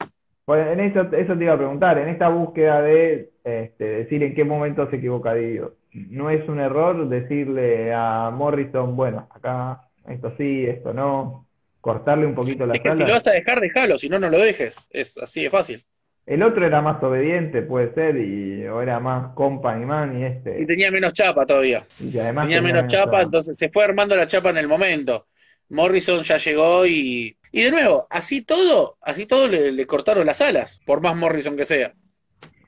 Pues 0.46 0.68
en 0.68 0.80
eso, 0.80 1.02
eso 1.16 1.38
te 1.38 1.44
iba 1.44 1.54
a 1.54 1.58
preguntar, 1.58 1.98
en 2.00 2.10
esta 2.10 2.30
búsqueda 2.30 2.82
de 2.82 3.32
este, 3.44 3.84
decir 3.86 4.24
en 4.24 4.34
qué 4.36 4.44
momento 4.44 4.90
se 4.90 4.98
equivoca 4.98 5.34
Didio, 5.34 5.76
¿no 5.94 6.30
es 6.30 6.48
un 6.50 6.60
error 6.60 7.08
decirle 7.10 7.94
a 7.94 8.32
Morrison, 8.32 8.96
bueno, 8.96 9.28
acá 9.32 9.84
esto 10.10 10.34
sí, 10.38 10.66
esto 10.66 10.94
no, 10.94 11.48
cortarle 11.80 12.26
un 12.26 12.36
poquito 12.36 12.66
las 12.66 12.76
Es 12.78 12.82
que 12.84 12.92
si 12.94 13.04
lo 13.04 13.14
vas 13.14 13.28
a 13.28 13.32
dejar, 13.32 13.60
déjalo, 13.62 13.98
si 13.98 14.10
no, 14.10 14.20
no 14.20 14.30
lo 14.30 14.40
dejes. 14.40 14.88
Es 14.92 15.18
así 15.18 15.44
de 15.44 15.50
fácil. 15.50 15.86
El 16.32 16.44
otro 16.44 16.66
era 16.66 16.82
más 16.82 17.02
obediente, 17.04 17.62
puede 17.62 17.94
ser, 17.94 18.18
y 18.18 18.66
o 18.68 18.82
era 18.82 19.00
más 19.00 19.34
company 19.36 19.86
man 19.86 20.18
y 20.20 20.26
Y 20.56 20.66
este, 20.66 20.66
tenía 20.66 20.92
menos 20.92 21.14
chapa 21.14 21.46
todavía. 21.46 21.88
y 22.00 22.18
además 22.20 22.52
Tenía 22.52 22.62
tenía 22.62 22.74
menos 22.74 22.86
chapa, 22.88 23.22
chapa. 23.22 23.22
entonces 23.22 23.58
se 23.58 23.70
fue 23.70 23.84
armando 23.84 24.16
la 24.16 24.28
chapa 24.28 24.50
en 24.52 24.58
el 24.58 24.68
momento. 24.68 25.28
Morrison 25.70 26.24
ya 26.24 26.38
llegó 26.38 26.86
y. 26.86 27.38
Y 27.54 27.64
de 27.64 27.72
nuevo, 27.72 28.08
así 28.10 28.44
todo, 28.44 28.98
así 29.02 29.26
todo 29.26 29.48
le, 29.48 29.72
le 29.74 29.86
cortaron 29.88 30.26
las 30.26 30.42
alas, 30.42 30.82
por 30.86 31.02
más 31.02 31.16
Morrison 31.18 31.58
que 31.58 31.66
sea. 31.66 31.94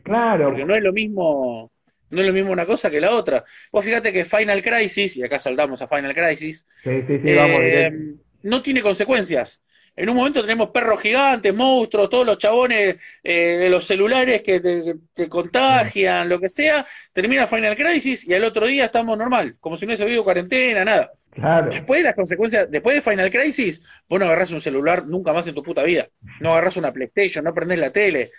Claro, 0.03 0.49
Porque 0.49 0.65
no 0.65 0.75
es 0.75 0.83
lo 0.83 0.91
mismo, 0.93 1.71
no 2.09 2.21
es 2.21 2.27
lo 2.27 2.33
mismo 2.33 2.51
una 2.51 2.65
cosa 2.65 2.89
que 2.91 2.99
la 3.01 3.11
otra. 3.15 3.45
Vos 3.71 3.85
fíjate 3.85 4.11
que 4.11 4.25
Final 4.25 4.61
Crisis, 4.61 5.17
y 5.17 5.23
acá 5.23 5.39
saltamos 5.39 5.81
a 5.81 5.87
Final 5.87 6.13
Crisis, 6.13 6.67
sí, 6.83 7.01
sí, 7.07 7.19
sí, 7.19 7.33
vamos 7.33 7.59
eh, 7.61 7.91
no 8.43 8.61
tiene 8.61 8.81
consecuencias. 8.81 9.63
En 9.95 10.09
un 10.09 10.15
momento 10.15 10.41
tenemos 10.41 10.71
perros 10.71 10.99
gigantes, 10.99 11.53
monstruos, 11.53 12.09
todos 12.09 12.25
los 12.25 12.39
chabones 12.39 12.95
eh, 13.23 13.57
de 13.57 13.69
los 13.69 13.85
celulares 13.85 14.41
que 14.41 14.59
te, 14.59 15.29
contagian, 15.29 16.27
lo 16.27 16.39
que 16.39 16.49
sea. 16.49 16.85
Termina 17.11 17.45
Final 17.45 17.75
Crisis 17.75 18.27
y 18.27 18.33
al 18.33 18.43
otro 18.43 18.65
día 18.65 18.85
estamos 18.85 19.15
normal, 19.17 19.55
como 19.59 19.77
si 19.77 19.85
no 19.85 19.89
hubiese 19.89 20.03
habido 20.03 20.23
cuarentena, 20.23 20.83
nada. 20.83 21.11
Claro, 21.29 21.71
Después 21.71 21.99
de 21.99 22.05
las 22.05 22.15
consecuencias, 22.15 22.69
después 22.69 22.95
de 22.95 23.01
Final 23.01 23.31
Crisis, 23.31 23.83
vos 24.07 24.19
no 24.19 24.25
agarrás 24.25 24.51
un 24.51 24.61
celular 24.61 25.05
nunca 25.05 25.31
más 25.31 25.47
en 25.47 25.55
tu 25.55 25.61
puta 25.61 25.83
vida. 25.83 26.09
No 26.39 26.51
agarrás 26.51 26.77
una 26.77 26.91
PlayStation, 26.91 27.43
no 27.43 27.53
prendés 27.53 27.79
la 27.79 27.91
tele. 27.91 28.31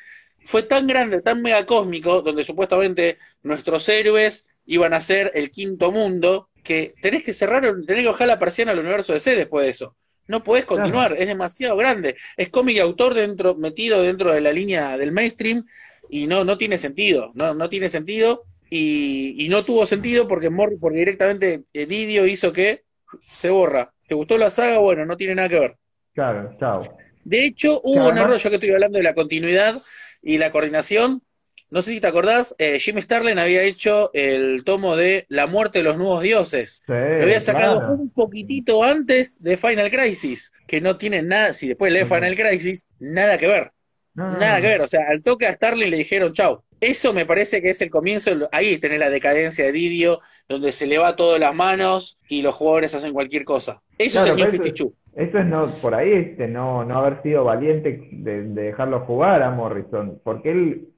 Fue 0.46 0.64
tan 0.64 0.86
grande, 0.86 1.22
tan 1.22 1.40
mega 1.40 1.64
cósmico, 1.66 2.20
donde 2.20 2.44
supuestamente 2.44 3.18
nuestros 3.42 3.88
héroes 3.88 4.46
iban 4.66 4.92
a 4.92 5.00
ser 5.00 5.30
el 5.34 5.50
quinto 5.50 5.92
mundo, 5.92 6.48
que 6.62 6.94
tenés 7.00 7.22
que 7.22 7.32
cerrar, 7.32 7.62
tenés 7.62 8.02
que 8.02 8.08
bajar 8.08 8.26
la 8.26 8.38
persiana 8.38 8.72
al 8.72 8.78
universo 8.80 9.12
de 9.12 9.20
C 9.20 9.36
después 9.36 9.64
de 9.64 9.70
eso. 9.70 9.96
No 10.26 10.42
podés 10.42 10.64
continuar, 10.64 11.14
es 11.18 11.26
demasiado 11.26 11.76
grande. 11.76 12.16
Es 12.36 12.48
cómic 12.50 12.76
y 12.76 12.80
autor 12.80 13.14
dentro, 13.14 13.54
metido 13.54 14.02
dentro 14.02 14.32
de 14.34 14.40
la 14.40 14.52
línea 14.52 14.96
del 14.96 15.12
mainstream 15.12 15.64
y 16.08 16.26
no, 16.26 16.44
no 16.44 16.58
tiene 16.58 16.78
sentido, 16.78 17.32
no, 17.34 17.54
no 17.54 17.68
tiene 17.68 17.88
sentido. 17.88 18.46
Y, 18.70 19.34
y 19.44 19.48
no 19.48 19.62
tuvo 19.64 19.86
sentido 19.86 20.26
porque, 20.26 20.50
Mor- 20.50 20.78
porque 20.80 20.98
directamente 20.98 21.64
eh, 21.72 21.86
Didio 21.86 22.26
hizo 22.26 22.52
que 22.52 22.84
se 23.22 23.50
borra. 23.50 23.92
¿Te 24.08 24.14
gustó 24.14 24.36
la 24.38 24.50
saga? 24.50 24.78
Bueno, 24.78 25.04
no 25.06 25.16
tiene 25.16 25.34
nada 25.34 25.48
que 25.48 25.60
ver. 25.60 25.76
claro, 26.14 26.56
chao. 26.58 26.96
De 27.24 27.44
hecho, 27.46 27.80
hubo 27.84 28.04
Claro, 28.04 28.08
un 28.08 28.18
error, 28.18 28.36
yo 28.38 28.50
que 28.50 28.56
estoy 28.56 28.70
hablando 28.70 28.98
de 28.98 29.04
la 29.04 29.14
continuidad 29.14 29.82
y 30.22 30.38
la 30.38 30.52
coordinación. 30.52 31.22
No 31.74 31.82
sé 31.82 31.90
si 31.90 32.00
te 32.00 32.06
acordás, 32.06 32.54
eh, 32.58 32.78
Jim 32.78 32.98
Starlin 33.02 33.36
había 33.38 33.62
hecho 33.64 34.10
el 34.14 34.62
tomo 34.64 34.94
de 34.96 35.26
La 35.28 35.48
muerte 35.48 35.78
de 35.78 35.84
los 35.84 35.96
nuevos 35.98 36.22
dioses. 36.22 36.84
Sí, 36.86 36.92
Lo 36.92 37.24
había 37.24 37.40
sacado 37.40 37.80
claro. 37.80 37.94
un 37.94 38.10
poquitito 38.10 38.84
antes 38.84 39.42
de 39.42 39.56
Final 39.56 39.90
Crisis, 39.90 40.52
que 40.68 40.80
no 40.80 40.96
tiene 40.98 41.22
nada, 41.22 41.52
si 41.52 41.66
después 41.66 41.92
lee. 41.92 42.04
Final 42.04 42.36
Crisis, 42.36 42.86
nada 43.00 43.36
que 43.38 43.48
ver. 43.48 43.72
No, 44.14 44.30
no, 44.30 44.38
Nada 44.38 44.60
que 44.60 44.68
ver, 44.68 44.80
o 44.82 44.86
sea, 44.86 45.00
al 45.08 45.24
toque 45.24 45.48
a 45.48 45.52
Starling 45.52 45.90
le 45.90 45.96
dijeron 45.96 46.32
chau. 46.32 46.62
Eso 46.80 47.12
me 47.12 47.26
parece 47.26 47.60
que 47.60 47.70
es 47.70 47.80
el 47.82 47.90
comienzo, 47.90 48.30
ahí 48.52 48.78
tenés 48.78 49.00
la 49.00 49.10
decadencia 49.10 49.64
de 49.64 49.72
Didio, 49.72 50.20
donde 50.48 50.70
se 50.70 50.86
le 50.86 50.98
va 50.98 51.16
todo 51.16 51.38
las 51.38 51.54
manos 51.56 52.18
y 52.28 52.42
los 52.42 52.54
jugadores 52.54 52.94
hacen 52.94 53.12
cualquier 53.12 53.44
cosa. 53.44 53.82
Eso 53.98 54.22
Claro, 54.22 54.26
es 54.26 54.30
el 54.30 54.36
New 54.36 54.44
eso- 54.46 54.52
52. 54.52 54.92
Eso 55.16 55.38
es 55.38 55.46
no, 55.46 55.66
por 55.82 55.94
ahí 55.96 56.12
este, 56.12 56.46
no, 56.46 56.84
no 56.84 56.98
haber 56.98 57.22
sido 57.22 57.42
valiente 57.44 58.08
de, 58.12 58.42
de 58.42 58.62
dejarlo 58.62 59.00
jugar 59.06 59.42
a 59.42 59.50
Morrison, 59.50 60.20
porque 60.24 60.50
él, 60.52 60.88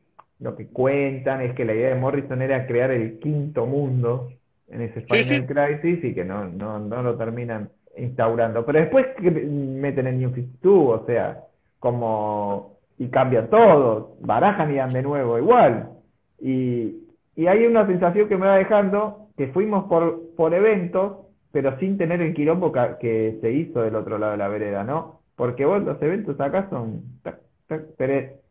lo 0.40 0.56
que 0.56 0.66
cuentan 0.68 1.40
es 1.40 1.54
que 1.54 1.64
la 1.64 1.74
idea 1.74 1.88
de 1.90 2.00
Morrison 2.00 2.42
era 2.42 2.66
crear 2.66 2.90
el 2.90 3.18
quinto 3.18 3.66
mundo 3.66 4.30
en 4.68 4.82
ese 4.82 5.00
Sí, 5.00 5.22
Final 5.22 5.80
Crisis 5.80 6.04
y 6.04 6.14
que 6.14 6.24
no, 6.24 6.44
no, 6.44 6.78
no 6.78 7.02
lo 7.02 7.16
terminan 7.16 7.70
instaurando. 7.96 8.64
Pero 8.66 8.80
después 8.80 9.06
que 9.20 9.30
meten 9.30 10.06
el 10.06 10.18
New 10.18 10.34
52, 10.34 11.02
o 11.02 11.06
sea, 11.06 11.40
como 11.78 12.76
y 12.98 13.08
cambian 13.08 13.48
todo, 13.50 14.16
barajan 14.20 14.72
y 14.72 14.76
dan 14.76 14.90
de 14.90 15.02
nuevo 15.02 15.38
igual. 15.38 15.90
Y, 16.40 16.96
y 17.34 17.46
hay 17.46 17.66
una 17.66 17.86
sensación 17.86 18.28
que 18.28 18.36
me 18.36 18.46
va 18.46 18.56
dejando 18.56 19.28
que 19.36 19.48
fuimos 19.48 19.84
por, 19.84 20.34
por 20.34 20.54
eventos, 20.54 21.18
pero 21.52 21.78
sin 21.78 21.98
tener 21.98 22.22
el 22.22 22.34
quilombo 22.34 22.72
que, 22.72 22.96
que 23.00 23.38
se 23.40 23.52
hizo 23.52 23.82
del 23.82 23.96
otro 23.96 24.18
lado 24.18 24.32
de 24.32 24.38
la 24.38 24.48
vereda, 24.48 24.82
¿no? 24.82 25.20
Porque 25.36 25.66
vos 25.66 25.82
los 25.82 26.00
eventos 26.00 26.40
acá 26.40 26.68
son 26.70 27.02
tac, 27.22 27.38
tac, 27.66 27.82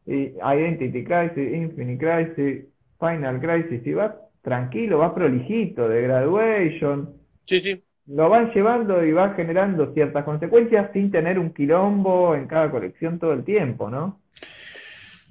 y 0.05 0.33
Identity 0.41 1.03
Crisis, 1.03 1.53
Infinite 1.53 1.97
Crisis, 2.35 2.65
Final 2.99 3.39
Crisis, 3.41 3.85
y 3.87 3.93
vas 3.93 4.13
tranquilo, 4.41 4.99
vas 4.99 5.13
prolijito, 5.13 5.87
de 5.89 6.01
Graduation, 6.03 7.15
Sí, 7.47 7.59
sí. 7.61 7.83
lo 8.07 8.29
van 8.29 8.51
llevando 8.53 9.03
y 9.05 9.11
va 9.11 9.33
generando 9.35 9.93
ciertas 9.93 10.25
consecuencias 10.25 10.91
sin 10.93 11.11
tener 11.11 11.39
un 11.39 11.53
quilombo 11.53 12.35
en 12.35 12.47
cada 12.47 12.71
colección 12.71 13.19
todo 13.19 13.33
el 13.33 13.43
tiempo, 13.45 13.89
¿no? 13.91 14.21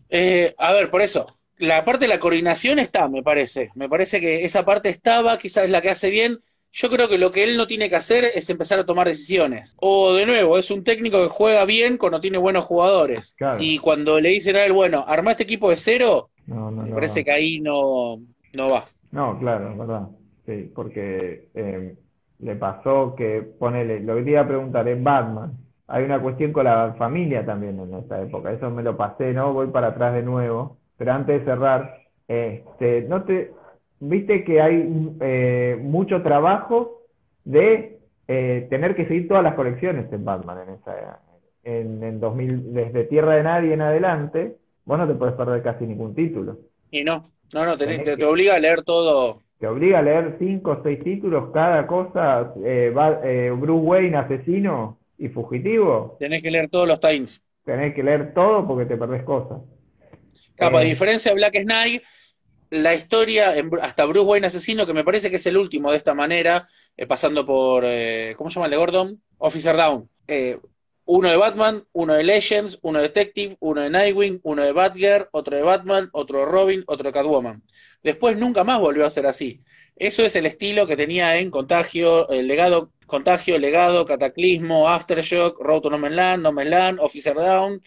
Eh, 0.08 0.54
a 0.58 0.72
ver, 0.72 0.90
por 0.90 1.02
eso, 1.02 1.26
la 1.56 1.84
parte 1.84 2.04
de 2.04 2.08
la 2.08 2.20
coordinación 2.20 2.78
está, 2.78 3.08
me 3.08 3.22
parece. 3.22 3.70
Me 3.74 3.88
parece 3.88 4.20
que 4.20 4.44
esa 4.44 4.64
parte 4.64 4.88
estaba, 4.88 5.38
quizás 5.38 5.64
es 5.64 5.70
la 5.70 5.82
que 5.82 5.90
hace 5.90 6.10
bien. 6.10 6.40
Yo 6.76 6.90
creo 6.90 7.08
que 7.08 7.18
lo 7.18 7.30
que 7.30 7.44
él 7.44 7.56
no 7.56 7.66
tiene 7.68 7.88
que 7.88 7.94
hacer 7.96 8.24
es 8.24 8.50
empezar 8.50 8.80
a 8.80 8.84
tomar 8.86 9.06
decisiones. 9.06 9.76
O 9.80 10.12
de 10.12 10.26
nuevo, 10.26 10.58
es 10.58 10.70
un 10.72 10.82
técnico 10.82 11.22
que 11.22 11.28
juega 11.28 11.64
bien 11.64 11.96
cuando 11.98 12.20
tiene 12.20 12.36
buenos 12.38 12.64
jugadores. 12.64 13.34
Claro. 13.36 13.58
Y 13.62 13.78
cuando 13.78 14.20
le 14.20 14.30
dicen 14.30 14.56
a 14.56 14.64
él, 14.64 14.72
bueno, 14.72 15.04
armá 15.06 15.30
este 15.32 15.44
equipo 15.44 15.70
de 15.70 15.76
cero, 15.76 16.30
No, 16.46 16.70
no, 16.70 16.82
me 16.82 16.90
no. 16.90 16.94
parece 16.96 17.24
que 17.24 17.30
ahí 17.32 17.60
no, 17.60 18.20
no 18.52 18.70
va. 18.70 18.84
No, 19.10 19.38
claro, 19.38 19.70
es 19.72 19.78
verdad. 19.78 20.08
Sí, 20.46 20.70
porque 20.74 21.48
eh, 21.54 21.96
le 22.38 22.56
pasó 22.56 23.14
que, 23.16 23.42
ponele, 23.58 24.00
lo 24.00 24.16
que 24.16 24.22
te 24.24 24.30
iba 24.30 24.40
a 24.40 24.46
preguntar, 24.48 24.88
en 24.88 25.04
Batman, 25.04 25.52
hay 25.86 26.04
una 26.04 26.20
cuestión 26.20 26.52
con 26.52 26.64
la 26.64 26.94
familia 26.98 27.44
también 27.46 27.78
en 27.80 27.94
esa 27.94 28.20
época. 28.22 28.52
Eso 28.52 28.70
me 28.70 28.82
lo 28.82 28.96
pasé, 28.96 29.32
¿no? 29.32 29.52
Voy 29.52 29.68
para 29.68 29.88
atrás 29.88 30.14
de 30.14 30.22
nuevo. 30.22 30.78
Pero 30.96 31.12
antes 31.12 31.38
de 31.40 31.44
cerrar, 31.44 31.98
este, 32.28 33.02
no 33.02 33.24
te, 33.24 33.52
viste 34.00 34.44
que 34.44 34.60
hay 34.60 35.16
eh, 35.20 35.78
mucho 35.80 36.22
trabajo 36.22 37.02
de 37.44 37.98
eh, 38.28 38.66
tener 38.70 38.94
que 38.96 39.06
seguir 39.06 39.28
todas 39.28 39.42
las 39.44 39.54
colecciones 39.54 40.12
en 40.12 40.24
Batman 40.24 40.58
en 40.68 40.74
esa, 40.74 41.20
en, 41.64 42.02
en 42.02 42.20
2000, 42.20 42.72
desde 42.74 43.04
Tierra 43.04 43.36
de 43.36 43.42
Nadie 43.42 43.74
en 43.74 43.82
adelante, 43.82 44.56
vos 44.84 44.98
no 44.98 45.06
te 45.08 45.14
puedes 45.14 45.34
perder 45.34 45.62
casi 45.62 45.86
ningún 45.86 46.14
título. 46.14 46.58
Y 46.90 47.04
no, 47.04 47.30
no, 47.52 47.64
no, 47.66 47.76
te, 47.76 47.86
Tenés 47.86 48.16
te- 48.16 48.24
obliga 48.24 48.54
a 48.54 48.58
leer 48.58 48.82
todo. 48.84 49.42
Te 49.58 49.66
obliga 49.66 49.98
a 50.00 50.02
leer 50.02 50.36
cinco 50.38 50.72
o 50.72 50.82
seis 50.82 51.02
títulos, 51.02 51.50
cada 51.52 51.86
cosa, 51.86 52.52
eh, 52.64 52.92
va- 52.96 53.20
eh, 53.24 53.50
Bruce 53.50 53.84
Wayne, 53.86 54.16
asesino 54.16 54.98
y 55.18 55.28
fugitivo. 55.28 56.18
Tenés 56.18 56.42
que 56.42 56.50
leer 56.50 56.68
todos 56.70 56.88
los 56.88 57.00
times. 57.00 57.42
Tenés 57.64 57.94
que 57.94 58.02
leer 58.02 58.32
todo 58.34 58.66
porque 58.66 58.86
te 58.86 58.96
perdés 58.96 59.22
cosas. 59.24 59.60
Capa, 60.56 60.78
a 60.80 60.82
Eh, 60.82 60.90
diferencia 60.90 61.30
de 61.30 61.34
Black 61.36 61.54
Knight, 61.64 62.02
la 62.70 62.94
historia, 62.94 63.54
hasta 63.82 64.04
Bruce 64.04 64.26
Wayne 64.26 64.46
Asesino, 64.46 64.86
que 64.86 64.94
me 64.94 65.04
parece 65.04 65.30
que 65.30 65.36
es 65.36 65.46
el 65.46 65.56
último 65.56 65.90
de 65.90 65.98
esta 65.98 66.14
manera, 66.14 66.68
eh, 66.96 67.06
pasando 67.06 67.44
por, 67.44 67.84
eh, 67.86 68.34
¿cómo 68.36 68.50
se 68.50 68.54
llama 68.54 68.66
el 68.66 68.72
de 68.72 68.76
Gordon? 68.76 69.22
Officer 69.38 69.76
Down. 69.76 70.08
Eh, 70.28 70.58
uno 71.06 71.30
de 71.30 71.36
Batman, 71.36 71.84
uno 71.92 72.14
de 72.14 72.24
Legends, 72.24 72.78
uno 72.82 72.98
de 72.98 73.08
Detective, 73.08 73.56
uno 73.60 73.82
de 73.82 73.90
Nightwing, 73.90 74.40
uno 74.42 74.62
de 74.64 74.72
Batgirl, 74.72 75.28
otro 75.32 75.56
de 75.56 75.62
Batman, 75.62 76.08
otro 76.12 76.40
de 76.40 76.46
Robin, 76.46 76.84
otro 76.86 77.08
de 77.08 77.12
Catwoman. 77.12 77.62
Después 78.02 78.36
nunca 78.36 78.64
más 78.64 78.80
volvió 78.80 79.06
a 79.06 79.10
ser 79.10 79.26
así. 79.26 79.60
Eso 79.96 80.24
es 80.24 80.34
el 80.36 80.46
estilo 80.46 80.86
que 80.86 80.96
tenía 80.96 81.36
en 81.38 81.50
Contagio, 81.50 82.26
legado, 82.30 82.90
Contagio, 83.06 83.58
Legado, 83.58 84.06
Cataclismo, 84.06 84.88
Aftershock, 84.88 85.60
Road 85.60 85.82
to 85.82 85.90
No 85.90 85.98
Man's 85.98 86.16
Land, 86.16 86.42
No 86.42 86.52
Man's 86.52 86.70
Land, 86.70 87.00
Officer 87.00 87.34
Down, 87.34 87.82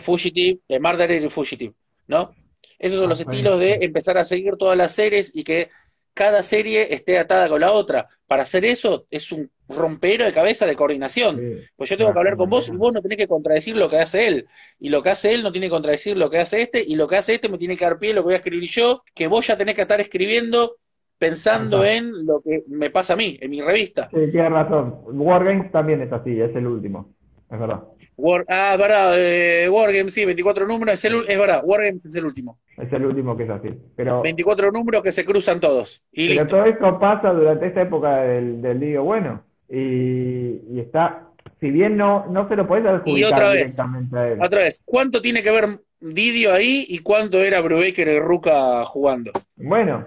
Fugitive, 0.00 0.60
eh, 0.68 0.78
Murderer 0.78 1.22
y 1.22 1.28
Fugitive, 1.28 1.74
¿no? 2.06 2.32
Esos 2.78 2.98
son 2.98 3.08
los 3.08 3.20
estilos 3.20 3.58
de 3.58 3.78
empezar 3.82 4.18
a 4.18 4.24
seguir 4.24 4.56
todas 4.56 4.76
las 4.76 4.92
series 4.92 5.34
y 5.34 5.44
que 5.44 5.70
cada 6.14 6.42
serie 6.42 6.92
esté 6.94 7.18
atada 7.18 7.48
con 7.48 7.60
la 7.60 7.72
otra. 7.72 8.08
Para 8.26 8.42
hacer 8.42 8.64
eso 8.64 9.06
es 9.10 9.32
un 9.32 9.50
rompero 9.68 10.24
de 10.24 10.32
cabeza 10.32 10.66
de 10.66 10.76
coordinación. 10.76 11.36
sí, 11.36 11.64
Pues 11.76 11.90
yo 11.90 11.96
tengo 11.96 12.12
que 12.12 12.18
hablar 12.18 12.36
con 12.36 12.50
vos 12.50 12.68
y 12.68 12.72
vos 12.72 12.92
no 12.92 13.00
tenés 13.00 13.18
que 13.18 13.28
contradecir 13.28 13.76
lo 13.76 13.88
que 13.88 13.98
hace 13.98 14.26
él. 14.26 14.46
Y 14.78 14.88
lo 14.90 15.02
que 15.02 15.10
hace 15.10 15.32
él 15.32 15.42
no 15.42 15.52
tiene 15.52 15.66
que 15.66 15.70
contradecir 15.70 16.16
lo 16.16 16.28
que 16.30 16.38
hace 16.38 16.62
este. 16.62 16.84
Y 16.86 16.96
lo 16.96 17.08
que 17.08 17.16
hace 17.16 17.34
este 17.34 17.48
me 17.48 17.58
tiene 17.58 17.76
que 17.76 17.84
dar 17.84 17.98
pie 17.98 18.12
a 18.12 18.14
lo 18.14 18.22
que 18.22 18.26
voy 18.26 18.34
a 18.34 18.38
escribir 18.38 18.68
yo. 18.68 19.02
Que 19.14 19.26
vos 19.26 19.46
ya 19.46 19.56
tenés 19.56 19.74
que 19.74 19.82
estar 19.82 20.00
escribiendo 20.00 20.76
pensando 21.18 21.78
Ajá. 21.78 21.92
en 21.92 22.26
lo 22.26 22.40
que 22.42 22.64
me 22.66 22.90
pasa 22.90 23.12
a 23.12 23.16
mí, 23.16 23.38
en 23.40 23.50
mi 23.50 23.62
revista. 23.62 24.08
Sí, 24.10 24.18
tienes 24.32 24.50
razón. 24.50 24.98
Wargames 25.04 25.70
también 25.70 26.02
es 26.02 26.12
así, 26.12 26.40
es 26.40 26.54
el 26.56 26.66
último. 26.66 27.14
Es 27.50 27.60
verdad. 27.60 27.80
War- 28.16 28.44
ah, 28.48 28.76
verdad, 28.78 29.14
eh, 29.16 29.68
Wargames, 29.68 30.14
sí, 30.14 30.24
24 30.24 30.66
números, 30.66 30.94
es, 30.94 31.04
el, 31.04 31.24
es 31.28 31.38
verdad, 31.38 31.62
Wargames 31.64 32.04
es 32.04 32.14
el 32.14 32.26
último. 32.26 32.58
Es 32.76 32.92
el 32.92 33.04
último 33.06 33.36
que 33.36 33.44
es 33.44 33.50
así. 33.50 33.70
Pero, 33.96 34.22
24 34.22 34.70
números 34.70 35.02
que 35.02 35.12
se 35.12 35.24
cruzan 35.24 35.60
todos. 35.60 36.02
Y 36.12 36.28
pero 36.28 36.42
listo. 36.42 36.56
todo 36.56 36.64
esto 36.66 36.98
pasa 36.98 37.32
durante 37.32 37.66
esta 37.66 37.82
época 37.82 38.16
del, 38.22 38.60
del 38.62 38.80
Liga 38.80 39.00
Bueno. 39.00 39.42
Y, 39.68 40.60
y 40.70 40.80
está, 40.80 41.28
si 41.58 41.70
bien 41.70 41.96
no, 41.96 42.26
no 42.26 42.46
se 42.48 42.56
lo 42.56 42.66
podés 42.68 42.84
adjudicar 42.84 43.32
otra 43.32 43.48
vez, 43.48 43.56
directamente 43.58 44.18
a 44.18 44.28
él. 44.28 44.42
Otra 44.42 44.60
vez, 44.60 44.82
¿cuánto 44.84 45.22
tiene 45.22 45.42
que 45.42 45.50
ver 45.50 45.78
Didio 46.00 46.52
ahí 46.52 46.84
y 46.88 46.98
cuánto 46.98 47.40
era 47.42 47.60
Brubaker 47.60 48.08
el 48.08 48.20
Ruca 48.20 48.84
jugando? 48.84 49.30
Bueno, 49.56 50.04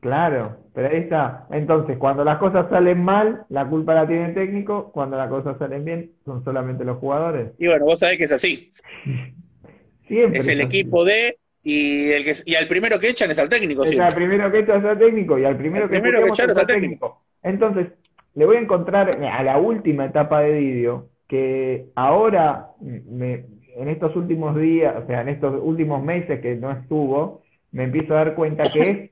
claro, 0.00 0.56
pero 0.74 0.88
ahí 0.88 0.98
está. 0.98 1.46
Entonces, 1.50 1.96
cuando 1.98 2.24
las 2.24 2.38
cosas 2.38 2.68
salen 2.70 3.02
mal, 3.02 3.44
la 3.48 3.68
culpa 3.68 3.94
la 3.94 4.06
tiene 4.06 4.26
el 4.26 4.34
técnico. 4.34 4.90
Cuando 4.92 5.16
las 5.16 5.28
cosas 5.28 5.58
salen 5.58 5.84
bien, 5.84 6.12
son 6.24 6.44
solamente 6.44 6.84
los 6.84 6.98
jugadores. 6.98 7.52
Y 7.58 7.66
bueno, 7.66 7.84
vos 7.84 8.00
sabés 8.00 8.18
que 8.18 8.24
es 8.24 8.32
así. 8.32 8.72
Siempre 10.08 10.40
Es 10.40 10.48
el 10.48 10.60
equipo 10.60 11.04
de 11.04 11.36
y 11.62 12.10
el 12.10 12.24
que 12.24 12.32
y 12.46 12.54
al 12.54 12.66
primero 12.66 12.98
que 12.98 13.10
echan 13.10 13.30
es 13.30 13.38
al 13.38 13.50
técnico 13.50 13.84
Es 13.84 13.98
al 13.98 14.14
primero 14.14 14.50
que 14.50 14.60
echa 14.60 14.76
es 14.76 14.84
al 14.84 14.98
técnico 14.98 15.38
y 15.38 15.44
al 15.44 15.58
primero 15.58 15.90
que 15.90 16.00
primero 16.00 16.22
que 16.24 16.28
puteamos 16.30 16.38
echar 16.38 16.50
es 16.50 16.58
al 16.58 16.66
técnico. 16.66 17.22
Entonces, 17.42 17.88
le 18.34 18.46
voy 18.46 18.56
a 18.56 18.60
encontrar 18.60 19.10
a 19.22 19.42
la 19.42 19.58
última 19.58 20.06
etapa 20.06 20.40
de 20.40 20.54
Didio 20.54 21.08
que 21.28 21.86
ahora, 21.94 22.70
me, 22.80 23.44
en 23.76 23.88
estos 23.88 24.16
últimos 24.16 24.56
días, 24.58 24.96
o 25.02 25.06
sea, 25.06 25.20
en 25.20 25.28
estos 25.28 25.60
últimos 25.62 26.02
meses 26.02 26.40
que 26.40 26.56
no 26.56 26.72
estuvo, 26.72 27.42
me 27.70 27.84
empiezo 27.84 28.14
a 28.14 28.24
dar 28.24 28.34
cuenta 28.34 28.64
que 28.64 28.90
es, 28.90 29.09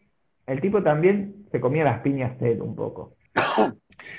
el 0.49 0.61
tipo 0.61 0.83
también 0.83 1.47
se 1.53 1.61
comía 1.61 1.85
las 1.85 2.01
piñas 2.03 2.39
de 2.41 2.53
él 2.53 2.63
un 2.63 2.75
poco. 2.77 3.17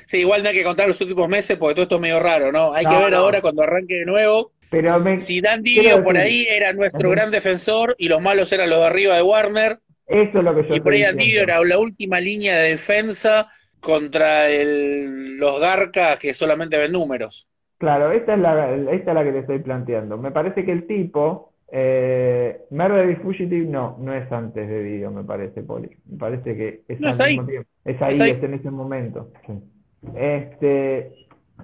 Sí, 0.08 0.18
igual 0.20 0.44
no 0.44 0.50
hay 0.50 0.56
que 0.56 0.64
contar 0.64 0.88
los 0.88 1.00
últimos 1.02 1.28
meses 1.30 1.58
porque 1.58 1.76
todo 1.76 1.84
esto 1.84 1.96
es 1.96 2.02
medio 2.02 2.20
raro, 2.20 2.52
¿no? 2.52 2.74
Hay 2.74 2.86
que 2.86 2.98
ver 2.98 3.12
no. 3.12 3.18
ahora 3.18 3.42
cuando 3.42 3.64
arranque 3.64 3.96
de 3.96 4.06
nuevo. 4.06 4.52
Pero 4.70 5.00
me, 5.00 5.20
Si 5.20 5.42
Dan 5.42 5.64
Didio 5.64 6.04
por 6.04 6.18
ahí 6.18 6.48
era 6.50 6.74
nuestro 6.74 7.10
gran 7.10 7.32
defensor 7.32 7.96
y 7.98 8.08
los 8.08 8.22
malos 8.22 8.52
eran 8.54 8.70
los 8.70 8.80
de 8.80 8.86
arriba 8.86 9.16
de 9.16 9.22
Warner, 9.22 9.80
eso 10.08 10.40
es 10.40 10.44
lo 10.44 10.56
que 10.56 10.68
yo 10.68 10.76
y 10.76 10.80
por 10.82 10.94
ahí 10.94 11.02
Dan 11.04 11.18
diciendo. 11.18 11.44
era 11.54 11.64
la 11.64 11.80
última 11.80 12.20
línea 12.20 12.58
de 12.58 12.70
defensa 12.72 13.52
contra 13.80 14.50
el- 14.50 15.38
los 15.38 15.60
Garcas 15.60 16.20
que 16.20 16.34
solamente 16.34 16.78
ven 16.78 16.92
números. 16.92 17.48
Claro, 17.78 18.12
esta 18.12 18.34
es 18.34 18.40
la, 18.40 18.76
esta 18.92 19.12
es 19.12 19.16
la 19.16 19.24
que 19.24 19.32
te 19.32 19.40
estoy 19.40 19.60
planteando. 19.60 20.18
Me 20.18 20.32
parece 20.32 20.66
que 20.66 20.72
el 20.74 20.86
tipo, 20.86 21.49
eh, 21.72 22.62
Murder 22.72 23.10
y 23.12 23.16
Fugitive, 23.18 23.66
no, 23.68 23.98
no 24.00 24.14
es 24.14 24.32
antes 24.32 24.68
de 24.68 24.84
Dio, 24.84 25.12
me 25.12 25.24
parece, 25.24 25.64
Poli. 25.64 25.90
Me 26.06 26.18
parece 26.18 26.56
que 26.56 26.84
es 26.88 27.00
No, 27.00 27.10
es 27.10 27.20
ahí. 27.20 27.38
mismo 27.38 27.46
tiempo. 27.48 27.70
Es 27.86 28.02
ahí, 28.02 28.14
Es 28.16 28.22
ahí. 28.22 28.32
es 28.32 28.44
en 28.44 28.54
ese 28.56 28.72
momento. 28.72 29.32
sí. 29.46 29.54
Este, 30.16 31.12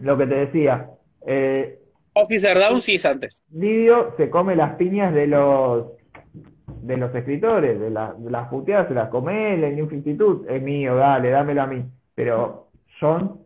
lo 0.01 0.17
que 0.17 0.27
te 0.27 0.35
decía, 0.35 0.89
eh, 1.25 1.79
Officer 2.13 2.57
Down 2.57 2.81
sí 2.81 2.95
es 2.95 3.05
antes. 3.05 3.43
Didio 3.49 4.13
se 4.17 4.29
come 4.29 4.55
las 4.55 4.75
piñas 4.75 5.13
de 5.13 5.27
los 5.27 5.87
de 6.81 6.97
los 6.97 7.13
escritores, 7.15 7.79
de, 7.79 7.89
la- 7.89 8.13
de 8.17 8.29
las 8.31 8.47
puteadas 8.49 8.87
se 8.87 8.93
las 8.93 9.09
come 9.09 9.55
él, 9.55 9.63
el 9.63 9.75
New 9.75 9.89
Institute, 9.91 10.55
es 10.55 10.61
mío, 10.61 10.95
dale, 10.95 11.29
dámelo 11.31 11.61
a 11.63 11.67
mí. 11.67 11.83
Pero 12.13 12.69
John 12.99 13.39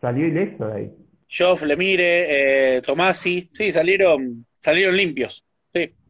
salió 0.00 0.26
ileso 0.26 0.66
de 0.66 0.74
ahí. 0.74 0.92
Joff, 1.28 1.62
Lemire, 1.62 2.76
eh, 2.78 2.82
Tomasi, 2.82 3.50
sí, 3.54 3.70
salieron, 3.72 4.46
salieron 4.60 4.96
limpios. 4.96 5.44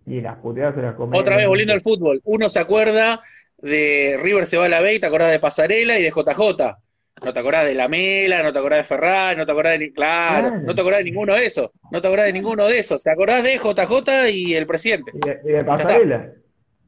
Y 0.07 0.21
las 0.21 0.37
puteadas 0.39 0.75
se 0.75 0.83
las 0.83 0.95
Otra 0.99 1.37
vez 1.37 1.47
volviendo 1.47 1.75
al 1.75 1.81
fútbol, 1.83 2.21
uno 2.25 2.49
se 2.49 2.59
acuerda 2.59 3.23
de 3.59 4.19
River 4.23 4.47
se 4.47 4.57
va 4.57 4.65
a 4.65 4.69
la 4.69 4.81
B, 4.81 4.95
y 4.95 5.01
te 5.01 5.07
acordás 5.07 5.31
de 5.31 5.39
Pasarela 5.39 5.99
y 5.99 6.03
de 6.03 6.11
JJ. 6.11 6.77
No 7.23 7.33
te 7.35 7.39
acordás 7.41 7.67
de 7.67 7.75
Lamela, 7.75 8.43
no 8.43 8.51
te 8.53 8.59
acordás 8.59 8.79
de 8.79 8.85
Ferrari, 8.85 9.37
no 9.37 9.45
te 9.45 9.53
acordás 9.53 9.73
de 9.79 9.79
ni- 9.87 9.93
claro, 9.93 10.49
Claro. 10.49 10.63
no 10.65 10.75
te 10.75 10.81
acordás 10.81 10.99
de 11.01 11.05
ninguno 11.05 11.35
de 11.35 11.45
esos, 11.45 11.71
no 11.93 12.01
te 12.01 12.07
acordás 12.09 12.27
de 12.27 12.33
ninguno 12.33 12.67
de 12.67 12.79
esos, 12.79 13.03
te 13.03 13.11
acordás 13.11 13.43
de 13.43 13.59
JJ 13.59 14.31
y 14.31 14.55
el 14.55 14.67
presidente. 14.67 15.13
Y 15.15 15.19
de, 15.29 15.41
y 15.45 15.53
de 15.53 15.65
pasarela. 15.65 16.33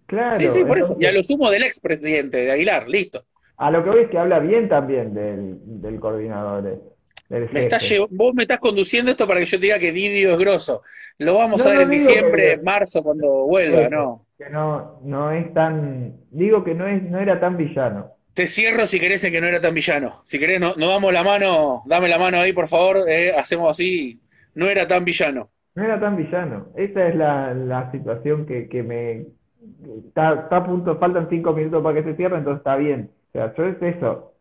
Claro, 0.06 0.36
Sí, 0.40 0.48
sí, 0.48 0.64
por 0.64 0.78
eso. 0.78 0.92
entonces, 0.92 0.96
Y 1.00 1.06
a 1.06 1.12
lo 1.12 1.22
sumo 1.22 1.50
del 1.50 1.62
expresidente 1.64 2.38
de 2.38 2.50
Aguilar, 2.52 2.88
listo. 2.88 3.24
a 3.58 3.70
lo 3.70 3.84
que 3.84 3.90
voy 3.90 4.00
es 4.04 4.10
que 4.10 4.18
habla 4.18 4.38
bien 4.38 4.68
también 4.70 5.12
del, 5.12 5.58
del 5.82 6.00
coordinador, 6.00 6.62
del 6.62 6.80
Me 7.32 7.68
llev- 7.68 8.08
vos 8.10 8.34
me 8.34 8.42
estás 8.42 8.58
conduciendo 8.58 9.10
esto 9.10 9.26
para 9.26 9.40
que 9.40 9.46
yo 9.46 9.58
te 9.58 9.66
diga 9.66 9.78
que 9.78 9.92
Didio 9.92 10.32
es 10.32 10.38
grosso. 10.38 10.82
Lo 11.18 11.34
vamos 11.36 11.64
No, 11.64 11.64
a 11.64 11.68
ver 11.68 11.76
no 11.78 11.82
en 11.84 11.90
diciembre, 11.90 12.42
que- 12.56 12.62
marzo, 12.62 13.02
cuando 13.02 13.46
vuelva, 13.46 13.88
¿no? 13.88 14.26
Que 14.38 14.50
no, 14.50 15.00
no 15.04 15.30
es 15.30 15.52
tan, 15.54 16.14
digo 16.30 16.64
que 16.64 16.74
no 16.74 16.86
es, 16.86 17.02
no 17.02 17.18
era 17.20 17.38
tan 17.40 17.56
villano. 17.56 18.12
te 18.34 18.46
cierro 18.46 18.86
si 18.86 18.98
querés 18.98 19.22
en 19.24 19.32
que 19.32 19.40
no 19.40 19.46
era 19.46 19.60
tan 19.60 19.74
villano. 19.74 20.22
Si 20.26 20.38
querés, 20.38 20.58
no, 20.60 20.74
nos 20.76 20.88
damos 20.88 21.12
la 21.12 21.22
mano, 21.22 21.82
dame 21.86 22.08
la 22.08 22.18
mano 22.18 22.40
ahí, 22.40 22.52
por 22.52 22.66
favor, 22.68 23.08
eh, 23.08 23.32
hacemos 23.36 23.70
así, 23.70 24.20
no 24.54 24.68
era 24.68 24.86
tan 24.88 25.04
villano. 25.04 25.50
No 25.74 25.84
era 25.84 26.00
tan 26.00 26.16
villano. 26.16 26.68
Esa 26.76 27.08
es 27.08 27.14
la, 27.14 27.54
la 27.54 27.90
situación 27.92 28.46
que, 28.46 28.68
que 28.68 28.82
me... 28.82 29.26
Está, 30.08 30.34
está 30.34 30.56
a 30.58 30.64
punto, 30.66 30.98
faltan 30.98 31.28
cinco 31.30 31.52
minutos 31.52 31.82
para 31.82 31.94
que 32.02 32.10
se 32.10 32.16
cierre, 32.16 32.36
entonces 32.38 32.58
está 32.60 32.76
bien. 32.76 33.10
O 33.28 33.32
sea, 33.32 33.54
yo 33.54 33.64
es 33.66 33.76
eso 33.82 34.31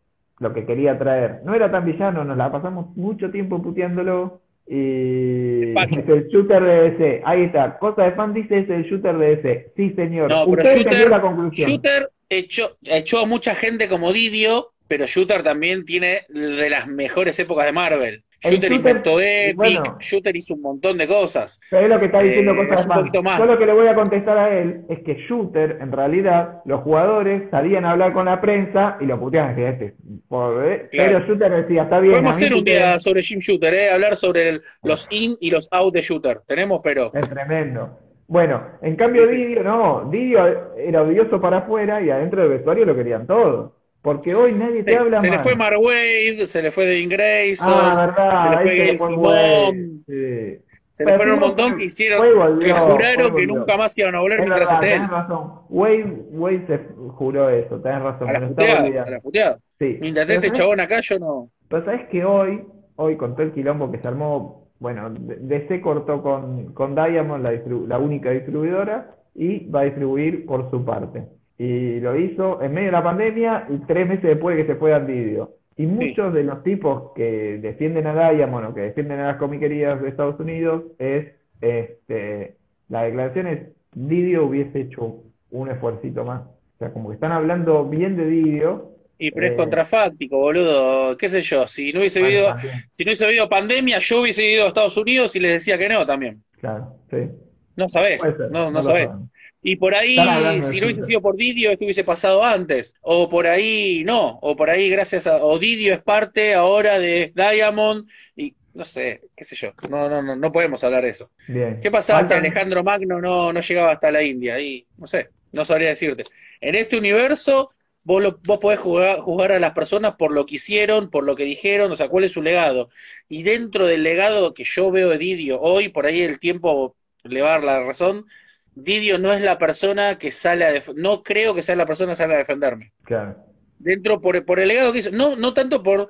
lo 0.42 0.54
que 0.54 0.66
quería 0.66 0.98
traer. 0.98 1.42
No 1.46 1.54
era 1.54 1.72
tan 1.72 1.86
villano, 1.86 2.26
nos 2.26 2.36
la 2.36 2.52
pasamos 2.52 2.98
mucho 2.98 3.30
tiempo 3.30 3.62
puteándolo 3.62 4.42
y 4.68 5.72
es 5.72 5.98
el 6.08 6.28
shooter 6.30 6.64
de 6.64 6.90
DC. 6.90 7.22
Ahí 7.24 7.44
está. 7.44 7.78
Cosa 7.78 8.04
de 8.04 8.12
fan 8.14 8.34
dice 8.34 8.60
es 8.60 8.70
el 8.70 8.84
shooter 8.84 9.18
de 9.18 9.36
DC. 9.36 9.74
Sí, 9.76 9.92
señor. 9.92 10.32
No, 10.32 10.46
pero 10.50 10.64
Usted 10.64 10.78
Shooter, 10.78 11.10
la 11.10 11.22
conclusión. 11.22 11.70
Shooter 11.70 12.10
echó, 12.28 12.76
echó 12.84 13.20
a 13.20 13.26
mucha 13.28 13.54
gente 13.54 13.88
como 13.88 14.12
Didio, 14.12 14.72
pero 14.88 15.06
Shooter 15.06 15.44
también 15.44 15.86
tiene 15.86 16.26
de 16.30 16.70
las 16.70 16.88
mejores 16.88 17.40
épocas 17.40 17.68
de 17.68 17.72
Marvel. 17.72 18.24
Shooter 18.44 18.72
Shooter, 18.72 18.72
inventó 18.74 19.20
Epic, 19.22 19.56
bueno. 19.56 19.84
Shooter 20.00 20.36
hizo 20.36 20.54
un 20.56 20.62
montón 20.62 20.98
de 20.98 21.08
cosas. 21.08 21.60
Pero 21.70 21.84
es 21.84 21.90
lo 21.90 22.00
que 22.00 22.06
está 22.08 22.20
diciendo 22.22 22.54
Eh, 22.54 22.56
Cosa 22.56 22.70
es 22.74 22.78
de 22.80 22.84
un 22.84 22.88
fan. 22.90 22.98
poquito 23.00 23.24
más. 23.24 23.40
Yo 23.40 23.46
lo 23.46 23.58
que 23.60 23.66
le 23.68 23.74
voy 23.74 23.88
a 23.88 23.96
contestar 23.96 24.38
a 24.38 24.58
él 24.60 24.82
es 24.90 25.00
que 25.04 25.14
Shooter, 25.28 25.78
en 25.80 25.92
realidad, 25.92 26.62
los 26.66 26.82
jugadores 26.82 27.44
salían 27.52 27.86
a 27.86 27.92
hablar 27.92 28.14
con 28.14 28.26
la 28.26 28.42
prensa 28.42 28.98
y 29.00 29.06
lo 29.06 29.20
puteaban. 29.20 29.56
decían, 29.56 29.74
Este, 29.74 29.86
eh, 29.86 29.94
Claro. 30.30 30.88
Pero 30.92 31.20
Shooter 31.28 31.52
decía, 31.52 31.84
está 31.84 32.00
bien. 32.00 32.12
Podemos 32.14 32.32
hacer 32.32 32.54
un 32.54 32.60
puteen". 32.60 32.78
día 32.78 33.00
sobre 33.00 33.22
Jim 33.22 33.40
Shooter, 33.40 33.74
¿eh? 33.74 33.92
hablar 33.92 34.16
sobre 34.18 34.50
el- 34.50 34.62
los 34.84 35.08
in 35.12 35.38
y 35.40 35.52
los 35.52 35.68
out 35.72 35.94
de 35.94 36.02
Shooter. 36.02 36.42
Tenemos, 36.48 36.82
pero 36.84 37.12
Es 37.14 37.30
tremendo. 37.30 37.98
Bueno, 38.28 38.64
en 38.82 38.96
cambio 38.96 39.28
Didio, 39.28 39.62
no, 39.62 40.10
Didio 40.10 40.74
era 40.78 41.02
odioso 41.04 41.42
para 41.42 41.58
afuera 41.60 42.02
y 42.02 42.10
adentro 42.10 42.42
del 42.42 42.52
vestuario 42.52 42.86
lo 42.86 42.96
querían 42.96 43.28
todo. 43.28 43.76
Porque 44.02 44.34
hoy 44.34 44.54
nadie 44.54 44.84
te 44.84 44.94
se, 44.94 44.98
habla 44.98 45.20
se 45.20 45.30
le 45.30 45.40
fue 45.40 45.56
Mark 45.56 45.78
Wade, 45.80 46.48
se 46.48 46.62
le 46.64 46.72
fue 46.72 46.86
Devin 46.86 47.10
Grayson, 47.10 47.70
Ah, 47.72 48.62
se 48.64 48.74
le 48.74 48.98
fue 48.98 49.14
Wade. 49.16 49.90
Sí. 50.08 50.64
se 50.94 51.06
le 51.06 51.16
fueron 51.18 51.36
un 51.36 51.40
montón 51.40 51.78
que 51.78 51.86
hicieron, 51.86 52.20
volvió, 52.36 52.74
que 52.74 52.80
juraron 52.80 53.36
que 53.36 53.48
nunca 53.48 53.78
más 53.78 53.98
iban 53.98 54.16
a 54.16 54.20
volver 54.22 54.40
Es 54.40 54.46
mientras 54.48 54.70
verdad, 54.70 54.80
tenés 54.82 55.10
razón. 55.10 55.52
Wade, 55.70 56.04
Wade 56.32 56.66
se 56.68 56.80
juró 57.14 57.50
eso, 57.50 57.80
tenés 57.80 58.02
razón, 58.02 58.30
A 58.30 58.34
la 58.40 58.48
puteada, 58.48 58.80
a 58.80 58.84
olvidando. 58.84 59.12
la 59.12 59.20
puteada. 59.20 59.58
Sí. 59.80 59.98
Mientras 60.02 60.30
esté 60.30 60.48
este 60.48 60.58
chabón 60.58 60.80
acá, 60.80 61.00
yo 61.02 61.20
no. 61.20 61.50
Pero 61.70 61.86
sabes 61.86 62.08
que 62.10 62.26
hoy, 62.26 62.64
hoy 62.96 63.18
con 63.18 63.34
todo 63.36 63.44
el 63.44 63.52
quilombo 63.54 63.92
que 63.92 64.00
se 64.00 64.08
armó, 64.08 64.68
bueno, 64.80 65.10
DC 65.16 65.80
cortó 65.80 66.24
con, 66.24 66.74
con 66.74 66.96
Diamond, 66.96 67.44
la, 67.44 67.52
la 67.88 68.00
única 68.00 68.32
distribuidora, 68.32 69.16
y 69.36 69.70
va 69.70 69.82
a 69.82 69.84
distribuir 69.86 70.46
por 70.48 70.70
su 70.72 70.84
parte. 70.84 71.24
Y 71.62 72.00
lo 72.00 72.18
hizo 72.18 72.60
en 72.64 72.74
medio 72.74 72.88
de 72.88 72.92
la 72.94 73.04
pandemia 73.04 73.68
y 73.70 73.78
tres 73.86 74.08
meses 74.08 74.24
después 74.24 74.58
de 74.58 74.64
que 74.64 74.74
se 74.74 74.80
fue 74.80 75.00
Didio. 75.06 75.58
Y 75.78 75.86
muchos 75.86 76.34
de 76.34 76.42
los 76.44 76.64
tipos 76.64 77.12
que 77.14 77.60
defienden 77.62 78.08
a 78.08 78.32
Diamond 78.32 78.70
o 78.70 78.74
que 78.74 78.82
defienden 78.82 79.20
a 79.20 79.28
las 79.28 79.38
comiquerías 79.38 80.02
de 80.02 80.10
Estados 80.10 80.40
Unidos 80.40 80.86
es, 80.98 81.28
este, 81.62 82.56
la 82.90 83.04
declaración 83.04 83.46
es, 83.46 83.60
Didio 83.94 84.46
hubiese 84.46 84.82
hecho 84.82 85.18
un 85.52 85.70
esfuercito 85.70 86.26
más. 86.26 86.42
O 86.42 86.78
sea, 86.80 86.92
como 86.94 87.10
que 87.10 87.14
están 87.14 87.32
hablando 87.32 87.88
bien 87.88 88.18
de 88.18 88.26
Didio. 88.26 88.96
Y 89.20 89.30
pero 89.30 89.46
es 89.46 89.54
Eh, 89.54 89.58
contrafáctico, 89.58 90.40
boludo. 90.40 91.16
¿Qué 91.16 91.30
sé 91.30 91.44
yo? 91.44 91.68
Si 91.68 91.94
no 91.94 92.00
hubiese 92.00 92.24
habido, 92.24 92.48
también, 92.48 92.86
si 92.90 93.04
no 93.04 93.10
hubiese 93.10 93.26
habido 93.26 93.48
pandemia, 93.48 94.00
yo 94.00 94.22
hubiese 94.22 94.52
ido 94.52 94.66
a 94.66 94.70
Estados 94.70 94.98
Unidos 94.98 95.36
y 95.36 95.40
les 95.40 95.52
decía 95.52 95.78
que 95.78 95.90
no 95.90 96.08
también. 96.08 96.42
claro, 96.60 96.96
sí. 97.12 97.30
No 97.78 97.88
sabés, 97.88 98.20
ser, 98.24 98.50
no, 98.50 98.72
no 98.72 98.80
lo 98.80 98.82
sabés. 98.82 99.16
Y 99.64 99.76
por 99.76 99.94
ahí, 99.94 100.62
si 100.64 100.80
no 100.80 100.88
hubiese 100.88 101.04
sido 101.04 101.22
por 101.22 101.36
Didio, 101.36 101.72
esto 101.72 101.86
hubiese 101.86 102.04
pasado 102.04 102.44
antes. 102.44 102.96
O 103.02 103.30
por 103.30 103.46
ahí 103.48 104.04
no. 104.06 104.40
O 104.42 104.56
por 104.56 104.70
ahí, 104.70 104.90
gracias 104.90 105.28
a. 105.28 105.44
O 105.44 105.60
Didio 105.60 105.94
es 105.94 106.02
parte 106.02 106.54
ahora 106.56 106.98
de 107.00 107.32
Diamond. 107.36 108.08
Y 108.36 108.56
no 108.74 108.84
sé, 108.84 109.22
qué 109.36 109.44
sé 109.44 109.56
yo. 109.56 109.74
No, 109.90 110.10
no, 110.10 110.22
no, 110.22 110.36
no 110.36 110.52
podemos 110.52 110.84
hablar 110.84 111.04
de 111.04 111.10
eso. 111.10 111.30
Bien. 111.48 111.80
¿Qué 111.82 111.92
pasaba 111.92 112.24
si 112.24 112.34
Alejandro 112.34 112.84
Magno 112.84 113.22
no, 113.22 113.54
no 113.54 113.62
llegaba 113.62 113.92
hasta 113.94 114.12
la 114.12 114.24
India? 114.24 114.60
Y 114.60 114.88
no 114.98 115.06
sé, 115.08 115.30
no 115.52 115.64
sabría 115.66 115.90
decirte. 115.90 116.24
En 116.60 116.76
este 116.76 116.98
universo, 116.98 117.72
vos, 118.04 118.22
lo- 118.24 118.40
vos 118.44 118.58
podés 118.60 118.80
jugar, 118.80 119.20
juzgar 119.20 119.52
a 119.52 119.60
las 119.60 119.74
personas 119.74 120.16
por 120.16 120.32
lo 120.32 120.46
que 120.46 120.56
hicieron, 120.56 121.10
por 121.12 121.24
lo 121.24 121.36
que 121.36 121.44
dijeron, 121.44 121.92
o 121.92 121.96
sea, 121.96 122.08
cuál 122.10 122.24
es 122.24 122.32
su 122.32 122.42
legado. 122.42 122.90
Y 123.30 123.44
dentro 123.44 123.86
del 123.86 124.04
legado 124.04 124.54
que 124.54 124.64
yo 124.64 124.90
veo 124.92 125.10
de 125.10 125.18
Didio 125.20 125.60
hoy, 125.62 125.90
por 125.90 126.06
ahí 126.08 126.22
el 126.22 126.40
tiempo 126.40 126.96
le 127.24 127.42
va 127.42 127.50
a 127.50 127.52
dar 127.54 127.64
la 127.64 127.84
razón, 127.84 128.26
Didio 128.74 129.18
no 129.18 129.34
es 129.34 129.42
la 129.42 129.58
persona 129.58 130.18
que 130.18 130.32
sale 130.32 130.66
a 130.66 130.84
no 130.96 131.24
creo 131.24 131.54
que 131.54 131.62
sea 131.62 131.76
la 131.76 131.86
persona 131.86 132.14
que 132.14 132.18
sale 132.18 132.36
a 132.36 132.40
defenderme. 132.40 132.94
Claro. 133.04 133.36
Dentro 133.80 134.22
por, 134.22 134.46
por 134.46 134.60
el 134.60 134.68
legado 134.68 134.94
que 134.94 135.00
hizo, 135.00 135.12
no, 135.12 135.36
no 135.36 135.54
tanto 135.54 135.84
por, 135.84 136.10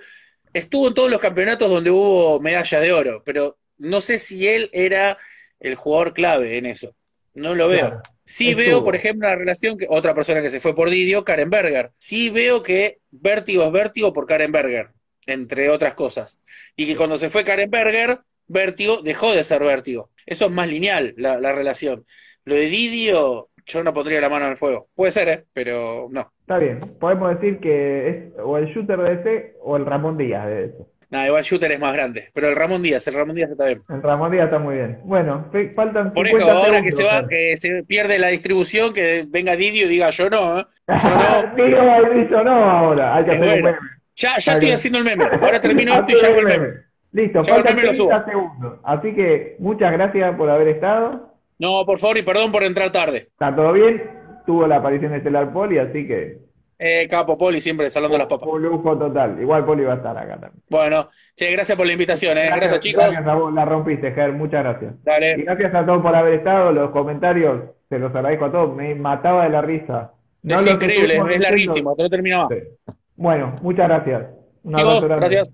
estuvo 0.53 0.88
en 0.88 0.93
todos 0.93 1.09
los 1.09 1.20
campeonatos 1.20 1.70
donde 1.70 1.89
hubo 1.89 2.39
medalla 2.39 2.80
de 2.80 2.91
oro, 2.91 3.24
pero 3.26 3.57
no 3.78 4.01
sé 4.01 4.20
si 4.20 4.47
él 4.47 4.70
era 4.74 5.18
el 5.59 5.76
jugador 5.76 6.14
clave 6.14 6.57
en 6.57 6.66
eso. 6.66 6.95
No 7.34 7.55
lo 7.55 7.70
veo. 7.70 7.88
Claro. 7.88 8.01
Sí 8.26 8.51
Estuvo. 8.51 8.66
veo, 8.66 8.84
por 8.84 8.95
ejemplo, 8.95 9.28
la 9.28 9.36
relación 9.36 9.78
que 9.78 9.88
otra 9.89 10.14
persona 10.14 10.41
que 10.41 10.49
se 10.49 10.59
fue 10.59 10.76
por 10.76 10.89
Didio, 10.89 11.26
Karen 11.26 11.49
Berger. 11.49 11.91
Sí 11.97 12.30
veo 12.30 12.64
que 12.64 12.99
Vértigo 13.09 13.66
es 13.66 13.72
Vértigo 13.72 14.14
por 14.14 14.26
Karen 14.26 14.51
Berger, 14.51 14.89
entre 15.26 15.70
otras 15.70 15.95
cosas. 15.95 16.41
Y 16.76 16.86
que 16.86 16.95
cuando 16.95 17.18
se 17.18 17.30
fue 17.30 17.43
Karen 17.43 17.70
Berger, 17.70 18.20
Vértigo 18.47 19.01
dejó 19.01 19.34
de 19.34 19.43
ser 19.43 19.64
Vértigo. 19.64 20.12
Eso 20.26 20.45
es 20.45 20.51
más 20.51 20.70
lineal, 20.70 21.14
la, 21.18 21.39
la 21.39 21.51
relación. 21.51 22.05
Lo 22.46 22.56
de 22.56 22.66
Didio, 22.66 23.50
yo 23.66 23.84
no 23.84 23.94
pondría 23.94 24.22
la 24.22 24.30
mano 24.30 24.46
en 24.46 24.52
el 24.52 24.58
fuego. 24.58 24.88
Puede 24.96 25.12
ser, 25.12 25.30
¿eh? 25.30 25.44
pero 25.54 26.08
no. 26.12 26.32
Está 26.42 26.58
bien. 26.58 26.80
Podemos 27.00 27.30
decir 27.39 27.60
que 27.60 28.10
es 28.10 28.34
o 28.44 28.58
el 28.58 28.68
shooter 28.68 29.00
de 29.00 29.16
DC 29.16 29.54
o 29.62 29.78
el 29.78 29.86
Ramón 29.86 30.18
Díaz 30.18 30.46
de 30.48 30.68
DC. 30.68 30.86
Nada, 31.12 31.28
igual 31.28 31.44
Shooter 31.44 31.74
es 31.74 31.80
más 31.80 31.94
grande. 31.94 32.30
Pero 32.34 32.48
el 32.48 32.56
Ramón 32.56 32.82
Díaz, 32.82 33.06
el 33.06 33.16
Ramón 33.16 33.36
Díaz 33.36 33.52
está 33.52 33.66
bien. 33.66 33.82
El 33.89 34.02
Ramón 34.02 34.32
Díaz 34.32 34.46
está 34.46 34.60
muy 34.60 34.76
bien. 34.76 35.00
Bueno, 35.04 35.46
faltan 35.76 36.14
Por 36.14 36.26
eso, 36.26 36.38
50 36.38 36.58
ahora 36.58 36.82
que 36.82 36.92
se 36.94 37.04
va, 37.04 37.28
que 37.28 37.58
se 37.58 37.84
pierde 37.84 38.18
la 38.18 38.30
distribución, 38.30 38.94
que 38.94 39.26
venga 39.28 39.58
Didio 39.58 39.88
y 39.88 39.89
diga 39.89 40.10
yo 40.12 40.30
no, 40.30 40.60
¿eh? 40.62 40.66
Yo 40.88 41.10
no. 41.10 41.56
Digo, 41.58 42.44
no 42.46 42.52
ahora. 42.52 43.18
Hay 43.18 43.26
que 43.26 43.32
hacer 43.32 43.44
un 43.44 43.50
meme. 43.64 43.78
Ya, 44.16 44.38
ya 44.38 44.54
estoy 44.54 44.72
haciendo 44.72 45.00
el 45.00 45.06
meme. 45.06 45.26
Ahora 45.42 45.60
termino 45.60 45.92
esto 45.96 46.06
y 46.08 46.16
ya 46.16 46.28
hago 46.28 46.39
el 46.39 46.46
meme. 46.46 46.68
Listo, 47.12 47.42
Ya 47.44 47.54
faltan 47.56 47.76
meme 47.76 47.88
lo 47.88 47.94
30 47.94 47.96
subo. 47.98 48.26
segundos. 48.32 48.80
Así 48.86 49.14
que 49.14 49.56
muchas 49.60 49.92
gracias 49.92 50.36
por 50.38 50.50
haber 50.50 50.70
estado. 50.70 51.30
No, 51.62 51.86
por 51.86 51.99
favor, 51.99 52.18
y 52.18 52.24
perdón 52.24 52.51
por 52.51 52.64
entrar 52.64 52.91
tarde. 52.91 53.28
Está 53.32 53.55
todo 53.55 53.72
bien. 53.74 54.01
Tuvo 54.47 54.66
la 54.66 54.78
aparición 54.78 55.12
de 55.12 55.20
Estelar 55.20 55.53
Poli, 55.53 55.78
así 55.78 56.07
que 56.07 56.39
Eh, 56.80 57.07
capo 57.07 57.38
Poli, 57.38 57.62
siempre 57.62 57.88
salando 57.91 58.18
las 58.18 58.26
papas. 58.26 58.49
un 58.51 58.64
lujo 58.64 58.97
total. 58.97 59.39
Igual 59.39 59.64
Poli 59.64 59.84
va 59.84 59.93
a 59.93 59.95
estar 59.97 60.18
acá 60.18 60.39
también. 60.39 60.64
Bueno, 60.68 61.09
che, 61.36 61.51
gracias 61.51 61.78
por 61.78 61.86
la 61.86 61.93
invitación, 61.93 62.36
¿eh? 62.39 62.47
Gracias, 62.47 62.80
chicos. 62.80 63.03
Gracias 63.03 63.28
a 63.28 63.36
vos, 63.36 63.53
la 63.53 63.64
rompiste, 63.66 64.12
Ger. 64.12 64.32
Muchas 64.34 64.64
gracias. 64.64 64.93
Y 64.95 65.05
Dale. 65.05 65.38
gracias 65.43 65.76
a 65.76 65.86
todos 65.86 66.01
por 66.01 66.16
haber 66.16 66.34
estado. 66.34 66.72
Los 66.72 66.89
comentarios, 66.89 67.62
se 67.89 67.99
los 67.99 68.14
agradezco 68.16 68.45
a 68.45 68.51
todos. 68.51 68.76
Me 68.76 68.95
mataba 68.95 69.43
de 69.43 69.49
la 69.51 69.62
risa. 69.62 70.14
No 70.41 70.55
Es 70.55 70.66
increíble, 70.66 71.22
es 71.36 71.39
larguísimo, 71.39 71.95
te 71.95 72.01
lo 72.01 72.09
termina 72.09 72.39
más. 72.39 72.49
Sí. 72.49 72.93
Bueno, 73.16 73.59
muchas 73.62 73.88
gracias. 73.88 74.24
Un 74.64 74.80
abrazo 74.80 75.07
gracias. 75.07 75.53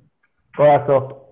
Codazo. 0.55 1.26